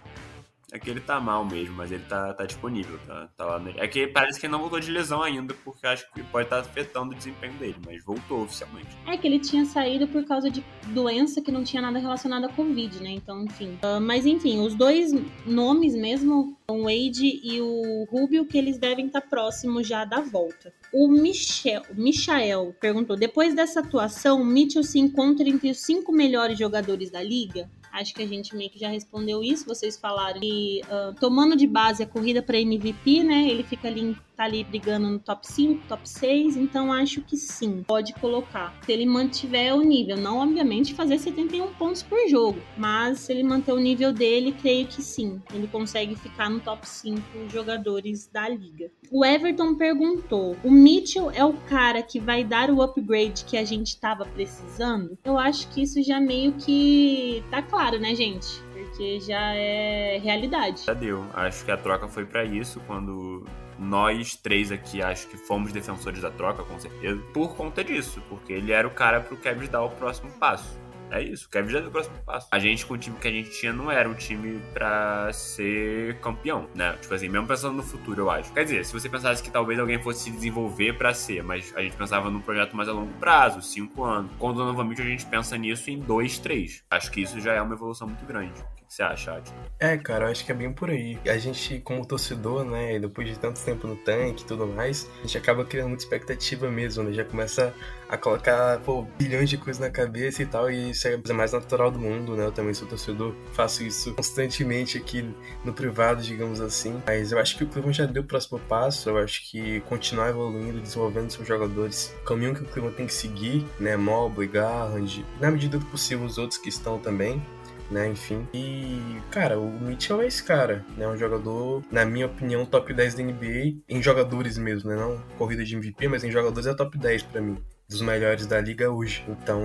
É 0.71 0.77
que 0.77 0.89
ele 0.89 0.99
tá 0.99 1.17
mal 1.17 1.45
mesmo, 1.45 1.75
mas 1.75 1.93
ele 1.93 2.03
tá, 2.03 2.33
tá 2.33 2.45
disponível, 2.45 2.99
tá, 3.07 3.29
tá 3.37 3.45
lá. 3.45 3.59
No... 3.59 3.69
É 3.69 3.87
que 3.87 4.05
parece 4.07 4.37
que 4.37 4.47
ele 4.47 4.51
não 4.51 4.59
voltou 4.59 4.79
de 4.81 4.91
lesão 4.91 5.23
ainda, 5.23 5.53
porque 5.63 5.87
acho 5.87 6.11
que 6.11 6.21
pode 6.23 6.45
estar 6.45 6.61
tá 6.61 6.61
afetando 6.61 7.13
o 7.13 7.15
desempenho 7.15 7.53
dele, 7.53 7.77
mas 7.85 8.03
voltou 8.03 8.43
oficialmente. 8.43 8.89
É 9.05 9.15
que 9.15 9.25
ele 9.25 9.39
tinha 9.39 9.63
saído 9.63 10.07
por 10.09 10.25
causa 10.25 10.49
de 10.49 10.63
doença 10.87 11.41
que 11.41 11.53
não 11.53 11.63
tinha 11.63 11.81
nada 11.81 11.99
relacionado 11.99 12.45
à 12.45 12.49
Covid, 12.49 13.01
né? 13.01 13.11
Então, 13.11 13.45
enfim. 13.45 13.79
Uh, 13.81 14.01
mas 14.01 14.25
enfim, 14.25 14.59
os 14.59 14.75
dois 14.75 15.13
nomes 15.45 15.95
mesmo, 15.95 16.57
o 16.69 16.83
Wade 16.83 17.39
e 17.41 17.61
o 17.61 18.05
Rubio, 18.11 18.45
que 18.45 18.57
eles 18.57 18.77
devem 18.77 19.07
estar 19.07 19.21
tá 19.21 19.27
próximos 19.27 19.87
já 19.87 20.03
da 20.03 20.19
volta. 20.19 20.73
O 20.91 21.07
Michel, 21.07 21.83
Michael 21.93 22.75
perguntou: 22.81 23.15
depois 23.15 23.55
dessa 23.55 23.79
atuação, 23.79 24.43
Mitchell 24.43 24.83
se 24.83 24.99
encontra 24.99 25.47
entre 25.47 25.69
os 25.69 25.79
cinco 25.79 26.11
melhores 26.11 26.59
jogadores 26.59 27.09
da 27.09 27.23
liga? 27.23 27.69
Acho 27.99 28.13
que 28.13 28.21
a 28.21 28.27
gente 28.27 28.55
meio 28.55 28.69
que 28.69 28.79
já 28.79 28.89
respondeu 28.89 29.43
isso. 29.43 29.65
Vocês 29.65 29.97
falaram 29.97 30.39
que, 30.39 30.81
uh, 30.85 31.13
tomando 31.19 31.55
de 31.55 31.65
base 31.65 32.03
a 32.03 32.07
corrida 32.07 32.41
para 32.41 32.59
MVP, 32.59 33.23
né? 33.23 33.47
Ele 33.49 33.63
fica 33.63 33.87
ali 33.87 34.15
tá 34.37 34.43
ali 34.43 34.63
brigando 34.63 35.09
no 35.09 35.19
top 35.19 35.45
5, 35.47 35.87
top 35.87 36.07
6, 36.07 36.55
então 36.55 36.93
acho 36.93 37.21
que 37.21 37.35
sim, 37.35 37.83
pode 37.85 38.13
colocar. 38.13 38.73
Se 38.85 38.91
ele 38.91 39.05
mantiver 39.05 39.75
o 39.75 39.81
nível, 39.81 40.15
não 40.15 40.37
obviamente 40.37 40.93
fazer 40.93 41.17
71 41.17 41.73
pontos 41.73 42.03
por 42.03 42.19
jogo, 42.29 42.61
mas 42.77 43.19
se 43.21 43.33
ele 43.33 43.43
manter 43.43 43.73
o 43.73 43.79
nível 43.79 44.13
dele, 44.13 44.51
creio 44.51 44.85
que 44.85 45.01
sim, 45.01 45.41
ele 45.51 45.67
consegue 45.67 46.15
ficar 46.15 46.49
no 46.49 46.59
top 46.59 46.87
5 46.87 47.21
jogadores 47.51 48.27
da 48.27 48.47
liga. 48.47 48.91
O 49.11 49.25
Everton 49.25 49.75
perguntou: 49.75 50.55
o 50.63 50.69
Mitchell 50.69 51.31
é 51.31 51.43
o 51.43 51.53
cara 51.53 52.03
que 52.03 52.19
vai 52.19 52.43
dar 52.43 52.69
o 52.69 52.81
upgrade 52.81 53.43
que 53.45 53.57
a 53.57 53.65
gente 53.65 53.87
estava 53.87 54.23
precisando? 54.25 55.17
Eu 55.23 55.37
acho 55.37 55.67
que 55.69 55.81
isso 55.81 56.03
já 56.03 56.19
meio 56.19 56.53
que 56.53 57.43
tá 57.49 57.61
claro, 57.61 57.99
né, 57.99 58.13
gente? 58.13 58.67
porque 58.97 59.19
já 59.19 59.53
é 59.53 60.17
realidade. 60.17 60.81
Já 60.81 60.93
deu. 60.93 61.25
Acho 61.33 61.63
que 61.63 61.71
a 61.71 61.77
troca 61.77 62.07
foi 62.07 62.25
para 62.25 62.43
isso 62.43 62.81
quando 62.87 63.45
nós 63.79 64.35
três 64.35 64.71
aqui 64.71 65.01
acho 65.01 65.27
que 65.27 65.37
fomos 65.37 65.71
defensores 65.71 66.21
da 66.21 66.31
troca, 66.31 66.63
com 66.63 66.79
certeza, 66.79 67.21
por 67.33 67.55
conta 67.55 67.83
disso, 67.83 68.21
porque 68.29 68.53
ele 68.53 68.71
era 68.71 68.87
o 68.87 68.91
cara 68.91 69.21
pro 69.21 69.37
Kevin 69.37 69.67
dar 69.67 69.83
o 69.83 69.89
próximo 69.89 70.31
passo. 70.39 70.79
É 71.09 71.21
isso, 71.21 71.47
o 71.47 71.49
Kevin 71.49 71.69
já 71.69 71.79
deu 71.79 71.87
o 71.87 71.91
próximo 71.91 72.17
passo. 72.25 72.47
A 72.51 72.59
gente, 72.59 72.85
com 72.85 72.93
o 72.93 72.97
time 72.97 73.17
que 73.17 73.27
a 73.27 73.31
gente 73.31 73.49
tinha, 73.51 73.71
não 73.71 73.89
era 73.89 74.09
um 74.09 74.13
time 74.13 74.59
pra 74.73 75.31
ser 75.31 76.19
campeão, 76.19 76.67
né? 76.75 76.97
Tipo 77.01 77.13
assim, 77.13 77.29
mesmo 77.29 77.47
pensando 77.47 77.75
no 77.75 77.83
futuro, 77.83 78.23
eu 78.23 78.29
acho. 78.29 78.51
Quer 78.51 78.65
dizer, 78.65 78.85
se 78.85 78.91
você 78.91 79.07
pensasse 79.07 79.41
que 79.41 79.49
talvez 79.49 79.79
alguém 79.79 80.01
fosse 80.01 80.25
se 80.25 80.31
desenvolver 80.31 80.97
para 80.97 81.13
ser, 81.13 81.43
mas 81.43 81.73
a 81.75 81.81
gente 81.81 81.95
pensava 81.95 82.29
num 82.29 82.41
projeto 82.41 82.75
mais 82.75 82.89
a 82.89 82.91
longo 82.91 83.13
prazo, 83.13 83.61
cinco 83.61 84.03
anos. 84.03 84.31
Quando 84.37 84.57
novamente 84.57 85.01
a 85.01 85.05
gente 85.05 85.25
pensa 85.25 85.57
nisso 85.57 85.89
em 85.89 85.99
dois, 85.99 86.37
três. 86.39 86.83
Acho 86.89 87.09
que 87.09 87.21
isso 87.21 87.39
já 87.39 87.53
é 87.53 87.61
uma 87.61 87.73
evolução 87.73 88.07
muito 88.07 88.25
grande 88.25 88.61
você 88.87 89.03
acha, 89.03 89.33
Atila? 89.33 89.57
É, 89.79 89.97
cara, 89.97 90.25
eu 90.25 90.31
acho 90.31 90.45
que 90.45 90.51
é 90.51 90.55
bem 90.55 90.71
por 90.71 90.89
aí. 90.89 91.19
A 91.27 91.37
gente, 91.37 91.79
como 91.79 92.05
torcedor, 92.05 92.63
né, 92.65 92.97
depois 92.99 93.27
de 93.27 93.37
tanto 93.37 93.59
tempo 93.63 93.87
no 93.87 93.95
tanque 93.95 94.43
e 94.43 94.45
tudo 94.45 94.65
mais, 94.65 95.09
a 95.19 95.21
gente 95.21 95.37
acaba 95.37 95.65
criando 95.65 95.89
muita 95.89 96.03
expectativa 96.03 96.69
mesmo, 96.69 97.03
né? 97.03 97.13
Já 97.13 97.23
começa 97.23 97.73
a 98.09 98.17
colocar, 98.17 98.79
pô, 98.79 99.05
bilhões 99.17 99.49
de 99.49 99.57
coisas 99.57 99.79
na 99.79 99.89
cabeça 99.89 100.41
e 100.41 100.45
tal, 100.45 100.71
e 100.71 100.91
isso 100.91 101.07
é 101.07 101.15
a 101.15 101.17
coisa 101.17 101.33
mais 101.33 101.51
natural 101.51 101.91
do 101.91 101.99
mundo, 101.99 102.35
né? 102.35 102.45
Eu 102.45 102.51
também 102.51 102.73
sou 102.73 102.87
torcedor, 102.87 103.35
faço 103.53 103.83
isso 103.83 104.13
constantemente 104.13 104.97
aqui 104.97 105.29
no 105.65 105.73
privado, 105.73 106.21
digamos 106.21 106.61
assim. 106.61 107.01
Mas 107.05 107.31
eu 107.31 107.39
acho 107.39 107.57
que 107.57 107.63
o 107.63 107.67
Cleveland 107.67 107.97
já 107.97 108.05
deu 108.05 108.23
o 108.23 108.25
próximo 108.25 108.59
passo, 108.59 109.09
eu 109.09 109.17
acho 109.17 109.49
que 109.51 109.81
continuar 109.81 110.29
evoluindo, 110.29 110.79
desenvolvendo 110.79 111.29
seus 111.29 111.47
jogadores, 111.47 112.15
o 112.21 112.23
caminho 112.23 112.55
que 112.55 112.61
o 112.61 112.65
Cleveland 112.65 112.95
tem 112.95 113.05
que 113.05 113.13
seguir, 113.13 113.65
né? 113.79 113.97
Mobley, 113.97 114.47
Garland, 114.47 115.25
na 115.39 115.51
medida 115.51 115.77
do 115.77 115.85
possível 115.85 116.25
os 116.25 116.37
outros 116.37 116.57
que 116.57 116.69
estão 116.69 116.97
também, 116.97 117.41
né? 117.89 118.07
Enfim. 118.07 118.47
E, 118.53 119.21
cara, 119.31 119.59
o 119.59 119.69
Mitchell 119.79 120.21
é 120.21 120.27
esse 120.27 120.43
cara, 120.43 120.85
né? 120.95 121.07
Um 121.07 121.17
jogador, 121.17 121.83
na 121.91 122.05
minha 122.05 122.25
opinião, 122.25 122.65
top 122.65 122.93
10 122.93 123.15
da 123.15 123.23
NBA, 123.23 123.77
em 123.87 124.01
jogadores 124.01 124.57
mesmo, 124.57 124.89
né? 124.89 124.95
Não 124.95 125.21
corrida 125.37 125.63
de 125.63 125.75
MVP, 125.75 126.07
mas 126.07 126.23
em 126.23 126.31
jogadores 126.31 126.67
é 126.67 126.73
top 126.73 126.97
10 126.97 127.23
para 127.23 127.41
mim 127.41 127.57
dos 127.89 128.01
melhores 128.01 128.45
da 128.45 128.59
liga 128.59 128.91
hoje. 128.91 129.23
Então, 129.27 129.61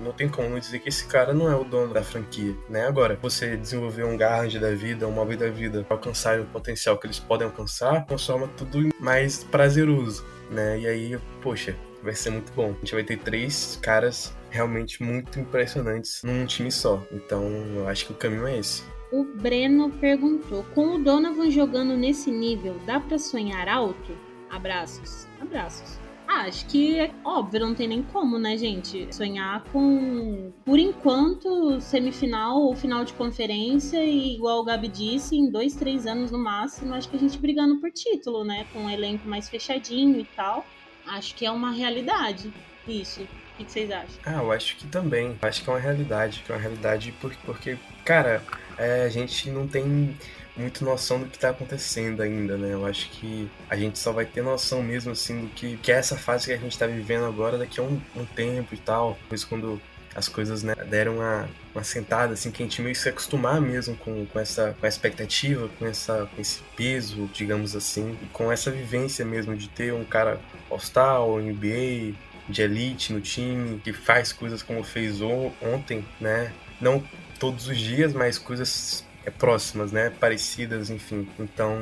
não 0.00 0.12
tem 0.12 0.28
como 0.28 0.58
dizer 0.58 0.78
que 0.78 0.88
esse 0.88 1.06
cara 1.06 1.34
não 1.34 1.50
é 1.50 1.56
o 1.56 1.64
dono 1.64 1.92
da 1.92 2.02
franquia, 2.02 2.54
né? 2.68 2.86
Agora, 2.86 3.18
você 3.20 3.56
desenvolver 3.56 4.04
um 4.04 4.16
Garland 4.16 4.58
da 4.58 4.70
vida, 4.70 5.06
um 5.06 5.10
Mobley 5.10 5.36
da 5.36 5.48
vida, 5.48 5.84
alcançar 5.88 6.40
o 6.40 6.44
potencial 6.46 6.96
que 6.96 7.06
eles 7.06 7.18
podem 7.18 7.46
alcançar, 7.46 8.06
transforma 8.06 8.48
tudo 8.56 8.88
mais 9.00 9.42
prazeroso, 9.42 10.24
né? 10.50 10.78
E 10.78 10.86
aí, 10.86 11.18
poxa, 11.42 11.74
vai 12.06 12.14
ser 12.14 12.30
muito 12.30 12.52
bom. 12.52 12.70
A 12.70 12.78
gente 12.78 12.94
vai 12.94 13.04
ter 13.04 13.18
três 13.18 13.78
caras 13.82 14.34
realmente 14.48 15.02
muito 15.02 15.38
impressionantes 15.38 16.22
num 16.22 16.46
time 16.46 16.70
só. 16.72 17.02
Então, 17.12 17.42
eu 17.74 17.88
acho 17.88 18.06
que 18.06 18.12
o 18.12 18.16
caminho 18.16 18.46
é 18.46 18.58
esse. 18.58 18.82
O 19.12 19.24
Breno 19.24 19.90
perguntou: 19.90 20.64
com 20.74 20.94
o 20.94 20.98
Donovan 20.98 21.50
jogando 21.50 21.96
nesse 21.96 22.30
nível, 22.30 22.76
dá 22.86 22.98
para 22.98 23.18
sonhar 23.18 23.68
alto? 23.68 24.16
Abraços. 24.48 25.26
Abraços. 25.40 25.98
Ah, 26.28 26.42
acho 26.42 26.66
que 26.66 26.98
é 26.98 27.14
óbvio, 27.24 27.60
não 27.60 27.72
tem 27.72 27.86
nem 27.86 28.02
como, 28.02 28.36
né, 28.36 28.56
gente? 28.56 29.14
Sonhar 29.14 29.62
com, 29.70 30.52
por 30.64 30.76
enquanto, 30.76 31.80
semifinal 31.80 32.62
ou 32.62 32.74
final 32.74 33.04
de 33.04 33.12
conferência, 33.12 34.04
e 34.04 34.34
igual 34.34 34.58
o 34.58 34.64
Gabi 34.64 34.88
disse, 34.88 35.36
em 35.36 35.48
dois, 35.48 35.76
três 35.76 36.04
anos 36.04 36.32
no 36.32 36.38
máximo, 36.38 36.94
acho 36.94 37.08
que 37.08 37.14
a 37.14 37.18
gente 37.20 37.38
brigando 37.38 37.76
por 37.76 37.92
título, 37.92 38.44
né? 38.44 38.66
Com 38.72 38.80
um 38.80 38.90
elenco 38.90 39.28
mais 39.28 39.48
fechadinho 39.48 40.18
e 40.18 40.24
tal. 40.24 40.66
Acho 41.06 41.34
que 41.34 41.46
é 41.46 41.50
uma 41.50 41.70
realidade 41.70 42.52
isso. 42.86 43.22
O 43.58 43.64
que 43.64 43.72
vocês 43.72 43.90
acham? 43.90 44.14
Ah, 44.24 44.42
eu 44.42 44.52
acho 44.52 44.76
que 44.76 44.86
também. 44.86 45.36
Acho 45.40 45.62
que 45.62 45.70
é 45.70 45.72
uma 45.72 45.78
realidade. 45.78 46.42
Que 46.44 46.52
é 46.52 46.54
uma 46.54 46.60
realidade 46.60 47.14
porque, 47.20 47.38
porque 47.44 47.78
cara, 48.04 48.42
é, 48.76 49.04
a 49.04 49.08
gente 49.08 49.50
não 49.50 49.66
tem 49.66 50.14
muito 50.56 50.84
noção 50.84 51.20
do 51.20 51.26
que 51.26 51.36
está 51.36 51.50
acontecendo 51.50 52.22
ainda, 52.22 52.56
né? 52.56 52.72
Eu 52.72 52.86
acho 52.86 53.10
que 53.10 53.48
a 53.68 53.76
gente 53.76 53.98
só 53.98 54.12
vai 54.12 54.24
ter 54.24 54.42
noção 54.42 54.82
mesmo, 54.82 55.12
assim, 55.12 55.42
do 55.42 55.48
que, 55.48 55.76
que 55.78 55.92
é 55.92 55.96
essa 55.96 56.16
fase 56.16 56.46
que 56.46 56.52
a 56.52 56.56
gente 56.56 56.72
está 56.72 56.86
vivendo 56.86 57.26
agora 57.26 57.58
daqui 57.58 57.80
a 57.80 57.82
um, 57.82 58.00
um 58.14 58.24
tempo 58.24 58.74
e 58.74 58.78
tal. 58.78 59.18
Depois 59.22 59.44
quando 59.44 59.80
as 60.16 60.28
coisas 60.28 60.62
né, 60.62 60.74
deram 60.88 61.16
uma, 61.16 61.46
uma 61.74 61.84
sentada, 61.84 62.32
assim, 62.32 62.50
que 62.50 62.62
a 62.62 62.66
gente 62.66 62.80
meio 62.80 62.94
que 62.94 63.00
se 63.00 63.08
acostumar 63.10 63.60
mesmo 63.60 63.94
com, 63.98 64.24
com, 64.24 64.40
essa, 64.40 64.74
com 64.80 64.86
a 64.86 64.88
expectativa, 64.88 65.68
com, 65.78 65.86
essa, 65.86 66.26
com 66.34 66.40
esse 66.40 66.62
peso, 66.74 67.28
digamos 67.34 67.76
assim, 67.76 68.16
e 68.22 68.26
com 68.32 68.50
essa 68.50 68.70
vivência 68.70 69.26
mesmo 69.26 69.54
de 69.54 69.68
ter 69.68 69.92
um 69.92 70.04
cara 70.04 70.40
All-Star, 70.70 71.20
NBA, 71.20 72.14
de 72.48 72.62
elite 72.62 73.12
no 73.12 73.20
time, 73.20 73.78
que 73.80 73.92
faz 73.92 74.32
coisas 74.32 74.62
como 74.62 74.82
fez 74.82 75.20
ontem, 75.20 76.02
né? 76.18 76.50
Não 76.80 77.04
todos 77.38 77.68
os 77.68 77.76
dias, 77.76 78.14
mas 78.14 78.38
coisas 78.38 79.04
é, 79.26 79.30
próximas, 79.30 79.92
né? 79.92 80.08
Parecidas, 80.08 80.88
enfim. 80.88 81.28
Então, 81.38 81.76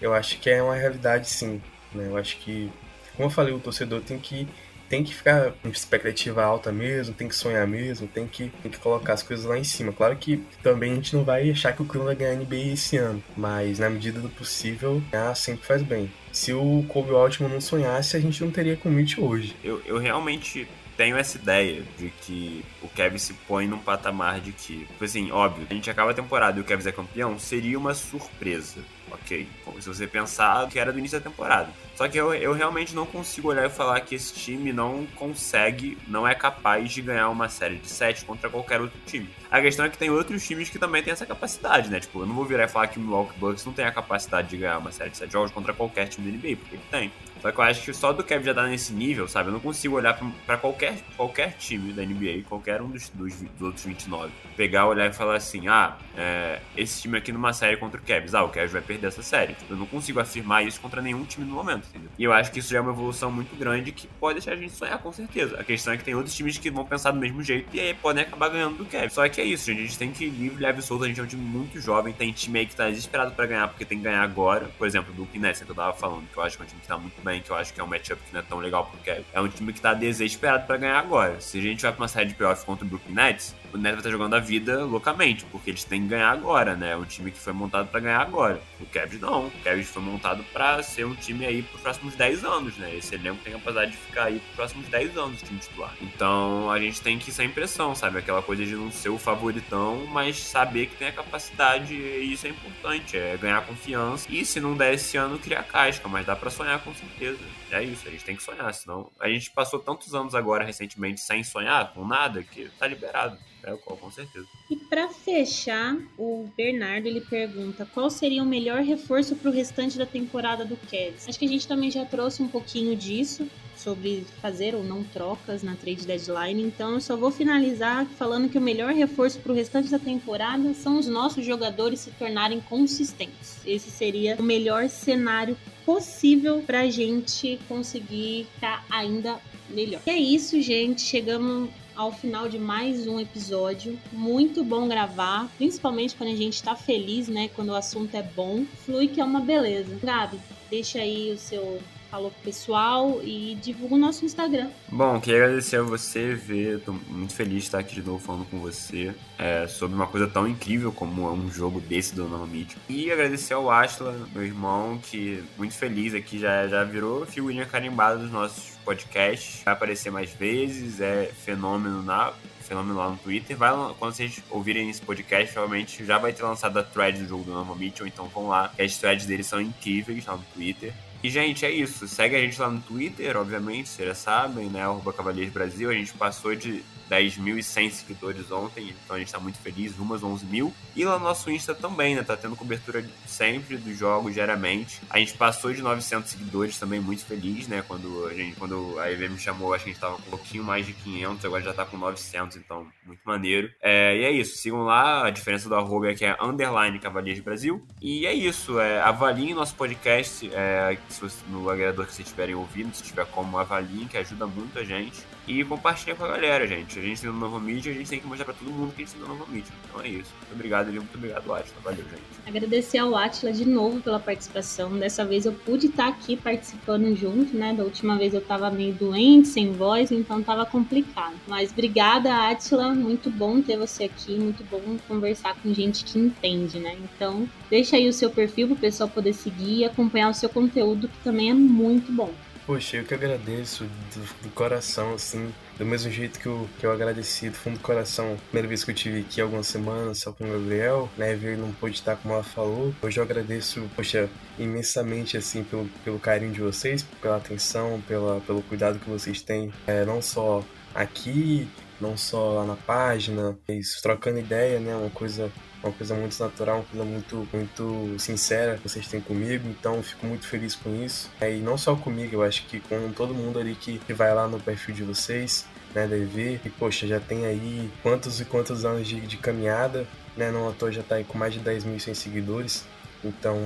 eu 0.00 0.14
acho 0.14 0.38
que 0.38 0.48
é 0.48 0.62
uma 0.62 0.76
realidade, 0.76 1.28
sim. 1.28 1.60
Né? 1.92 2.06
Eu 2.06 2.16
acho 2.16 2.36
que, 2.36 2.70
como 3.16 3.26
eu 3.26 3.30
falei, 3.30 3.52
o 3.52 3.58
torcedor 3.58 4.00
tem 4.00 4.18
que 4.18 4.46
tem 4.92 5.02
que 5.02 5.14
ficar 5.14 5.52
com 5.52 5.70
expectativa 5.70 6.44
alta 6.44 6.70
mesmo, 6.70 7.14
tem 7.14 7.26
que 7.26 7.34
sonhar 7.34 7.66
mesmo, 7.66 8.06
tem 8.06 8.26
que, 8.26 8.52
tem 8.62 8.70
que 8.70 8.76
colocar 8.76 9.14
as 9.14 9.22
coisas 9.22 9.46
lá 9.46 9.56
em 9.58 9.64
cima. 9.64 9.90
Claro 9.90 10.14
que 10.16 10.44
também 10.62 10.92
a 10.92 10.94
gente 10.96 11.16
não 11.16 11.24
vai 11.24 11.50
achar 11.50 11.72
que 11.72 11.80
o 11.80 11.86
Cleveland 11.86 12.18
vai 12.18 12.26
ganhar 12.26 12.38
NBA 12.38 12.74
esse 12.74 12.98
ano, 12.98 13.24
mas 13.34 13.78
na 13.78 13.88
medida 13.88 14.20
do 14.20 14.28
possível, 14.28 15.02
ganhar 15.10 15.34
sempre 15.34 15.64
faz 15.64 15.82
bem. 15.82 16.12
Se 16.30 16.52
o 16.52 16.84
Kobe 16.88 17.10
Altman 17.12 17.48
não 17.48 17.58
sonhasse, 17.58 18.18
a 18.18 18.20
gente 18.20 18.44
não 18.44 18.50
teria 18.50 18.76
commit 18.76 19.18
hoje. 19.18 19.56
Eu, 19.64 19.80
eu 19.86 19.96
realmente 19.96 20.68
tenho 20.94 21.16
essa 21.16 21.38
ideia 21.38 21.82
de 21.98 22.10
que 22.10 22.62
o 22.82 22.88
Kevin 22.88 23.16
se 23.16 23.32
põe 23.48 23.66
num 23.66 23.78
patamar 23.78 24.40
de 24.40 24.52
que, 24.52 24.84
tipo 24.84 25.02
assim, 25.02 25.30
óbvio, 25.32 25.66
a 25.70 25.72
gente 25.72 25.88
acaba 25.88 26.10
a 26.10 26.14
temporada 26.14 26.58
e 26.58 26.60
o 26.60 26.64
Kevin 26.64 26.86
é 26.86 26.92
campeão, 26.92 27.38
seria 27.38 27.78
uma 27.78 27.94
surpresa, 27.94 28.80
ok? 29.14 29.48
Se 29.80 29.88
você 29.88 30.06
pensar 30.06 30.68
que 30.68 30.78
era 30.78 30.92
do 30.92 30.98
início 30.98 31.18
da 31.18 31.30
temporada. 31.30 31.70
Só 31.94 32.08
que 32.08 32.18
eu, 32.18 32.34
eu 32.34 32.52
realmente 32.52 32.94
não 32.94 33.06
consigo 33.06 33.48
olhar 33.48 33.66
e 33.66 33.70
falar 33.70 34.00
que 34.00 34.14
esse 34.14 34.32
time 34.34 34.72
não 34.72 35.06
consegue, 35.14 35.98
não 36.08 36.26
é 36.26 36.34
capaz 36.34 36.90
de 36.90 37.02
ganhar 37.02 37.28
uma 37.28 37.48
série 37.48 37.76
de 37.76 37.88
7 37.88 38.24
contra 38.24 38.48
qualquer 38.48 38.80
outro 38.80 38.98
time. 39.06 39.28
A 39.52 39.60
questão 39.60 39.84
é 39.84 39.90
que 39.90 39.98
tem 39.98 40.08
outros 40.08 40.46
times 40.46 40.70
que 40.70 40.78
também 40.78 41.02
têm 41.02 41.12
essa 41.12 41.26
capacidade, 41.26 41.90
né? 41.90 42.00
Tipo, 42.00 42.20
eu 42.20 42.26
não 42.26 42.34
vou 42.34 42.46
virar 42.46 42.64
e 42.64 42.68
falar 42.68 42.86
que 42.86 42.98
o 42.98 43.02
Milwaukee 43.02 43.38
Bucks 43.38 43.66
não 43.66 43.72
tem 43.74 43.84
a 43.84 43.92
capacidade 43.92 44.48
de 44.48 44.56
ganhar 44.56 44.78
uma 44.78 44.90
série 44.90 45.10
de 45.10 45.18
7 45.18 45.30
jogos 45.30 45.50
contra 45.50 45.74
qualquer 45.74 46.08
time 46.08 46.32
da 46.32 46.38
NBA, 46.38 46.56
porque 46.56 46.76
ele 46.76 46.82
tem. 46.90 47.12
Só 47.42 47.50
que 47.50 47.58
eu 47.58 47.64
acho 47.64 47.82
que 47.82 47.92
só 47.92 48.12
do 48.12 48.22
Kevin 48.22 48.44
já 48.44 48.54
tá 48.54 48.66
nesse 48.68 48.92
nível, 48.92 49.26
sabe? 49.26 49.48
Eu 49.48 49.52
não 49.52 49.58
consigo 49.58 49.96
olhar 49.96 50.16
para 50.46 50.56
qualquer, 50.56 50.94
qualquer 51.16 51.54
time 51.58 51.92
da 51.92 52.02
NBA, 52.02 52.44
qualquer 52.48 52.80
um 52.80 52.88
dos, 52.88 53.08
dos, 53.08 53.34
dos, 53.34 53.60
outros 53.60 53.84
29, 53.84 54.30
pegar, 54.56 54.86
olhar 54.86 55.10
e 55.10 55.12
falar 55.12 55.34
assim: 55.34 55.66
ah, 55.66 55.98
é, 56.16 56.60
esse 56.76 57.02
time 57.02 57.18
aqui 57.18 57.32
numa 57.32 57.52
série 57.52 57.76
contra 57.76 58.00
o 58.00 58.02
Kevin, 58.02 58.28
ah, 58.34 58.44
o 58.44 58.48
Kevin 58.48 58.72
vai 58.72 58.80
perder 58.80 59.08
essa 59.08 59.24
série. 59.24 59.54
Tipo, 59.54 59.74
eu 59.74 59.76
não 59.76 59.86
consigo 59.86 60.20
afirmar 60.20 60.64
isso 60.64 60.80
contra 60.80 61.02
nenhum 61.02 61.24
time 61.24 61.44
no 61.44 61.52
momento, 61.52 61.88
entendeu? 61.88 62.10
E 62.16 62.22
eu 62.22 62.32
acho 62.32 62.52
que 62.52 62.60
isso 62.60 62.70
já 62.70 62.78
é 62.78 62.80
uma 62.80 62.92
evolução 62.92 63.30
muito 63.32 63.56
grande 63.56 63.90
que 63.90 64.06
pode 64.06 64.38
deixar 64.38 64.52
a 64.52 64.56
gente 64.56 64.72
sonhar 64.72 64.98
com 64.98 65.12
certeza. 65.12 65.58
A 65.58 65.64
questão 65.64 65.92
é 65.92 65.98
que 65.98 66.04
tem 66.04 66.14
outros 66.14 66.36
times 66.36 66.56
que 66.58 66.70
vão 66.70 66.84
pensar 66.84 67.10
do 67.10 67.18
mesmo 67.18 67.42
jeito 67.42 67.68
e 67.74 67.80
aí 67.80 67.92
podem 67.92 68.22
acabar 68.22 68.50
ganhando 68.50 68.76
do 68.76 68.84
Kevin. 68.84 69.08
Só 69.08 69.28
que 69.28 69.41
é 69.42 69.44
isso, 69.44 69.66
gente. 69.66 69.80
A 69.80 69.82
gente 69.82 69.98
tem 69.98 70.12
que 70.12 70.24
ir 70.24 70.30
livre, 70.30 70.62
leve 70.62 70.80
e 70.80 70.82
solto. 70.82 71.04
A 71.04 71.08
gente 71.08 71.20
é 71.20 71.22
um 71.22 71.26
time 71.26 71.42
muito 71.42 71.80
jovem, 71.80 72.12
tem 72.12 72.32
time 72.32 72.60
aí 72.60 72.66
que 72.66 72.74
tá 72.74 72.88
desesperado 72.88 73.32
para 73.32 73.46
ganhar 73.46 73.68
porque 73.68 73.84
tem 73.84 73.98
que 73.98 74.04
ganhar 74.04 74.22
agora. 74.22 74.70
Por 74.78 74.86
exemplo, 74.86 75.12
do 75.12 75.28
Nets, 75.38 75.62
que 75.62 75.70
eu 75.70 75.74
tava 75.74 75.92
falando, 75.92 76.28
que 76.30 76.36
eu 76.36 76.42
acho 76.42 76.56
que 76.56 76.62
é 76.62 76.66
um 76.66 76.68
time 76.68 76.80
que 76.80 76.88
tá 76.88 76.96
muito 76.96 77.20
bem, 77.22 77.42
que 77.42 77.50
eu 77.50 77.56
acho 77.56 77.74
que 77.74 77.80
é 77.80 77.84
um 77.84 77.86
match 77.86 78.02
matchup 78.02 78.22
que 78.26 78.32
não 78.32 78.40
é 78.40 78.42
tão 78.42 78.58
legal 78.58 78.86
pro 78.86 78.98
Kevin. 79.00 79.24
É 79.32 79.40
um 79.40 79.48
time 79.48 79.72
que 79.72 79.80
tá 79.80 79.94
desesperado 79.94 80.66
para 80.66 80.76
ganhar 80.76 80.98
agora. 80.98 81.40
Se 81.40 81.58
a 81.58 81.62
gente 81.62 81.82
vai 81.82 81.92
pra 81.92 82.02
uma 82.02 82.08
série 82.08 82.28
de 82.28 82.34
playoff 82.34 82.64
contra 82.64 82.84
o 82.84 82.88
Brooklyn 82.88 83.14
Nets, 83.14 83.54
o 83.72 83.78
Nets 83.78 83.82
vai 83.82 83.92
estar 83.92 84.02
tá 84.02 84.10
jogando 84.10 84.34
a 84.34 84.38
vida 84.38 84.84
loucamente, 84.84 85.44
porque 85.46 85.70
eles 85.70 85.84
têm 85.84 86.02
que 86.02 86.08
ganhar 86.08 86.30
agora, 86.30 86.74
né? 86.76 86.92
É 86.92 86.96
um 86.96 87.04
time 87.04 87.30
que 87.30 87.38
foi 87.38 87.52
montado 87.52 87.88
para 87.88 88.00
ganhar 88.00 88.20
agora. 88.20 88.60
O 88.80 88.86
Kevin 88.86 89.18
não. 89.18 89.46
O 89.46 89.50
Kevin 89.62 89.82
foi 89.82 90.02
montado 90.02 90.44
para 90.52 90.82
ser 90.82 91.04
um 91.04 91.14
time 91.14 91.46
aí 91.46 91.62
pros 91.62 91.80
próximos 91.80 92.14
10 92.14 92.44
anos, 92.44 92.76
né? 92.76 92.94
Esse 92.94 93.14
elenco 93.14 93.42
tem 93.42 93.54
a 93.54 93.56
capacidade 93.56 93.92
de 93.92 93.96
ficar 93.96 94.24
aí 94.24 94.38
pros 94.38 94.54
próximos 94.54 94.86
10 94.88 95.16
anos 95.16 95.42
o 95.42 95.44
time 95.44 95.58
titular. 95.58 95.94
Então 96.00 96.70
a 96.70 96.78
gente 96.78 97.00
tem 97.00 97.18
que 97.18 97.30
ir 97.30 97.32
sem 97.32 97.48
pressão, 97.48 97.94
sabe? 97.94 98.18
Aquela 98.18 98.42
coisa 98.42 98.64
de 98.64 98.74
não 98.74 98.90
ser 98.92 99.08
o 99.08 99.18
favoritão, 99.18 100.06
mas 100.06 100.38
saber 100.38 100.86
que 100.86 100.96
tem 100.96 101.08
a 101.08 101.12
capacidade 101.12 101.94
e 101.94 102.32
isso 102.32 102.46
é 102.46 102.50
importante. 102.50 103.16
É 103.16 103.36
ganhar 103.36 103.64
confiança. 103.66 104.26
E 104.30 104.44
se 104.44 104.60
não 104.60 104.76
der 104.76 104.94
esse 104.94 105.16
ano, 105.16 105.38
criar 105.38 105.62
casca, 105.62 106.08
mas 106.08 106.26
dá 106.26 106.36
para 106.36 106.50
sonhar 106.50 106.78
com 106.80 106.94
certeza. 106.94 107.40
É 107.70 107.82
isso, 107.82 108.06
a 108.06 108.10
gente 108.10 108.24
tem 108.24 108.36
que 108.36 108.42
sonhar, 108.42 108.72
senão 108.74 109.10
a 109.18 109.28
gente 109.28 109.50
passou 109.50 109.78
tantos 109.78 110.14
anos 110.14 110.34
agora 110.34 110.64
recentemente 110.64 111.20
sem 111.20 111.42
sonhar 111.42 111.92
com 111.94 112.06
nada 112.06 112.42
que 112.42 112.68
tá 112.78 112.86
liberado. 112.86 113.38
É 113.64 113.72
o 113.72 113.78
qual, 113.78 113.96
com 113.96 114.10
certeza. 114.10 114.46
E 114.68 114.76
para 114.76 115.08
fechar, 115.08 115.96
o 116.18 116.48
Bernardo 116.56 117.06
ele 117.06 117.20
pergunta 117.20 117.86
qual 117.94 118.10
seria 118.10 118.42
o 118.42 118.46
melhor 118.46 118.82
reforço 118.82 119.36
para 119.36 119.50
o 119.50 119.54
restante 119.54 119.96
da 119.96 120.06
temporada 120.06 120.64
do 120.64 120.76
Cavs. 120.76 121.28
Acho 121.28 121.38
que 121.38 121.44
a 121.44 121.48
gente 121.48 121.68
também 121.68 121.90
já 121.90 122.04
trouxe 122.04 122.42
um 122.42 122.48
pouquinho 122.48 122.96
disso 122.96 123.48
sobre 123.76 124.24
fazer 124.40 124.74
ou 124.74 124.82
não 124.82 125.02
trocas 125.02 125.62
na 125.62 125.74
trade 125.74 126.06
deadline. 126.06 126.62
Então 126.62 126.94
eu 126.94 127.00
só 127.00 127.16
vou 127.16 127.30
finalizar 127.30 128.06
falando 128.06 128.48
que 128.48 128.58
o 128.58 128.60
melhor 128.60 128.92
reforço 128.92 129.38
para 129.40 129.52
o 129.52 129.54
restante 129.54 129.90
da 129.90 129.98
temporada 129.98 130.74
são 130.74 130.98
os 130.98 131.06
nossos 131.06 131.44
jogadores 131.44 132.00
se 132.00 132.10
tornarem 132.12 132.60
consistentes. 132.60 133.60
Esse 133.64 133.90
seria 133.90 134.36
o 134.38 134.42
melhor 134.42 134.88
cenário 134.88 135.56
possível 135.84 136.62
para 136.66 136.80
a 136.80 136.90
gente 136.90 137.58
conseguir 137.68 138.46
estar 138.54 138.84
ainda 138.90 139.40
melhor. 139.68 140.00
E 140.06 140.10
é 140.10 140.16
isso, 140.16 140.60
gente. 140.60 141.00
Chegamos 141.02 141.70
ao 141.96 142.12
final 142.12 142.48
de 142.48 142.58
mais 142.58 143.06
um 143.06 143.20
episódio. 143.20 143.98
Muito 144.12 144.64
bom 144.64 144.88
gravar, 144.88 145.48
principalmente 145.56 146.14
quando 146.14 146.30
a 146.30 146.36
gente 146.36 146.62
tá 146.62 146.74
feliz, 146.74 147.28
né? 147.28 147.48
Quando 147.54 147.70
o 147.70 147.74
assunto 147.74 148.14
é 148.14 148.22
bom. 148.22 148.64
Flui 148.84 149.08
que 149.08 149.20
é 149.20 149.24
uma 149.24 149.40
beleza. 149.40 149.98
Gabi, 150.02 150.38
deixa 150.70 150.98
aí 150.98 151.32
o 151.32 151.38
seu 151.38 151.80
falou 152.12 152.30
pro 152.30 152.42
pessoal 152.42 153.20
e 153.24 153.56
divulga 153.62 153.94
o 153.94 153.98
nosso 153.98 154.22
Instagram. 154.26 154.68
Bom, 154.86 155.18
queria 155.18 155.44
agradecer 155.44 155.76
a 155.76 155.82
você, 155.82 156.34
ver, 156.34 156.80
tô 156.80 156.92
muito 157.08 157.32
feliz 157.32 157.54
de 157.54 157.58
estar 157.60 157.78
aqui 157.78 157.94
de 157.94 158.02
novo 158.02 158.18
falando 158.18 158.44
com 158.50 158.60
você 158.60 159.14
é, 159.38 159.66
sobre 159.66 159.96
uma 159.96 160.06
coisa 160.06 160.26
tão 160.26 160.46
incrível 160.46 160.92
como 160.92 161.32
um 161.32 161.50
jogo 161.50 161.80
desse 161.80 162.14
do 162.14 162.28
Nova 162.28 162.46
Meet. 162.46 162.76
E 162.86 163.10
agradecer 163.10 163.54
ao 163.54 163.70
Ashla, 163.70 164.28
meu 164.34 164.44
irmão, 164.44 165.00
que 165.02 165.42
muito 165.56 165.72
feliz 165.72 166.12
aqui, 166.12 166.38
já, 166.38 166.68
já 166.68 166.84
virou 166.84 167.24
figurinha 167.24 167.64
carimbada 167.64 168.18
dos 168.18 168.30
nossos 168.30 168.76
podcasts, 168.84 169.62
vai 169.64 169.72
aparecer 169.72 170.12
mais 170.12 170.34
vezes, 170.34 171.00
é 171.00 171.32
fenômeno 171.34 172.02
na 172.02 172.34
fenômeno 172.60 172.98
lá 172.98 173.08
no 173.08 173.16
Twitter. 173.16 173.56
Vai, 173.56 173.72
quando 173.98 174.14
vocês 174.14 174.42
ouvirem 174.50 174.90
esse 174.90 175.00
podcast, 175.00 175.50
provavelmente 175.52 176.04
já 176.04 176.18
vai 176.18 176.32
ter 176.32 176.42
lançado 176.42 176.78
a 176.78 176.82
thread 176.82 177.22
do 177.22 177.28
jogo 177.28 177.44
do 177.44 177.52
Nova 177.52 177.74
Mitchell, 177.74 178.06
então 178.06 178.26
vão 178.28 178.48
lá. 178.48 178.70
As 178.78 178.98
threads 178.98 179.24
deles 179.24 179.46
são 179.46 179.60
incríveis 179.60 180.26
lá 180.26 180.36
no 180.36 180.44
Twitter. 180.54 180.92
E, 181.22 181.30
gente, 181.30 181.64
é 181.64 181.70
isso. 181.70 182.08
Segue 182.08 182.34
a 182.34 182.40
gente 182.40 182.60
lá 182.60 182.68
no 182.68 182.80
Twitter, 182.80 183.36
obviamente, 183.36 183.88
vocês 183.88 184.08
já 184.08 184.14
sabem, 184.14 184.68
né? 184.68 184.82
Arroba 184.82 185.12
Cavaleiros 185.12 185.52
Brasil. 185.52 185.88
A 185.88 185.94
gente 185.94 186.12
passou 186.14 186.54
de 186.54 186.82
10.100 187.12 187.90
seguidores 187.90 188.50
ontem, 188.50 188.94
então 189.04 189.16
a 189.16 189.18
gente 189.18 189.30
tá 189.30 189.38
muito 189.38 189.58
feliz, 189.58 189.98
umas 189.98 190.22
11 190.22 190.46
mil. 190.46 190.72
E 190.96 191.04
lá 191.04 191.18
no 191.18 191.24
nosso 191.24 191.50
Insta 191.50 191.74
também, 191.74 192.14
né? 192.14 192.22
Tá 192.22 192.36
tendo 192.36 192.56
cobertura 192.56 193.04
sempre 193.26 193.76
dos 193.76 193.98
jogos 193.98 194.32
diariamente. 194.32 195.02
A 195.10 195.18
gente 195.18 195.34
passou 195.34 195.74
de 195.74 195.82
900 195.82 196.30
seguidores 196.30 196.78
também, 196.78 197.00
muito 197.00 197.24
feliz, 197.24 197.68
né? 197.68 197.84
Quando 197.86 198.26
a 198.26 198.34
gente, 198.34 198.56
quando 198.56 198.98
a 198.98 199.10
EV 199.12 199.28
me 199.28 199.38
chamou, 199.38 199.74
acho 199.74 199.84
que 199.84 199.90
a 199.90 199.92
gente 199.92 200.00
tava 200.00 200.16
com 200.16 200.22
um 200.22 200.30
pouquinho 200.30 200.64
mais 200.64 200.86
de 200.86 200.94
500, 200.94 201.44
agora 201.44 201.62
já 201.62 201.74
tá 201.74 201.84
com 201.84 201.98
900, 201.98 202.56
então 202.56 202.86
muito 203.04 203.20
maneiro. 203.24 203.70
É, 203.82 204.16
e 204.16 204.24
é 204.24 204.30
isso, 204.30 204.56
sigam 204.56 204.82
lá, 204.82 205.26
a 205.26 205.30
diferença 205.30 205.68
do 205.68 205.74
arroba 205.74 206.10
é 206.10 206.14
que 206.14 206.24
é 206.24 206.36
underline 206.40 206.98
Cavaleiros 206.98 207.42
Brasil. 207.42 207.86
E 208.00 208.26
é 208.26 208.32
isso, 208.32 208.80
é, 208.80 209.02
avaliem 209.02 209.52
nosso 209.52 209.74
podcast 209.74 210.50
é, 210.52 210.96
você, 211.20 211.36
no 211.48 211.68
agregador 211.68 212.06
que 212.06 212.14
vocês 212.14 212.26
estiverem 212.26 212.54
ouvindo, 212.54 212.94
se 212.94 213.02
tiver 213.02 213.26
como, 213.26 213.58
avaliem, 213.58 214.06
que 214.06 214.16
ajuda 214.16 214.46
muito 214.46 214.78
a 214.78 214.84
gente. 214.84 215.24
E 215.46 215.64
compartilhem 215.64 216.14
com 216.14 216.24
a 216.24 216.28
galera, 216.28 216.66
gente. 216.68 216.98
A 216.98 217.02
gente 217.02 217.20
tem 217.20 217.30
no 217.30 217.36
Novo 217.36 217.58
Mídia, 217.58 217.90
a 217.90 217.94
gente 217.94 218.08
tem 218.08 218.20
que 218.20 218.26
mostrar 218.26 218.44
pra 218.44 218.54
todo 218.54 218.70
mundo 218.70 218.94
que 218.94 219.02
a 219.02 219.04
gente 219.04 219.14
tem 219.14 219.22
no 219.22 219.28
Novo 219.28 219.50
Mídia. 219.50 219.72
Então 219.88 220.00
é 220.00 220.08
isso. 220.08 220.30
Muito 220.38 220.52
obrigado, 220.52 220.88
Eli. 220.88 220.98
Muito 220.98 221.16
obrigado, 221.16 221.52
Atila. 221.52 221.80
Valeu, 221.82 222.04
gente. 222.04 222.22
Agradecer 222.46 222.98
ao 222.98 223.16
Atila 223.16 223.52
de 223.52 223.64
novo 223.64 224.00
pela 224.00 224.20
participação. 224.20 224.96
Dessa 224.96 225.24
vez 225.24 225.44
eu 225.44 225.52
pude 225.52 225.86
estar 225.86 226.08
aqui 226.08 226.36
participando 226.36 227.14
junto, 227.16 227.56
né? 227.56 227.74
Da 227.74 227.82
última 227.82 228.16
vez 228.16 228.34
eu 228.34 228.40
tava 228.40 228.70
meio 228.70 228.94
doente, 228.94 229.48
sem 229.48 229.72
voz, 229.72 230.12
então 230.12 230.42
tava 230.42 230.64
complicado. 230.64 231.34
Mas 231.48 231.72
obrigada, 231.72 232.48
Atila. 232.48 232.94
Muito 232.94 233.28
bom 233.28 233.60
ter 233.60 233.76
você 233.76 234.04
aqui. 234.04 234.38
Muito 234.38 234.62
bom 234.64 234.96
conversar 235.08 235.56
com 235.56 235.74
gente 235.74 236.04
que 236.04 236.20
entende, 236.20 236.78
né? 236.78 236.96
Então, 237.02 237.48
deixa 237.68 237.96
aí 237.96 238.08
o 238.08 238.12
seu 238.12 238.30
perfil 238.30 238.68
pro 238.68 238.76
pessoal 238.76 239.08
poder 239.08 239.32
seguir 239.32 239.78
e 239.78 239.84
acompanhar 239.84 240.30
o 240.30 240.34
seu 240.34 240.48
conteúdo, 240.48 241.08
que 241.08 241.18
também 241.24 241.50
é 241.50 241.54
muito 241.54 242.12
bom. 242.12 242.32
Poxa, 242.64 242.98
eu 242.98 243.04
que 243.04 243.12
agradeço 243.12 243.84
do, 243.84 244.44
do, 244.44 244.50
coração, 244.50 245.14
assim, 245.14 245.52
do 245.76 245.84
mesmo 245.84 246.08
jeito 246.12 246.38
que 246.38 246.46
eu, 246.46 246.68
que 246.78 246.86
eu 246.86 246.92
agradeci 246.92 247.50
do 247.50 247.56
fundo 247.56 247.78
do 247.78 247.82
coração, 247.82 248.36
primeira 248.46 248.68
vez 248.68 248.84
que 248.84 248.92
eu 248.92 248.94
tive 248.94 249.20
aqui 249.20 249.40
algumas 249.40 249.66
semanas 249.66 250.18
só 250.18 250.30
com 250.30 250.44
o 250.44 250.52
Gabriel, 250.52 251.08
né, 251.18 251.32
ele 251.32 251.56
não 251.56 251.72
pôde 251.72 251.96
estar 251.96 252.14
como 252.14 252.34
ela 252.34 252.44
falou. 252.44 252.94
Hoje 253.02 253.18
eu 253.18 253.24
agradeço, 253.24 253.90
poxa, 253.96 254.30
imensamente, 254.60 255.36
assim, 255.36 255.64
pelo, 255.64 255.88
pelo 256.04 256.20
carinho 256.20 256.52
de 256.52 256.60
vocês, 256.60 257.02
pela 257.20 257.36
atenção, 257.38 258.00
pela, 258.06 258.40
pelo 258.42 258.62
cuidado 258.62 259.00
que 259.00 259.10
vocês 259.10 259.42
têm, 259.42 259.72
é, 259.84 260.04
não 260.04 260.22
só 260.22 260.64
aqui, 260.94 261.68
não 262.00 262.16
só 262.16 262.52
lá 262.52 262.64
na 262.64 262.76
página, 262.76 263.58
isso, 263.68 264.00
trocando 264.00 264.38
ideia, 264.38 264.78
né, 264.78 264.94
uma 264.94 265.10
coisa 265.10 265.50
uma 265.82 265.92
coisa 265.92 266.14
muito 266.14 266.38
natural, 266.38 266.76
uma 266.76 266.84
coisa 266.84 267.04
muito, 267.04 267.48
muito 267.52 268.18
sincera 268.18 268.76
que 268.76 268.88
vocês 268.88 269.06
têm 269.08 269.20
comigo, 269.20 269.68
então 269.68 270.02
fico 270.02 270.26
muito 270.26 270.46
feliz 270.46 270.74
com 270.74 270.94
isso. 271.04 271.30
É, 271.40 271.54
e 271.54 271.60
não 271.60 271.76
só 271.76 271.96
comigo, 271.96 272.36
eu 272.36 272.42
acho 272.42 272.64
que 272.66 272.80
com 272.80 273.12
todo 273.12 273.34
mundo 273.34 273.58
ali 273.58 273.74
que, 273.74 273.98
que 273.98 274.12
vai 274.12 274.32
lá 274.34 274.46
no 274.46 274.60
perfil 274.60 274.94
de 274.94 275.02
vocês, 275.02 275.66
né, 275.94 276.06
da 276.06 276.16
EV, 276.16 276.60
e 276.64 276.70
poxa, 276.70 277.06
já 277.06 277.20
tem 277.20 277.46
aí 277.46 277.90
quantos 278.02 278.40
e 278.40 278.44
quantos 278.44 278.84
anos 278.84 279.06
de, 279.06 279.20
de 279.20 279.36
caminhada, 279.36 280.06
né, 280.36 280.50
não 280.50 280.68
à 280.68 280.72
toa 280.72 280.92
já 280.92 281.02
tá 281.02 281.16
aí 281.16 281.24
com 281.24 281.36
mais 281.36 281.52
de 281.52 281.60
10.100 281.60 282.14
seguidores, 282.14 282.84
então 283.24 283.56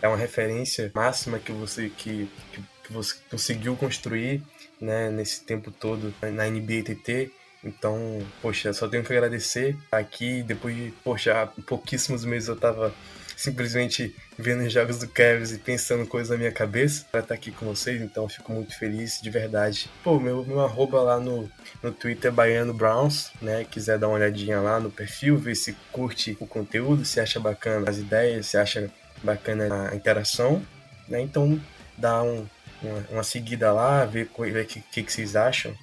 é 0.00 0.08
uma 0.08 0.16
referência 0.16 0.90
máxima 0.94 1.38
que 1.38 1.52
você, 1.52 1.88
que, 1.88 2.28
que, 2.52 2.62
que 2.84 2.92
você 2.92 3.16
conseguiu 3.30 3.76
construir, 3.76 4.42
né, 4.80 5.10
nesse 5.10 5.44
tempo 5.44 5.70
todo 5.70 6.14
na 6.22 6.48
NBA 6.48 6.82
TT, 6.84 7.30
então, 7.64 8.20
poxa, 8.40 8.72
só 8.72 8.88
tenho 8.88 9.04
que 9.04 9.12
agradecer 9.12 9.76
aqui. 9.90 10.42
Depois 10.42 10.74
de, 10.74 10.92
poxa, 11.02 11.48
pouquíssimos 11.66 12.24
meses 12.24 12.48
eu 12.48 12.56
tava 12.56 12.94
simplesmente 13.36 14.16
vendo 14.38 14.64
os 14.64 14.72
jogos 14.72 14.98
do 14.98 15.08
Cavs 15.08 15.52
e 15.52 15.58
pensando 15.58 16.06
coisas 16.06 16.30
na 16.30 16.38
minha 16.38 16.50
cabeça 16.50 17.04
para 17.12 17.20
estar 17.20 17.34
aqui 17.34 17.52
com 17.52 17.66
vocês, 17.66 18.00
então 18.00 18.26
fico 18.28 18.50
muito 18.50 18.76
feliz, 18.78 19.20
de 19.20 19.28
verdade. 19.28 19.90
Pô, 20.02 20.18
meu, 20.18 20.42
meu 20.44 20.60
arroba 20.60 21.02
lá 21.02 21.20
no, 21.20 21.50
no 21.82 21.92
Twitter 21.92 22.30
é 22.30 22.34
Baiano 22.34 22.72
Browns, 22.72 23.30
né? 23.42 23.64
Quiser 23.70 23.98
dar 23.98 24.08
uma 24.08 24.16
olhadinha 24.16 24.58
lá 24.60 24.80
no 24.80 24.90
perfil, 24.90 25.36
ver 25.36 25.54
se 25.54 25.74
curte 25.92 26.36
o 26.40 26.46
conteúdo, 26.46 27.04
se 27.04 27.20
acha 27.20 27.38
bacana 27.38 27.90
as 27.90 27.98
ideias, 27.98 28.46
se 28.46 28.56
acha 28.56 28.90
bacana 29.22 29.90
a 29.90 29.94
interação, 29.94 30.62
né? 31.06 31.20
Então 31.20 31.60
dá 31.96 32.22
um, 32.22 32.46
uma, 32.82 33.06
uma, 33.10 33.22
seguida 33.22 33.70
lá, 33.72 34.04
ver 34.06 34.30
o 34.34 34.64
que, 34.64 34.80
que, 34.80 35.02
que 35.02 35.12
vocês 35.12 35.36
acham. 35.36 35.74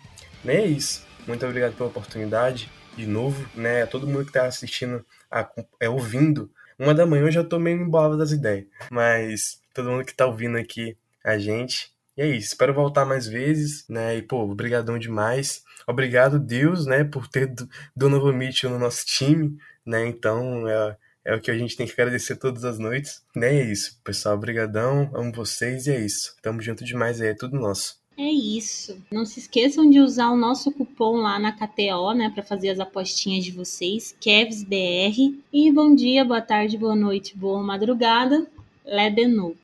Né? 0.43 0.55
É 0.55 0.65
isso. 0.65 1.05
Muito 1.27 1.45
obrigado 1.45 1.75
pela 1.75 1.89
oportunidade, 1.89 2.69
de 2.97 3.05
novo, 3.05 3.47
né? 3.55 3.85
Todo 3.85 4.07
mundo 4.07 4.23
que 4.23 4.29
está 4.29 4.45
assistindo, 4.45 5.05
a, 5.31 5.49
é, 5.79 5.89
ouvindo. 5.89 6.51
Uma 6.77 6.93
da 6.93 7.05
manhã 7.05 7.23
eu 7.23 7.31
já 7.31 7.43
tô 7.43 7.59
meio 7.59 7.81
embolado 7.81 8.17
das 8.17 8.31
ideias. 8.31 8.65
Mas 8.91 9.61
todo 9.73 9.89
mundo 9.89 10.05
que 10.05 10.11
está 10.11 10.25
ouvindo 10.25 10.57
aqui 10.57 10.97
a 11.23 11.37
gente. 11.37 11.93
E 12.17 12.21
é 12.21 12.27
isso. 12.27 12.49
Espero 12.49 12.73
voltar 12.73 13.05
mais 13.05 13.27
vezes, 13.27 13.85
né? 13.87 14.17
E, 14.17 14.21
pô, 14.21 14.43
obrigadão 14.43 14.99
demais. 14.99 15.63
Obrigado, 15.87 16.39
Deus, 16.39 16.85
né? 16.85 17.03
Por 17.03 17.27
ter 17.27 17.53
Donovan 17.95 18.33
Mitchell 18.33 18.69
no 18.69 18.79
nosso 18.79 19.05
time, 19.05 19.57
né? 19.85 20.05
Então, 20.05 20.67
é, 20.67 20.97
é 21.25 21.35
o 21.35 21.41
que 21.41 21.49
a 21.49 21.57
gente 21.57 21.75
tem 21.75 21.87
que 21.87 21.93
agradecer 21.93 22.35
todas 22.35 22.65
as 22.65 22.77
noites. 22.77 23.23
Né? 23.35 23.55
E 23.55 23.59
é 23.59 23.63
isso, 23.63 23.99
pessoal. 24.03 24.35
Obrigadão. 24.35 25.09
Amo 25.13 25.31
vocês 25.31 25.87
e 25.87 25.91
é 25.91 25.99
isso. 25.99 26.35
Tamo 26.41 26.61
junto 26.61 26.83
demais 26.83 27.21
aí. 27.21 27.29
É 27.29 27.33
tudo 27.33 27.59
nosso. 27.59 28.02
É 28.17 28.29
isso. 28.29 29.01
Não 29.11 29.25
se 29.25 29.39
esqueçam 29.39 29.89
de 29.89 29.99
usar 29.99 30.29
o 30.29 30.37
nosso 30.37 30.71
cupom 30.71 31.17
lá 31.17 31.39
na 31.39 31.51
KTO, 31.51 32.13
né, 32.13 32.29
para 32.29 32.43
fazer 32.43 32.69
as 32.69 32.79
apostinhas 32.79 33.43
de 33.43 33.51
vocês, 33.51 34.15
KevsBR. 34.19 35.39
E 35.51 35.71
bom 35.71 35.95
dia, 35.95 36.23
boa 36.23 36.41
tarde, 36.41 36.77
boa 36.77 36.95
noite, 36.95 37.35
boa 37.35 37.61
madrugada. 37.63 38.47
Know. 38.85 39.55